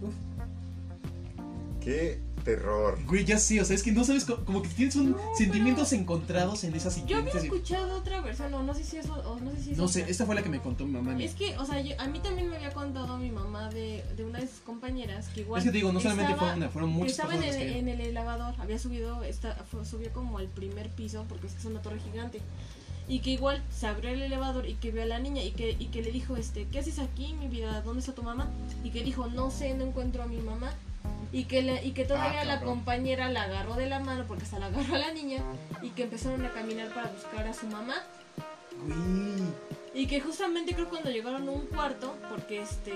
Uf, 0.00 0.14
Qué 1.84 2.20
terror. 2.44 2.98
güey, 3.06 3.24
ya 3.24 3.38
sí, 3.38 3.60
o 3.60 3.64
sea, 3.64 3.76
es 3.76 3.82
que 3.84 3.92
no 3.92 4.02
sabes, 4.04 4.24
co- 4.24 4.44
como 4.44 4.62
que 4.62 4.68
tienes 4.70 4.96
un 4.96 5.16
sentimientos 5.36 5.92
encontrados 5.92 6.64
en 6.64 6.74
esas 6.74 7.04
Yo 7.06 7.18
había 7.18 7.32
escuchado 7.34 7.98
otra 7.98 8.20
versión, 8.20 8.52
o 8.54 8.62
no 8.64 8.74
sé 8.74 8.82
si 8.82 8.96
eso, 8.96 9.14
o 9.14 9.38
no 9.38 9.50
sé 9.52 9.62
si 9.62 9.70
es 9.72 9.78
No 9.78 9.86
sé, 9.86 10.04
esta 10.08 10.26
fue 10.26 10.34
la 10.34 10.42
que 10.42 10.48
me 10.48 10.60
contó 10.60 10.84
mi 10.84 10.92
mamá. 10.92 11.22
Es 11.22 11.34
que, 11.34 11.56
o 11.58 11.64
sea, 11.64 11.80
yo- 11.80 11.94
a 12.00 12.06
mí 12.08 12.18
también 12.20 12.50
me 12.50 12.56
había 12.56 12.72
contado 12.72 13.16
mi 13.18 13.30
mamá 13.30 13.68
de, 13.70 14.02
de 14.16 14.24
una 14.24 14.40
de 14.40 14.48
sus 14.48 14.58
compañeras 14.60 15.28
que 15.28 15.42
igual. 15.42 15.60
Es 15.60 15.64
que 15.64 15.70
te 15.70 15.76
digo, 15.76 15.92
no 15.92 16.00
solamente 16.00 16.32
estaba- 16.32 16.50
fue 16.52 16.56
una, 16.58 16.68
fueron 16.68 16.90
muchas 16.90 17.12
Estaba 17.12 17.34
en 17.36 17.42
el, 17.44 17.56
que... 17.56 17.78
en 17.78 17.88
el 17.88 18.00
elevador, 18.00 18.54
había 18.58 18.78
subido, 18.78 19.22
esta, 19.22 19.54
fue- 19.70 19.84
subió 19.84 20.10
como 20.12 20.38
al 20.38 20.48
primer 20.48 20.88
piso, 20.90 21.24
porque 21.28 21.46
es 21.46 21.52
que 21.52 21.58
es 21.60 21.64
una 21.66 21.80
torre 21.80 22.00
gigante. 22.00 22.40
Y 23.08 23.18
que 23.20 23.30
igual 23.30 23.62
se 23.70 23.86
abrió 23.88 24.10
el 24.10 24.22
elevador 24.22 24.66
y 24.68 24.74
que 24.74 24.90
vio 24.92 25.02
a 25.02 25.06
la 25.06 25.18
niña 25.18 25.42
y 25.42 25.50
que, 25.50 25.76
y 25.78 25.86
que 25.86 26.02
le 26.02 26.12
dijo, 26.12 26.36
este, 26.36 26.66
¿qué 26.72 26.78
haces 26.78 26.98
aquí, 26.98 27.34
mi 27.34 27.48
vida? 27.48 27.82
¿Dónde 27.82 28.00
está 28.00 28.14
tu 28.14 28.22
mamá? 28.22 28.48
Y 28.84 28.90
que 28.90 29.02
dijo, 29.04 29.26
no 29.26 29.50
sé, 29.50 29.74
no 29.74 29.84
encuentro 29.84 30.22
a 30.22 30.26
mi 30.26 30.38
mamá. 30.38 30.72
Y 31.32 31.44
que, 31.44 31.62
le- 31.62 31.82
y 31.84 31.92
que 31.92 32.04
todavía 32.04 32.42
Ah, 32.42 32.44
la 32.44 32.60
compañera 32.60 33.30
la 33.30 33.44
agarró 33.44 33.74
de 33.74 33.86
la 33.86 34.00
mano, 34.00 34.24
porque 34.28 34.44
hasta 34.44 34.58
la 34.58 34.66
agarró 34.66 34.94
a 34.96 34.98
la 34.98 35.12
niña, 35.12 35.42
y 35.80 35.90
que 35.90 36.02
empezaron 36.02 36.44
a 36.44 36.50
caminar 36.52 36.92
para 36.92 37.10
buscar 37.10 37.46
a 37.48 37.54
su 37.54 37.66
mamá. 37.66 37.94
Güey. 38.86 39.52
Y 39.94 40.06
que 40.06 40.20
justamente 40.20 40.74
creo 40.74 40.88
cuando 40.88 41.10
llegaron 41.10 41.48
a 41.48 41.50
un 41.50 41.66
cuarto, 41.66 42.14
porque 42.28 42.60
este 42.62 42.92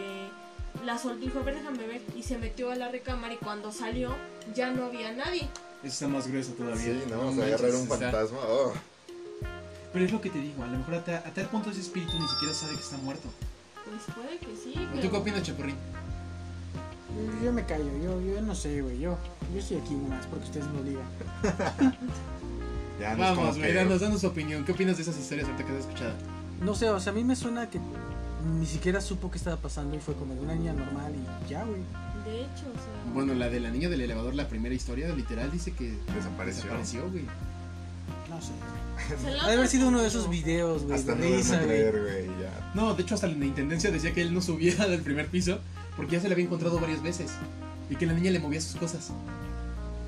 la 0.85 0.99
soltó 0.99 1.22
y 1.25 1.27
dijo, 1.29 1.38
a 1.38 1.42
ver, 1.42 1.55
déjame 1.57 1.87
ver, 1.87 2.03
y 2.14 2.22
se 2.22 2.37
metió 2.37 2.70
a 2.70 2.75
la 2.77 2.88
recámara 2.90 3.33
y 3.33 3.38
cuando 3.38 3.72
salió 3.72 4.14
ya 4.55 4.70
no 4.70 4.85
había 4.87 5.12
nadie. 5.12 5.49
Esa 5.83 5.87
está 5.92 6.09
más 6.09 6.27
gruesa 6.27 6.53
todavía. 6.53 6.79
Sí, 6.85 7.03
no, 7.09 7.18
vamos 7.18 7.35
a 7.35 7.37
manches, 7.38 7.55
agarrar 7.61 7.81
un 7.81 7.88
fantasma. 7.88 8.38
Oh. 8.49 8.72
Pero 9.92 10.05
es 10.05 10.12
lo 10.12 10.20
que 10.20 10.29
te 10.31 10.38
digo, 10.40 10.62
a 10.62 10.66
lo 10.66 10.77
mejor 10.79 10.94
a, 10.96 11.05
ta- 11.05 11.22
a 11.27 11.33
tal 11.33 11.46
punto 11.46 11.70
ese 11.70 11.81
espíritu 11.81 12.12
ni 12.18 12.29
siquiera 12.29 12.53
sabe 12.55 12.75
que 12.75 12.83
está 12.83 12.99
muerto. 12.99 13.29
Pues 13.85 14.14
puede 14.14 14.37
que 14.38 14.55
sí, 14.57 14.72
¿Tú 14.75 14.88
pero... 14.96 15.11
qué 15.11 15.16
opinas, 15.16 15.42
Chapurrín? 15.42 15.77
Yo 17.45 17.53
me 17.53 17.65
callo, 17.65 17.85
yo, 18.03 18.21
yo 18.21 18.41
no 18.43 18.55
sé, 18.55 18.83
güey. 18.83 18.99
Yo, 18.99 19.17
yo 19.53 19.59
estoy 19.61 19.79
aquí 19.79 19.95
nomás 19.95 20.27
porque 20.27 20.45
ustedes 20.47 20.67
me 20.69 20.81
obligan. 20.81 21.05
Ya 23.01 23.13
no 23.15 23.19
Vamos, 23.19 23.59
güey, 23.59 23.69
que- 23.73 23.75
danos, 23.75 24.01
danos 24.01 24.21
tu 24.23 24.27
opinión. 24.29 24.65
¿Qué 24.65 24.73
opinas 24.73 24.97
de 24.97 25.03
esas 25.03 25.19
historias 25.19 25.47
ahorita 25.49 25.67
que 25.67 25.73
has 25.75 25.81
escuchado? 25.81 26.15
No 26.63 26.75
sé, 26.75 26.89
o 26.89 26.99
sea, 26.99 27.13
a 27.13 27.15
mí 27.15 27.25
me 27.25 27.37
suena 27.37 27.69
que 27.69 27.79
ni 28.59 28.65
siquiera 28.65 29.03
supo 29.03 29.31
qué 29.31 29.37
estaba 29.37 29.57
pasando 29.59 29.95
y 29.97 29.99
fue 30.01 30.15
como 30.15 30.35
de 30.35 30.41
una 30.41 30.55
niña 30.55 30.73
normal 30.73 31.13
y 31.15 31.51
ya, 31.51 31.63
güey. 31.65 31.81
De 32.25 32.41
hecho, 32.41 32.65
o 32.65 32.73
sea... 32.73 33.13
Bueno, 33.13 33.35
la 33.35 33.51
de 33.51 33.61
la 33.61 33.69
niña 33.71 33.91
del 33.91 34.01
elevador, 34.01 34.35
la 34.35 34.49
primera 34.49 34.75
historia, 34.75 35.09
literal, 35.15 35.53
dice 35.53 35.73
que 35.73 35.91
Desapareció. 36.15 36.63
desapareció, 36.65 37.11
güey. 37.11 37.25
No 38.31 38.41
sé. 38.41 38.53
Ha 39.43 39.47
de 39.49 39.55
haber 39.57 39.69
sido 39.69 39.89
uno 39.89 40.01
de 40.01 40.09
esos 40.09 40.31
videos, 40.31 40.85
güey. 40.85 40.95
Hasta 40.99 41.15
de 41.15 41.29
no 41.29 41.37
güey. 41.37 41.65
creer, 41.67 42.01
güey, 42.01 42.27
ya. 42.43 42.73
No, 42.75 42.95
de 42.95 43.03
hecho 43.03 43.15
hasta 43.15 43.27
la 43.27 43.45
intendencia 43.45 43.91
decía 43.91 44.15
que 44.15 44.23
él 44.23 44.33
no 44.33 44.41
subía 44.41 44.75
del 44.89 45.03
primer 45.03 45.27
piso 45.29 45.59
porque 45.97 46.13
ya 46.17 46.21
se 46.21 46.29
le 46.29 46.35
había 46.35 46.45
encontrado 46.45 46.79
varias 46.81 47.03
veces 47.03 47.31
y 47.91 47.97
que 47.97 48.07
la 48.07 48.13
niña 48.13 48.31
le 48.31 48.39
movía 48.41 48.61
sus 48.61 48.77
cosas. 48.77 49.11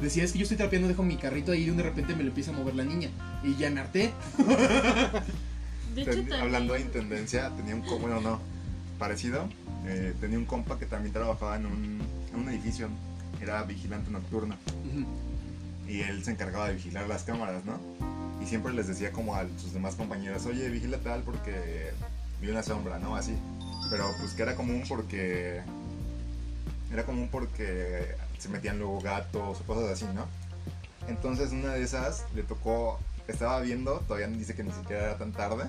Decía, 0.00 0.22
es 0.24 0.32
que 0.32 0.38
yo 0.38 0.42
estoy 0.44 0.56
trapeando, 0.56 0.86
dejo 0.88 1.02
mi 1.02 1.16
carrito 1.16 1.50
ahí 1.52 1.62
y 1.64 1.70
de 1.70 1.82
repente 1.82 2.14
me 2.14 2.22
lo 2.22 2.28
empieza 2.28 2.50
a 2.52 2.54
mover 2.54 2.74
la 2.76 2.84
niña. 2.84 3.10
Y 3.42 3.56
ya 3.56 3.68
me 3.70 3.80
harté. 3.80 4.12
De 5.94 6.02
hecho, 6.02 6.10
Ten- 6.12 6.20
también... 6.28 6.40
hablando 6.40 6.74
de 6.74 6.80
intendencia, 6.80 7.50
tenía 7.56 7.74
un 7.74 7.80
compa, 7.82 8.06
bueno, 8.06 8.20
no, 8.20 8.40
parecido. 8.98 9.48
eh, 9.86 10.14
tenía 10.20 10.38
un 10.38 10.44
compa 10.44 10.78
que 10.78 10.86
también 10.86 11.12
trabajaba 11.12 11.56
en 11.56 11.66
un, 11.66 12.00
en 12.32 12.40
un 12.40 12.48
edificio. 12.48 12.88
Era 13.40 13.62
vigilante 13.64 14.10
nocturno. 14.10 14.54
Y 15.88 16.00
él 16.00 16.22
se 16.24 16.30
encargaba 16.32 16.68
de 16.68 16.74
vigilar 16.74 17.08
las 17.08 17.22
cámaras, 17.24 17.64
¿no? 17.64 17.78
Y 18.42 18.46
siempre 18.46 18.72
les 18.74 18.86
decía 18.86 19.10
como 19.10 19.34
a 19.34 19.46
sus 19.60 19.72
demás 19.72 19.94
compañeras, 19.96 20.44
oye, 20.46 20.68
vigila 20.68 20.98
tal 20.98 21.22
porque 21.22 21.90
vi 22.40 22.50
una 22.50 22.62
sombra, 22.62 22.98
¿no? 22.98 23.16
Así. 23.16 23.32
Pero 23.90 24.10
pues 24.20 24.32
que 24.34 24.42
era 24.42 24.54
común 24.54 24.82
porque... 24.88 25.62
Era 26.92 27.04
común 27.04 27.28
porque 27.30 28.14
se 28.38 28.48
metían 28.48 28.78
luego 28.78 29.00
gatos 29.00 29.60
o 29.60 29.64
cosas 29.64 29.90
así, 29.90 30.06
¿no? 30.14 30.26
Entonces 31.08 31.52
una 31.52 31.74
de 31.74 31.82
esas 31.82 32.24
le 32.34 32.42
tocó, 32.42 32.98
estaba 33.26 33.60
viendo, 33.60 34.00
todavía 34.00 34.28
dice 34.28 34.54
que 34.54 34.64
ni 34.64 34.72
siquiera 34.72 35.04
era 35.04 35.18
tan 35.18 35.32
tarde, 35.32 35.64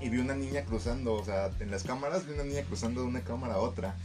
y 0.00 0.08
vi 0.08 0.18
una 0.18 0.34
niña 0.34 0.62
cruzando, 0.64 1.14
o 1.14 1.24
sea, 1.24 1.50
en 1.60 1.70
las 1.70 1.82
cámaras 1.82 2.26
vi 2.26 2.34
una 2.34 2.44
niña 2.44 2.62
cruzando 2.62 3.02
de 3.02 3.06
una 3.06 3.22
cámara 3.22 3.54
a 3.54 3.58
otra. 3.58 3.96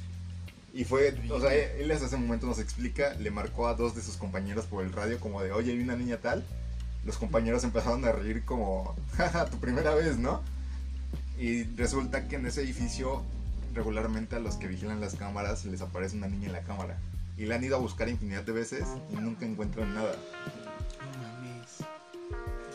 Y 0.74 0.86
fue, 0.86 1.14
o 1.30 1.42
sea, 1.42 1.54
él 1.54 1.92
hasta 1.92 2.06
ese 2.06 2.16
momento 2.16 2.46
nos 2.46 2.60
explica, 2.60 3.14
le 3.16 3.30
marcó 3.30 3.68
a 3.68 3.74
dos 3.74 3.94
de 3.94 4.02
sus 4.02 4.16
compañeros 4.16 4.66
por 4.66 4.86
el 4.86 4.94
radio 4.94 5.20
como 5.20 5.42
de, 5.42 5.52
oye, 5.52 5.76
vi 5.76 5.84
una 5.84 5.98
niña 5.98 6.18
tal. 6.18 6.46
Los 7.04 7.18
compañeros 7.18 7.64
empezaron 7.66 8.06
a 8.06 8.12
reír 8.14 8.46
como, 8.46 8.96
jaja, 9.18 9.48
tu 9.48 9.60
primera 9.60 9.94
vez, 9.96 10.18
¿no? 10.18 10.42
Y 11.38 11.64
resulta 11.76 12.28
que 12.28 12.38
en 12.38 12.46
ese 12.46 12.62
edificio 12.62 13.24
regularmente 13.74 14.36
a 14.36 14.40
los 14.40 14.56
que 14.56 14.68
vigilan 14.68 15.00
las 15.00 15.16
cámaras 15.16 15.66
les 15.66 15.82
aparece 15.82 16.18
una 16.18 16.28
niña 16.28 16.48
en 16.48 16.54
la 16.54 16.64
cámara. 16.64 16.98
Y 17.38 17.46
la 17.46 17.56
han 17.56 17.64
ido 17.64 17.76
a 17.76 17.80
buscar 17.80 18.10
infinidad 18.10 18.44
de 18.44 18.52
veces 18.52 18.88
y 19.12 19.16
nunca 19.16 19.46
encuentran 19.46 19.94
nada. 19.94 20.16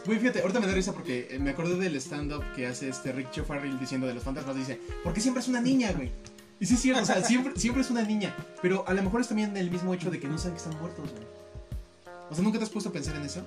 Güey, 0.06 0.20
fíjate, 0.20 0.40
ahorita 0.40 0.60
me 0.60 0.68
da 0.68 0.72
risa 0.72 0.92
porque 0.92 1.28
eh, 1.30 1.38
me 1.40 1.50
acordé 1.50 1.76
del 1.76 1.96
stand-up 1.96 2.44
que 2.54 2.66
hace 2.66 2.88
este 2.88 3.10
Rick 3.10 3.44
Farrell 3.44 3.78
diciendo 3.78 4.06
de 4.06 4.14
los 4.14 4.22
fantasmas. 4.22 4.54
Dice, 4.54 4.80
porque 5.02 5.20
siempre 5.20 5.40
es 5.42 5.48
una 5.48 5.60
niña, 5.60 5.92
güey. 5.92 6.12
Y 6.60 6.66
sí 6.66 6.74
es 6.74 6.80
cierto, 6.80 7.02
o 7.02 7.04
sea, 7.04 7.22
siempre, 7.22 7.52
siempre 7.56 7.82
es 7.82 7.90
una 7.90 8.02
niña. 8.02 8.34
Pero 8.62 8.86
a 8.86 8.94
lo 8.94 9.02
mejor 9.02 9.20
es 9.20 9.28
también 9.28 9.56
el 9.56 9.70
mismo 9.70 9.92
hecho 9.92 10.10
de 10.10 10.20
que 10.20 10.28
no 10.28 10.38
saben 10.38 10.54
que 10.54 10.62
están 10.62 10.78
muertos, 10.78 11.10
güey. 11.10 11.24
O 12.30 12.34
sea, 12.34 12.44
¿nunca 12.44 12.58
te 12.58 12.64
has 12.64 12.70
puesto 12.70 12.90
a 12.90 12.92
pensar 12.92 13.16
en 13.16 13.22
eso? 13.22 13.44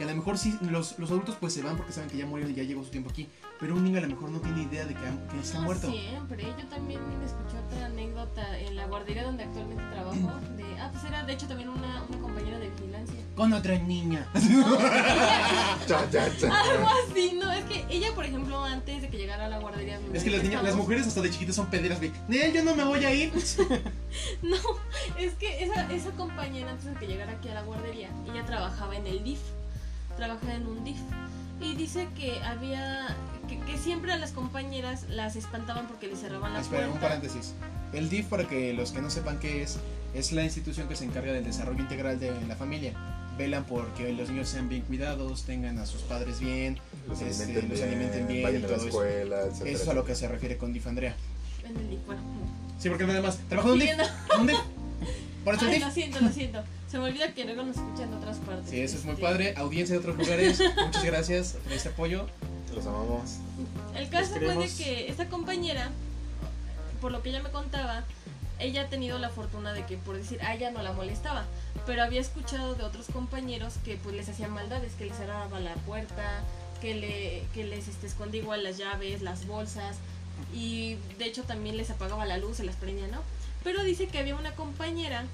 Que 0.00 0.04
a 0.04 0.08
lo 0.08 0.16
mejor 0.16 0.38
sí, 0.38 0.56
los, 0.62 0.98
los 0.98 1.10
adultos 1.10 1.36
pues 1.38 1.52
se 1.52 1.60
van 1.60 1.76
porque 1.76 1.92
saben 1.92 2.08
que 2.08 2.16
ya 2.16 2.24
murieron 2.24 2.52
y 2.54 2.56
ya 2.56 2.62
llegó 2.62 2.82
su 2.82 2.88
tiempo 2.88 3.10
aquí. 3.10 3.28
Pero 3.60 3.74
un 3.74 3.84
niño 3.84 3.98
a 3.98 4.00
lo 4.00 4.08
mejor 4.08 4.30
no 4.30 4.40
tiene 4.40 4.62
idea 4.62 4.86
de 4.86 4.94
que, 4.94 5.00
que 5.30 5.40
está 5.42 5.58
No 5.58 5.64
muerto. 5.64 5.90
siempre. 5.90 6.42
Yo 6.58 6.66
también 6.68 7.00
escuché 7.22 7.58
otra 7.66 7.84
anécdota 7.84 8.58
en 8.58 8.76
la 8.76 8.86
guardería 8.86 9.24
donde 9.24 9.44
actualmente 9.44 9.82
trabajo. 9.92 10.40
De, 10.56 10.64
ah, 10.80 10.88
pues 10.90 11.04
era 11.04 11.22
de 11.24 11.34
hecho 11.34 11.46
también 11.48 11.68
una, 11.68 12.02
una 12.08 12.18
compañera 12.18 12.58
de 12.58 12.70
vigilancia. 12.70 13.14
Con 13.36 13.52
otra 13.52 13.76
niña. 13.78 14.26
Cha. 15.86 15.98
Algo 16.00 16.88
así, 17.10 17.38
no, 17.38 17.52
es 17.52 17.64
que 17.66 17.84
ella, 17.90 18.14
por 18.14 18.24
ejemplo, 18.24 18.64
antes 18.64 19.02
de 19.02 19.10
que 19.10 19.18
llegara 19.18 19.44
a 19.44 19.48
la 19.50 19.58
guardería. 19.58 20.00
Es 20.14 20.24
que 20.24 20.30
las, 20.30 20.42
niñas, 20.42 20.62
las 20.62 20.70
estábamos- 20.72 20.76
mujeres 20.76 21.06
hasta 21.06 21.20
de 21.20 21.28
chiquitas 21.30 21.56
son 21.56 21.66
pederas. 21.66 22.00
De 22.00 22.10
yo 22.54 22.64
no 22.64 22.74
me 22.74 22.84
voy 22.84 23.04
a 23.04 23.12
ir. 23.12 23.32
No, 24.42 24.56
es 25.18 25.34
que 25.34 25.62
esa, 25.62 25.92
esa 25.92 26.10
compañera 26.12 26.70
antes 26.72 26.86
de 26.86 26.94
que 26.94 27.06
llegara 27.06 27.32
aquí 27.32 27.48
a 27.48 27.54
la 27.54 27.62
guardería, 27.62 28.08
ella 28.26 28.44
trabajaba 28.44 28.96
en 28.96 29.06
el 29.06 29.22
DIF, 29.22 29.38
trabajaba 30.16 30.54
en 30.54 30.66
un 30.66 30.84
DIF. 30.84 30.98
Y 31.60 31.74
dice 31.74 32.08
que 32.16 32.40
había, 32.42 33.14
que, 33.48 33.58
que 33.60 33.76
siempre 33.76 34.12
a 34.12 34.16
las 34.16 34.32
compañeras 34.32 35.04
las 35.10 35.36
espantaban 35.36 35.86
porque 35.88 36.06
les 36.06 36.20
cerraban 36.20 36.54
la 36.54 36.60
Espera, 36.60 36.88
un 36.88 36.98
paréntesis. 36.98 37.54
El 37.92 38.08
DIF, 38.08 38.26
para 38.26 38.46
que 38.48 38.72
los 38.72 38.92
que 38.92 39.02
no 39.02 39.10
sepan 39.10 39.38
qué 39.38 39.62
es, 39.62 39.78
es 40.14 40.32
la 40.32 40.42
institución 40.44 40.88
que 40.88 40.96
se 40.96 41.04
encarga 41.04 41.32
del 41.32 41.44
desarrollo 41.44 41.80
integral 41.80 42.18
de 42.18 42.32
la 42.46 42.56
familia. 42.56 42.94
Velan 43.36 43.64
porque 43.64 44.12
los 44.12 44.28
niños 44.30 44.48
sean 44.48 44.68
bien 44.68 44.82
cuidados, 44.82 45.44
tengan 45.44 45.78
a 45.78 45.86
sus 45.86 46.02
padres 46.02 46.40
bien. 46.40 46.78
Los 47.08 47.20
Este, 47.20 47.44
alimenten 47.44 47.68
los 47.70 47.78
bien, 47.78 47.88
alimenten 47.88 48.28
bien 48.28 48.42
vayan 48.42 48.60
y 48.60 48.64
a 48.64 48.68
la 48.68 48.74
todo 48.76 48.86
eso. 48.88 49.02
escuela, 49.04 49.40
etcétera. 49.46 49.70
Eso 49.70 49.82
es 49.82 49.88
a 49.88 49.94
lo 49.94 50.04
que 50.04 50.14
se 50.14 50.28
refiere 50.28 50.56
con 50.56 50.72
DIF, 50.72 50.86
Andrea. 50.86 51.14
En 51.64 51.76
el 51.76 51.90
DIF, 51.90 52.06
bueno. 52.06 52.22
Sí, 52.78 52.88
porque 52.88 53.06
nada 53.06 53.20
más. 53.20 53.38
¿Trabajo 53.48 53.68
en 53.68 53.74
un 53.74 53.80
DIF? 53.80 53.90
Siguiendo. 53.90 54.14
¿En 54.34 54.40
un 54.40 54.46
DIF? 54.46 54.58
¿Por 55.44 55.54
eso 55.54 55.64
el 55.64 55.70
Ay, 55.70 55.74
DIF? 55.78 55.86
lo 55.86 55.92
siento, 55.92 56.20
lo 56.20 56.28
siento. 56.30 56.62
Se 56.90 56.98
me 56.98 57.04
olvida 57.04 57.32
que 57.34 57.44
luego 57.44 57.62
nos 57.62 57.76
escuchan 57.76 58.08
en 58.08 58.14
otras 58.14 58.38
partes. 58.38 58.68
Sí, 58.70 58.80
eso 58.80 58.96
es 58.96 59.04
muy 59.04 59.12
Este, 59.14 59.22
padre. 59.24 59.54
Audiencia 59.56 59.94
de 59.94 60.00
otros 60.00 60.16
lugares, 60.18 60.60
muchas 60.86 61.04
gracias 61.04 61.52
por 61.62 61.72
este 61.72 61.88
apoyo. 61.90 62.26
Los 62.74 62.86
amamos. 62.86 63.36
El 63.94 64.08
caso 64.08 64.34
fue 64.34 64.56
de 64.56 64.68
que 64.68 65.08
esta 65.08 65.28
compañera, 65.28 65.90
por 67.00 67.12
lo 67.12 67.22
que 67.22 67.30
ella 67.30 67.42
me 67.42 67.50
contaba, 67.50 68.04
ella 68.58 68.82
ha 68.82 68.88
tenido 68.88 69.18
la 69.18 69.28
fortuna 69.30 69.72
de 69.72 69.86
que, 69.86 69.96
por 69.98 70.16
decir, 70.16 70.42
a 70.42 70.54
ella 70.54 70.70
no 70.70 70.82
la 70.82 70.92
molestaba, 70.92 71.46
pero 71.86 72.02
había 72.02 72.20
escuchado 72.20 72.74
de 72.74 72.82
otros 72.84 73.06
compañeros 73.06 73.74
que 73.84 73.96
pues 73.96 74.14
les 74.14 74.28
hacían 74.28 74.52
maldades, 74.52 74.92
que 74.94 75.06
les 75.06 75.16
cerraba 75.16 75.60
la 75.60 75.74
puerta, 75.74 76.42
que, 76.80 76.94
le, 76.94 77.44
que 77.54 77.64
les 77.64 77.88
este, 77.88 78.06
escondía 78.06 78.42
igual 78.42 78.62
las 78.62 78.76
llaves, 78.76 79.22
las 79.22 79.46
bolsas, 79.46 79.96
y 80.54 80.96
de 81.18 81.26
hecho 81.26 81.44
también 81.44 81.76
les 81.76 81.90
apagaba 81.90 82.26
la 82.26 82.36
luz, 82.38 82.58
se 82.58 82.64
las 82.64 82.76
prendía, 82.76 83.06
¿no? 83.08 83.22
Pero 83.64 83.82
dice 83.82 84.08
que 84.08 84.18
había 84.18 84.36
una 84.36 84.54
compañera 84.54 85.24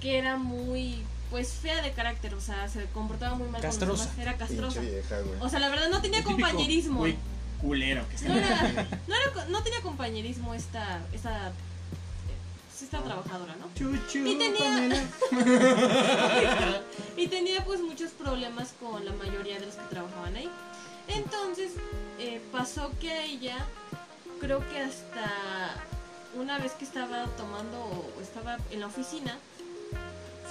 que 0.00 0.18
era 0.18 0.36
muy, 0.36 1.02
pues, 1.30 1.52
fea 1.52 1.82
de 1.82 1.92
carácter, 1.92 2.34
o 2.34 2.40
sea, 2.40 2.68
se 2.68 2.84
comportaba 2.86 3.34
muy 3.36 3.48
mal 3.48 3.60
con 3.60 3.68
los 3.68 3.76
Castrosa. 3.78 4.04
demás, 4.04 4.18
era 4.18 4.36
castrosa. 4.36 4.80
Vieja. 4.80 5.16
O 5.40 5.48
sea, 5.48 5.58
la 5.60 5.68
verdad 5.68 5.88
no 5.90 6.00
tenía 6.02 6.22
compañerismo. 6.24 7.00
güey, 7.00 7.16
culero 7.60 8.04
que 8.08 8.28
No, 8.28 8.34
era- 8.34 8.88
no, 9.08 9.14
era 9.14 9.44
no 9.48 9.62
tenía 9.62 9.80
compañerismo 9.82 10.54
esta, 10.54 11.00
esta, 11.12 11.48
eh, 11.48 11.52
esta 12.82 13.02
trabajadora, 13.02 13.54
¿no? 13.56 13.66
Chuchu, 13.74 14.26
Y 14.26 14.36
tenía-. 14.36 15.06
Y 17.16 17.28
tenía 17.28 17.62
pues 17.64 17.80
muchos 17.82 18.12
problemas 18.12 18.72
con 18.80 19.04
la 19.04 19.12
mayoría 19.12 19.58
de 19.60 19.66
los 19.66 19.74
que 19.74 19.84
trabajaban 19.90 20.34
ahí. 20.36 20.48
Entonces 21.08 21.72
eh, 22.18 22.40
pasó 22.52 22.90
que 23.00 23.10
a 23.12 23.24
ella, 23.24 23.56
creo 24.40 24.66
que 24.70 24.78
hasta 24.80 25.74
una 26.38 26.58
vez 26.58 26.72
que 26.72 26.84
estaba 26.84 27.26
tomando 27.36 27.78
o 27.78 28.20
estaba 28.22 28.56
en 28.70 28.80
la 28.80 28.86
oficina, 28.86 29.36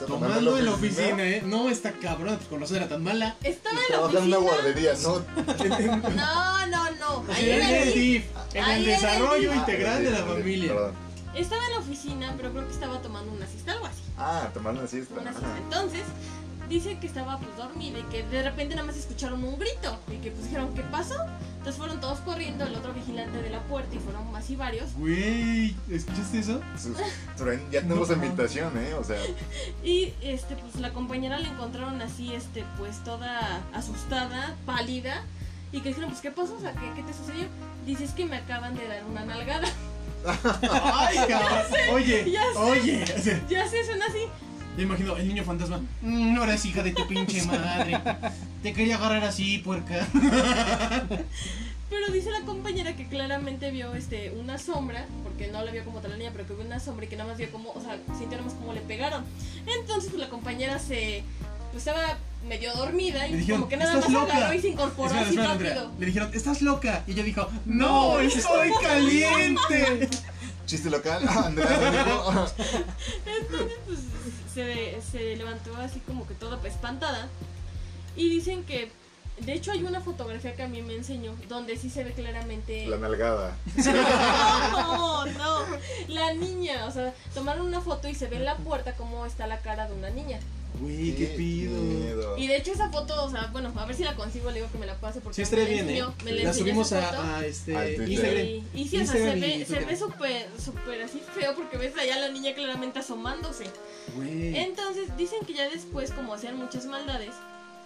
Tomando 0.08 0.58
en 0.58 0.66
la 0.66 0.72
oficina, 0.72 1.24
¿eh? 1.24 1.41
No, 1.45 1.70
está 1.70 1.91
cabrón, 1.93 2.36
pues 2.38 2.47
con 2.47 2.62
razón 2.62 2.78
era 2.78 2.88
tan 2.89 3.04
mala. 3.04 3.36
Estaba 3.43 3.76
en 3.76 3.82
la 3.82 3.88
trabaja 3.88 4.18
en 4.20 4.24
una 4.26 4.38
oficina. 4.38 4.62
guardería, 4.62 4.93
¿no? 5.04 6.10
No, 6.16 6.68
no, 6.68 6.91
no. 6.91 7.34
Ahí 7.34 7.50
En 7.50 7.62
el 7.62 7.76
el- 7.88 7.93
DIF, 7.93 8.24
en 8.54 8.64
Ahí 8.64 8.82
el 8.84 8.89
era 8.89 8.95
el 8.97 9.02
desarrollo 9.02 9.54
integral 9.54 10.04
de 10.04 10.12
la 10.12 10.20
Ah, 10.20 10.26
familia. 10.26 10.74
perdón. 10.74 10.93
Estaba 11.36 11.64
en 11.66 11.72
la 11.72 11.78
oficina, 11.80 12.34
pero 12.38 12.52
creo 12.52 12.66
que 12.68 12.74
estaba 12.74 13.02
tomando 13.02 13.32
una 13.32 13.45
siesta, 13.47 13.72
algo 13.74 13.86
así. 13.86 14.02
Ah, 14.18 14.50
tomando 14.54 14.82
una 14.82 14.89
siesta. 14.89 15.14
Una 15.20 15.30
Ajá. 15.30 15.39
siesta. 15.39 15.58
Entonces, 15.58 16.02
dice 16.68 16.97
que 17.00 17.08
estaba 17.08 17.38
pues 17.38 17.56
dormida 17.58 18.00
y 18.00 18.04
que 18.04 18.24
de 18.24 18.43
repente 18.43 18.76
nada 18.76 18.88
más 18.88 18.97
escucharon 18.97 19.43
un 19.43 19.58
grito. 19.60 19.97
Y 20.12 20.18
que 20.18 20.32
pues 20.32 20.45
dijeron, 20.45 20.74
¿qué 20.74 20.82
pasó? 20.84 21.16
Entonces 21.70 21.86
fueron 21.86 22.01
todos 22.01 22.20
corriendo, 22.22 22.65
el 22.65 22.74
otro 22.74 22.93
vigilante 22.95 23.43
de 23.43 23.51
la 23.51 23.59
puerta 23.61 23.95
y 23.95 23.99
fueron 23.99 24.32
más 24.32 24.49
y 24.49 24.55
varios. 24.55 24.91
Güey, 24.95 25.76
¿escuchaste 25.91 26.39
eso? 26.39 26.61
Sus- 26.82 26.97
Ya 27.72 27.82
tenemos 27.82 28.09
invitación, 28.09 28.76
¿eh? 28.76 28.95
O 28.95 29.03
sea, 29.03 29.22
Y 29.84 30.11
este, 30.24 30.55
pues 30.55 30.78
la 30.78 30.91
compañera 30.93 31.38
la 31.38 31.47
encontraron 31.47 32.01
así, 32.01 32.34
este, 32.34 32.65
pues 32.80 33.03
toda 33.03 33.61
asustada, 33.72 34.55
pálida. 34.65 35.22
Y 35.72 35.82
que 35.82 35.89
dijeron, 35.89 36.09
pues, 36.09 36.22
¿qué 36.22 36.32
pasó? 36.32 36.55
O 36.55 36.59
sea, 36.59 36.72
¿qué, 36.74 36.91
qué 36.95 37.03
te 37.03 37.13
sucedió? 37.13 37.45
Dice, 37.86 38.05
es 38.05 38.11
que 38.13 38.26
me 38.26 38.38
acaban 38.38 38.74
de 38.74 38.88
dar 38.88 39.05
una 39.05 39.24
nalgada. 39.26 39.67
Ay, 40.72 41.17
cabrón. 41.28 41.59
Oye, 41.93 42.32
ya 42.32 42.41
sé. 42.51 42.57
oye. 42.59 43.05
ya 43.47 43.67
se 43.67 43.86
suena 43.86 44.05
así. 44.07 44.26
Me 44.80 44.86
imagino 44.86 45.17
el 45.17 45.27
niño 45.27 45.43
fantasma. 45.43 45.82
"Mm, 46.01 46.38
ahora 46.38 46.53
es 46.53 46.63
hija 46.63 46.82
de 46.82 46.93
tu 46.93 47.05
pinche 47.05 47.43
madre. 47.45 47.99
Te 48.63 48.71
quería 48.71 48.95
agarrar 48.95 49.25
así, 49.25 49.57
puerca. 49.57 50.07
Pero 51.89 52.07
dice 52.13 52.32
la 52.32 52.39
compañera 52.45 52.95
que 52.95 53.05
claramente 53.09 53.71
vio 53.71 53.93
este 53.93 54.32
una 54.39 54.57
sombra, 54.57 55.05
porque 55.21 55.47
no 55.47 55.65
la 55.65 55.71
vio 55.73 55.84
como 55.84 55.99
tal 55.99 56.11
la 56.11 56.17
niña, 56.17 56.30
pero 56.32 56.47
que 56.47 56.53
vio 56.53 56.63
una 56.65 56.80
sombra 56.80 57.05
y 57.05 57.09
que 57.09 57.17
nada 57.17 57.27
más 57.30 57.38
vio 57.38 57.51
como, 57.51 57.71
o 57.71 57.82
sea, 57.82 57.97
sintió 58.17 58.38
nada 58.38 58.43
más 58.43 58.53
como 58.53 58.71
le 58.71 58.80
pegaron. 58.80 59.25
Entonces, 59.82 60.11
pues 60.11 60.21
la 60.21 60.30
compañera 60.30 60.80
se. 60.80 61.23
Pues 61.73 61.86
estaba 61.86 62.17
medio 62.47 62.73
dormida 62.73 63.27
y 63.27 63.32
Le 63.34 63.38
dijeron, 63.39 63.59
como 63.61 63.69
que 63.69 63.75
nada 63.75 63.91
más 63.95 63.99
"Estás 64.05 64.13
loca". 64.13 64.38
agarró 64.38 64.53
y 64.55 64.61
se 64.61 64.69
incorporó 64.69 65.07
Espera, 65.07 65.21
así 65.25 65.30
espera, 65.36 65.51
Andrea. 65.51 65.73
rápido. 65.75 65.91
Le 65.99 66.05
dijeron, 66.05 66.32
¿estás 66.34 66.61
loca? 66.61 67.03
Y 67.05 67.11
ella 67.11 67.23
dijo, 67.23 67.49
no, 67.65 68.19
estoy 68.21 68.71
caliente. 68.82 70.09
chiste 70.65 70.89
local. 70.89 71.27
Andrea. 71.45 71.67
Entonces, 73.25 73.77
pues 73.86 73.99
se, 74.54 75.02
se 75.02 75.36
levantó 75.36 75.76
así 75.78 76.00
como 76.02 76.28
que 76.28 76.34
toda 76.34 76.60
espantada. 76.68 77.28
Y 78.16 78.30
dicen 78.30 78.64
que. 78.64 78.91
De 79.46 79.54
hecho, 79.54 79.72
hay 79.72 79.84
una 79.84 80.02
fotografía 80.02 80.56
que 80.56 80.64
a 80.64 80.68
mí 80.68 80.82
me 80.82 80.96
enseñó 80.96 81.36
donde 81.48 81.78
sí 81.78 81.90
se 81.90 82.04
ve 82.04 82.12
claramente. 82.14 82.88
La 82.88 82.98
nalgada. 82.98 83.56
No, 84.72 85.26
no. 85.26 85.60
La 86.08 86.34
niña, 86.34 86.86
o 86.86 86.92
sea, 86.92 87.14
tomaron 87.34 87.66
una 87.66 87.82
foto 87.82 88.08
y 88.08 88.16
se 88.16 88.28
ve 88.28 88.38
en 88.38 88.46
la 88.46 88.56
puerta 88.58 88.94
cómo 88.96 89.26
está 89.26 89.48
la 89.48 89.60
cara 89.60 89.88
de 89.88 89.94
una 89.94 90.10
niña. 90.10 90.40
Güey, 90.80 91.14
qué 91.16 91.26
pido. 91.36 91.82
miedo. 91.82 92.38
Y 92.38 92.48
de 92.48 92.56
hecho 92.58 92.72
esa 92.72 92.90
foto, 92.90 93.26
o 93.26 93.30
sea, 93.30 93.50
bueno, 93.52 93.74
a 93.76 93.86
ver 93.86 93.96
si 93.96 94.04
la 94.04 94.16
consigo, 94.16 94.50
le 94.50 94.60
digo 94.60 94.72
que 94.72 94.78
me 94.78 94.86
la 94.86 94.96
pase 94.96 95.20
porque 95.20 95.36
Sí, 95.36 95.42
me 95.42 95.44
estaría 95.44 95.66
la 95.66 95.92
bien, 95.92 96.04
¿eh? 96.04 96.14
me 96.24 96.32
la 96.32 96.54
subimos 96.54 96.94
a, 96.94 97.38
a 97.38 97.46
este. 97.46 97.72
Instagram. 98.08 98.46
Y, 98.46 98.64
y 98.74 98.88
sí, 98.88 98.98
o 98.98 99.06
sea, 99.06 99.14
se 99.14 99.36
ve, 99.40 99.66
se 99.68 99.80
ve 99.80 99.98
súper, 99.98 100.48
súper 100.64 101.02
así 101.02 101.22
feo 101.38 101.54
porque 101.56 101.78
ves 101.78 101.98
allá 101.98 102.18
la 102.20 102.30
niña 102.30 102.54
claramente 102.54 103.00
asomándose. 103.00 103.66
Güey. 104.16 104.56
Entonces 104.58 105.16
dicen 105.18 105.40
que 105.46 105.54
ya 105.54 105.70
después, 105.70 106.12
como 106.12 106.34
hacían 106.34 106.56
muchas 106.56 106.86
maldades, 106.86 107.34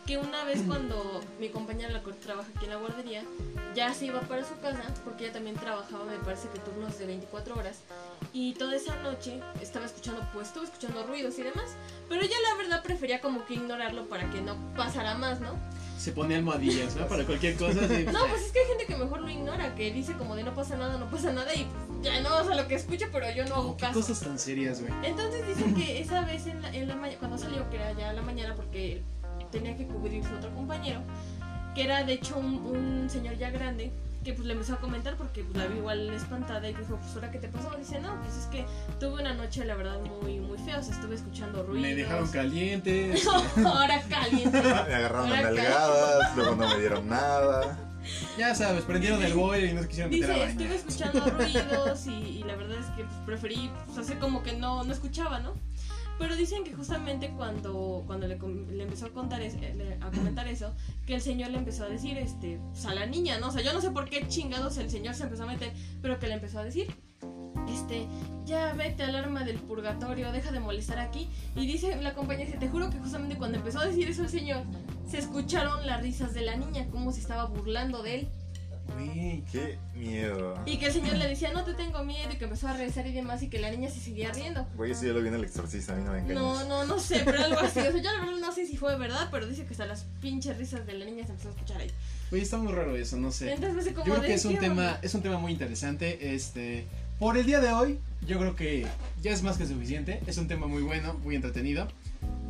que 0.05 0.17
una 0.17 0.43
vez 0.43 0.61
cuando 0.67 1.21
mi 1.39 1.49
compañera 1.49 1.91
la 1.91 2.03
que 2.03 2.11
trabaja 2.13 2.49
aquí 2.55 2.65
en 2.65 2.71
la 2.71 2.77
guardería, 2.77 3.23
ya 3.73 3.93
se 3.93 4.05
iba 4.05 4.21
para 4.21 4.43
su 4.43 4.59
casa, 4.59 4.83
porque 5.03 5.25
ella 5.25 5.33
también 5.33 5.55
trabajaba, 5.55 6.03
me 6.05 6.17
parece 6.17 6.49
que 6.49 6.59
turnos 6.59 6.97
de 6.99 7.05
24 7.05 7.55
horas, 7.55 7.79
y 8.33 8.53
toda 8.53 8.75
esa 8.75 8.95
noche 8.97 9.39
estaba 9.61 9.85
escuchando, 9.85 10.27
pues 10.33 10.47
estuvo 10.47 10.65
escuchando 10.65 11.05
ruidos 11.05 11.39
y 11.39 11.43
demás, 11.43 11.75
pero 12.09 12.21
ella 12.21 12.35
la 12.49 12.55
verdad 12.55 12.83
prefería 12.83 13.21
como 13.21 13.45
que 13.45 13.55
ignorarlo 13.55 14.09
para 14.09 14.29
que 14.29 14.41
no 14.41 14.57
pasara 14.75 15.15
más, 15.15 15.39
¿no? 15.39 15.57
Se 15.97 16.11
pone 16.11 16.35
almohadillas, 16.35 16.97
¿no? 16.97 17.07
Para 17.07 17.23
cualquier 17.23 17.55
cosa. 17.55 17.79
así. 17.85 18.05
No, 18.11 18.27
pues 18.27 18.41
es 18.41 18.51
que 18.51 18.59
hay 18.59 18.67
gente 18.67 18.85
que 18.85 18.97
mejor 18.97 19.21
lo 19.21 19.29
ignora, 19.29 19.73
que 19.73 19.93
dice 19.93 20.13
como 20.13 20.35
de 20.35 20.43
no 20.43 20.53
pasa 20.53 20.75
nada, 20.75 20.97
no 20.97 21.09
pasa 21.09 21.31
nada, 21.31 21.53
y 21.55 21.63
pues, 21.63 22.01
ya 22.01 22.19
no, 22.19 22.35
o 22.35 22.43
sea, 22.43 22.55
lo 22.55 22.67
que 22.67 22.75
escucha, 22.75 23.07
pero 23.11 23.31
yo 23.31 23.45
no 23.45 23.55
hago 23.55 23.77
¿Qué 23.77 23.81
caso. 23.81 24.01
cosas 24.01 24.19
tan 24.19 24.37
serias, 24.37 24.81
güey? 24.81 24.93
Entonces 25.03 25.47
dicen 25.47 25.73
que 25.75 26.01
esa 26.01 26.25
vez 26.25 26.45
en 26.47 26.61
la, 26.61 26.75
en 26.75 26.89
la 26.89 26.95
mañana, 26.95 27.19
cuando 27.19 27.37
salió, 27.37 27.69
que 27.69 27.77
era 27.77 27.93
ya 27.93 28.11
la 28.11 28.21
mañana 28.21 28.53
porque 28.55 29.01
tenía 29.53 29.77
que 29.77 29.85
cubrir 29.85 30.23
su 30.25 30.33
otro 30.33 30.53
compañero, 30.53 31.01
que 31.75 31.83
era 31.83 32.03
de 32.03 32.13
hecho 32.13 32.37
un, 32.37 32.55
un 32.55 33.09
señor 33.09 33.37
ya 33.37 33.51
grande, 33.51 33.91
que 34.23 34.33
pues 34.33 34.47
le 34.47 34.53
empezó 34.53 34.73
a 34.73 34.77
comentar 34.77 35.15
porque 35.15 35.43
pues, 35.43 35.55
la 35.57 35.67
vi 35.67 35.77
igual 35.77 36.09
espantada 36.09 36.67
y 36.67 36.73
dijo, 36.73 36.97
pues 36.97 37.13
ahora 37.15 37.31
qué 37.31 37.39
te 37.39 37.49
pasó, 37.49 37.71
dice, 37.77 37.99
no, 37.99 38.19
pues 38.21 38.35
es 38.37 38.45
que 38.47 38.65
tuve 38.99 39.21
una 39.21 39.33
noche 39.33 39.63
la 39.65 39.75
verdad 39.75 39.99
muy, 39.99 40.39
muy 40.39 40.57
fea, 40.57 40.79
o 40.79 40.83
sea, 40.83 40.95
estuve 40.95 41.15
escuchando 41.15 41.63
ruidos. 41.63 41.81
Me 41.81 41.95
dejaron 41.95 42.27
caliente. 42.29 43.13
ahora 43.65 44.01
caliente. 44.09 44.61
Me 44.61 44.95
agarraron 44.95 45.31
a 45.31 45.41
nalgadas, 45.41 46.35
luego 46.35 46.55
no 46.55 46.67
me 46.67 46.79
dieron 46.79 47.07
nada. 47.07 47.77
Ya 48.37 48.53
sabes, 48.53 48.83
prendieron 48.83 49.23
el 49.23 49.33
boiler 49.33 49.69
y 49.69 49.73
no 49.73 49.81
se 49.81 49.87
quisieron 49.87 50.11
meter 50.11 50.31
a 50.31 50.33
Dice, 50.33 50.45
bañar. 50.45 50.61
estuve 50.61 50.75
escuchando 50.75 51.29
ruidos 51.29 52.07
y, 52.07 52.11
y 52.11 52.43
la 52.43 52.55
verdad 52.55 52.77
es 52.79 52.85
que 52.97 53.03
pues, 53.03 53.17
preferí 53.25 53.71
pues, 53.85 53.97
hacer 53.97 54.19
como 54.19 54.43
que 54.43 54.53
no, 54.53 54.83
no 54.83 54.91
escuchaba, 54.91 55.39
¿no? 55.39 55.53
Pero 56.23 56.37
dicen 56.37 56.63
que 56.63 56.71
justamente 56.73 57.31
cuando, 57.35 58.03
cuando 58.07 58.29
le, 58.29 58.39
le 58.71 58.83
empezó 58.83 59.07
a 59.07 59.09
contar 59.09 59.41
es- 59.41 59.55
eh, 59.55 59.97
a 59.99 60.09
comentar 60.09 60.47
eso, 60.47 60.73
que 61.05 61.15
el 61.15 61.21
señor 61.21 61.51
le 61.51 61.57
empezó 61.57 61.83
a 61.83 61.89
decir, 61.89 62.17
este, 62.17 62.61
pues 62.71 62.85
a 62.85 62.93
la 62.93 63.05
niña, 63.05 63.39
¿no? 63.39 63.47
O 63.49 63.51
sea, 63.51 63.61
yo 63.61 63.73
no 63.73 63.81
sé 63.81 63.91
por 63.91 64.07
qué 64.09 64.25
chingados 64.29 64.77
el 64.77 64.89
señor 64.89 65.15
se 65.15 65.23
empezó 65.23 65.43
a 65.43 65.47
meter, 65.47 65.73
pero 66.01 66.19
que 66.19 66.27
le 66.27 66.35
empezó 66.35 66.59
a 66.59 66.63
decir, 66.63 66.87
este, 67.67 68.07
ya 68.45 68.71
vete 68.71 69.03
al 69.03 69.17
arma 69.17 69.43
del 69.43 69.57
purgatorio, 69.57 70.31
deja 70.31 70.53
de 70.53 70.61
molestar 70.61 70.97
aquí. 70.99 71.27
Y 71.57 71.65
dice 71.67 72.01
la 72.01 72.13
compañía, 72.13 72.47
te 72.57 72.69
juro 72.69 72.89
que 72.89 72.99
justamente 72.99 73.35
cuando 73.35 73.57
empezó 73.57 73.79
a 73.79 73.85
decir 73.85 74.07
eso 74.07 74.21
el 74.23 74.29
señor, 74.29 74.63
se 75.05 75.17
escucharon 75.17 75.85
las 75.85 76.01
risas 76.01 76.33
de 76.33 76.43
la 76.43 76.55
niña, 76.55 76.87
cómo 76.89 77.11
se 77.11 77.19
estaba 77.19 77.47
burlando 77.47 78.01
de 78.01 78.15
él. 78.21 78.27
Güey. 78.91 79.43
Qué 79.51 79.77
miedo. 79.95 80.55
Y 80.65 80.77
que 80.77 80.87
el 80.87 80.93
señor 80.93 81.15
le 81.15 81.27
decía, 81.27 81.51
no 81.51 81.63
te 81.63 81.73
tengo 81.73 82.03
miedo, 82.03 82.29
y 82.31 82.37
que 82.37 82.43
empezó 82.43 82.67
a 82.67 82.73
rezar 82.73 83.07
y 83.07 83.13
demás, 83.13 83.41
y 83.41 83.49
que 83.49 83.59
la 83.59 83.71
niña 83.71 83.89
se 83.89 83.99
seguía 83.99 84.31
riendo. 84.31 84.67
Güey, 84.75 84.91
eso 84.91 85.05
ya 85.05 85.13
lo 85.13 85.21
vi 85.21 85.29
en 85.29 85.35
el 85.35 85.43
exorcista, 85.43 85.93
a 85.93 85.95
mí 85.95 86.03
no 86.03 86.11
me 86.11 86.19
engañes. 86.19 86.35
No, 86.35 86.63
no, 86.65 86.85
no 86.85 86.99
sé, 86.99 87.21
pero 87.23 87.43
algo 87.43 87.59
así. 87.59 87.79
O 87.79 87.91
sea, 87.91 88.01
yo 88.01 88.11
la 88.11 88.19
verdad 88.19 88.39
no 88.39 88.51
sé 88.51 88.65
si 88.67 88.77
fue 88.77 88.97
verdad, 88.97 89.29
pero 89.31 89.47
dice 89.47 89.65
que 89.65 89.71
hasta 89.71 89.85
las 89.85 90.05
pinches 90.21 90.57
risas 90.57 90.85
de 90.85 90.93
la 90.93 91.05
niña 91.05 91.25
se 91.25 91.31
empezó 91.31 91.49
a 91.49 91.51
escuchar 91.51 91.81
ahí. 91.81 91.91
Güey, 92.29 92.41
está 92.41 92.57
muy 92.57 92.73
raro 92.73 92.95
eso, 92.95 93.17
no 93.17 93.31
sé. 93.31 93.53
Entonces, 93.53 93.75
no 93.75 93.81
sé 93.81 93.93
cómo 93.93 94.07
Yo 94.07 94.13
creo 94.15 94.25
que 94.25 94.33
es 94.33 94.45
un 94.45 94.57
tema, 94.57 94.99
es 95.01 95.13
un 95.13 95.21
tema 95.21 95.37
muy 95.37 95.51
interesante. 95.51 96.33
Este, 96.35 96.85
por 97.19 97.37
el 97.37 97.45
día 97.45 97.61
de 97.61 97.71
hoy, 97.71 97.99
yo 98.27 98.39
creo 98.39 98.55
que 98.55 98.87
ya 99.21 99.31
es 99.31 99.43
más 99.43 99.57
que 99.57 99.65
suficiente. 99.65 100.19
Es 100.27 100.37
un 100.37 100.47
tema 100.47 100.67
muy 100.67 100.81
bueno, 100.81 101.13
muy 101.23 101.35
entretenido. 101.35 101.87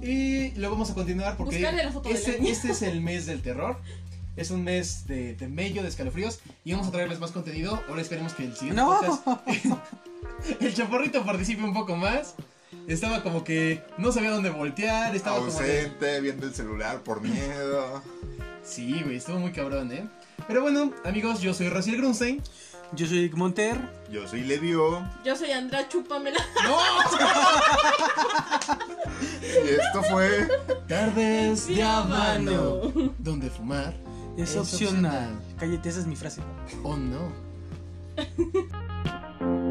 Y 0.01 0.51
lo 0.51 0.69
vamos 0.69 0.89
a 0.91 0.93
continuar 0.93 1.37
porque 1.37 1.55
Buscarle 1.57 1.85
la 1.85 1.91
foto 1.91 2.09
de 2.09 2.15
la 2.15 2.19
este, 2.19 2.39
niña. 2.39 2.51
este 2.51 2.71
es 2.71 2.81
el 2.81 3.01
mes 3.01 3.25
del 3.25 3.41
terror. 3.41 3.77
Es 4.35 4.49
un 4.49 4.63
mes 4.63 5.05
de, 5.07 5.35
de 5.35 5.47
mello, 5.47 5.83
de 5.83 5.89
escalofríos. 5.89 6.39
Y 6.65 6.71
vamos 6.71 6.87
a 6.87 6.91
traerles 6.91 7.19
más 7.19 7.31
contenido. 7.31 7.81
Ahora 7.87 8.01
esperemos 8.01 8.33
que 8.33 8.45
el 8.45 8.55
siguiente 8.55 8.81
No. 8.81 8.99
podcast, 8.99 9.47
el 10.61 10.73
chaporrito 10.73 11.23
participe 11.23 11.63
un 11.63 11.73
poco 11.73 11.95
más. 11.95 12.35
Estaba 12.87 13.21
como 13.21 13.43
que 13.43 13.83
no 13.97 14.11
sabía 14.11 14.31
dónde 14.31 14.49
voltear. 14.49 15.15
Estaba 15.15 15.37
como 15.37 15.51
de, 15.51 15.81
Ausente, 15.81 16.21
viendo 16.21 16.47
el 16.47 16.53
celular 16.55 17.01
por 17.01 17.21
miedo. 17.21 18.01
Sí, 18.63 19.01
güey, 19.03 19.17
estuvo 19.17 19.37
muy 19.39 19.51
cabrón, 19.51 19.91
¿eh? 19.91 20.07
Pero 20.47 20.61
bueno, 20.61 20.91
amigos, 21.05 21.41
yo 21.41 21.53
soy 21.53 21.69
Raciel 21.69 21.97
Grunstein. 21.97 22.41
Yo 22.93 23.07
soy 23.07 23.29
Monter. 23.31 23.77
Yo 24.11 24.27
soy 24.27 24.41
Levio. 24.43 25.07
Yo 25.23 25.35
soy 25.35 25.51
Andrea, 25.51 25.87
chúpamela. 25.89 26.39
¡No! 26.63 26.77
Y 29.41 29.69
esto 29.69 30.03
fue. 30.09 30.47
Tardes 30.87 31.67
de 31.67 31.83
habano. 31.83 32.51
Habano. 32.51 33.13
Donde 33.19 33.49
fumar 33.49 33.93
es, 34.37 34.55
opcional. 34.55 34.63
opcional. 34.63 35.41
Cállate, 35.59 35.89
esa 35.89 35.99
es 35.99 36.07
mi 36.07 36.15
frase. 36.15 36.41
Oh 36.83 36.97
no. 36.97 37.31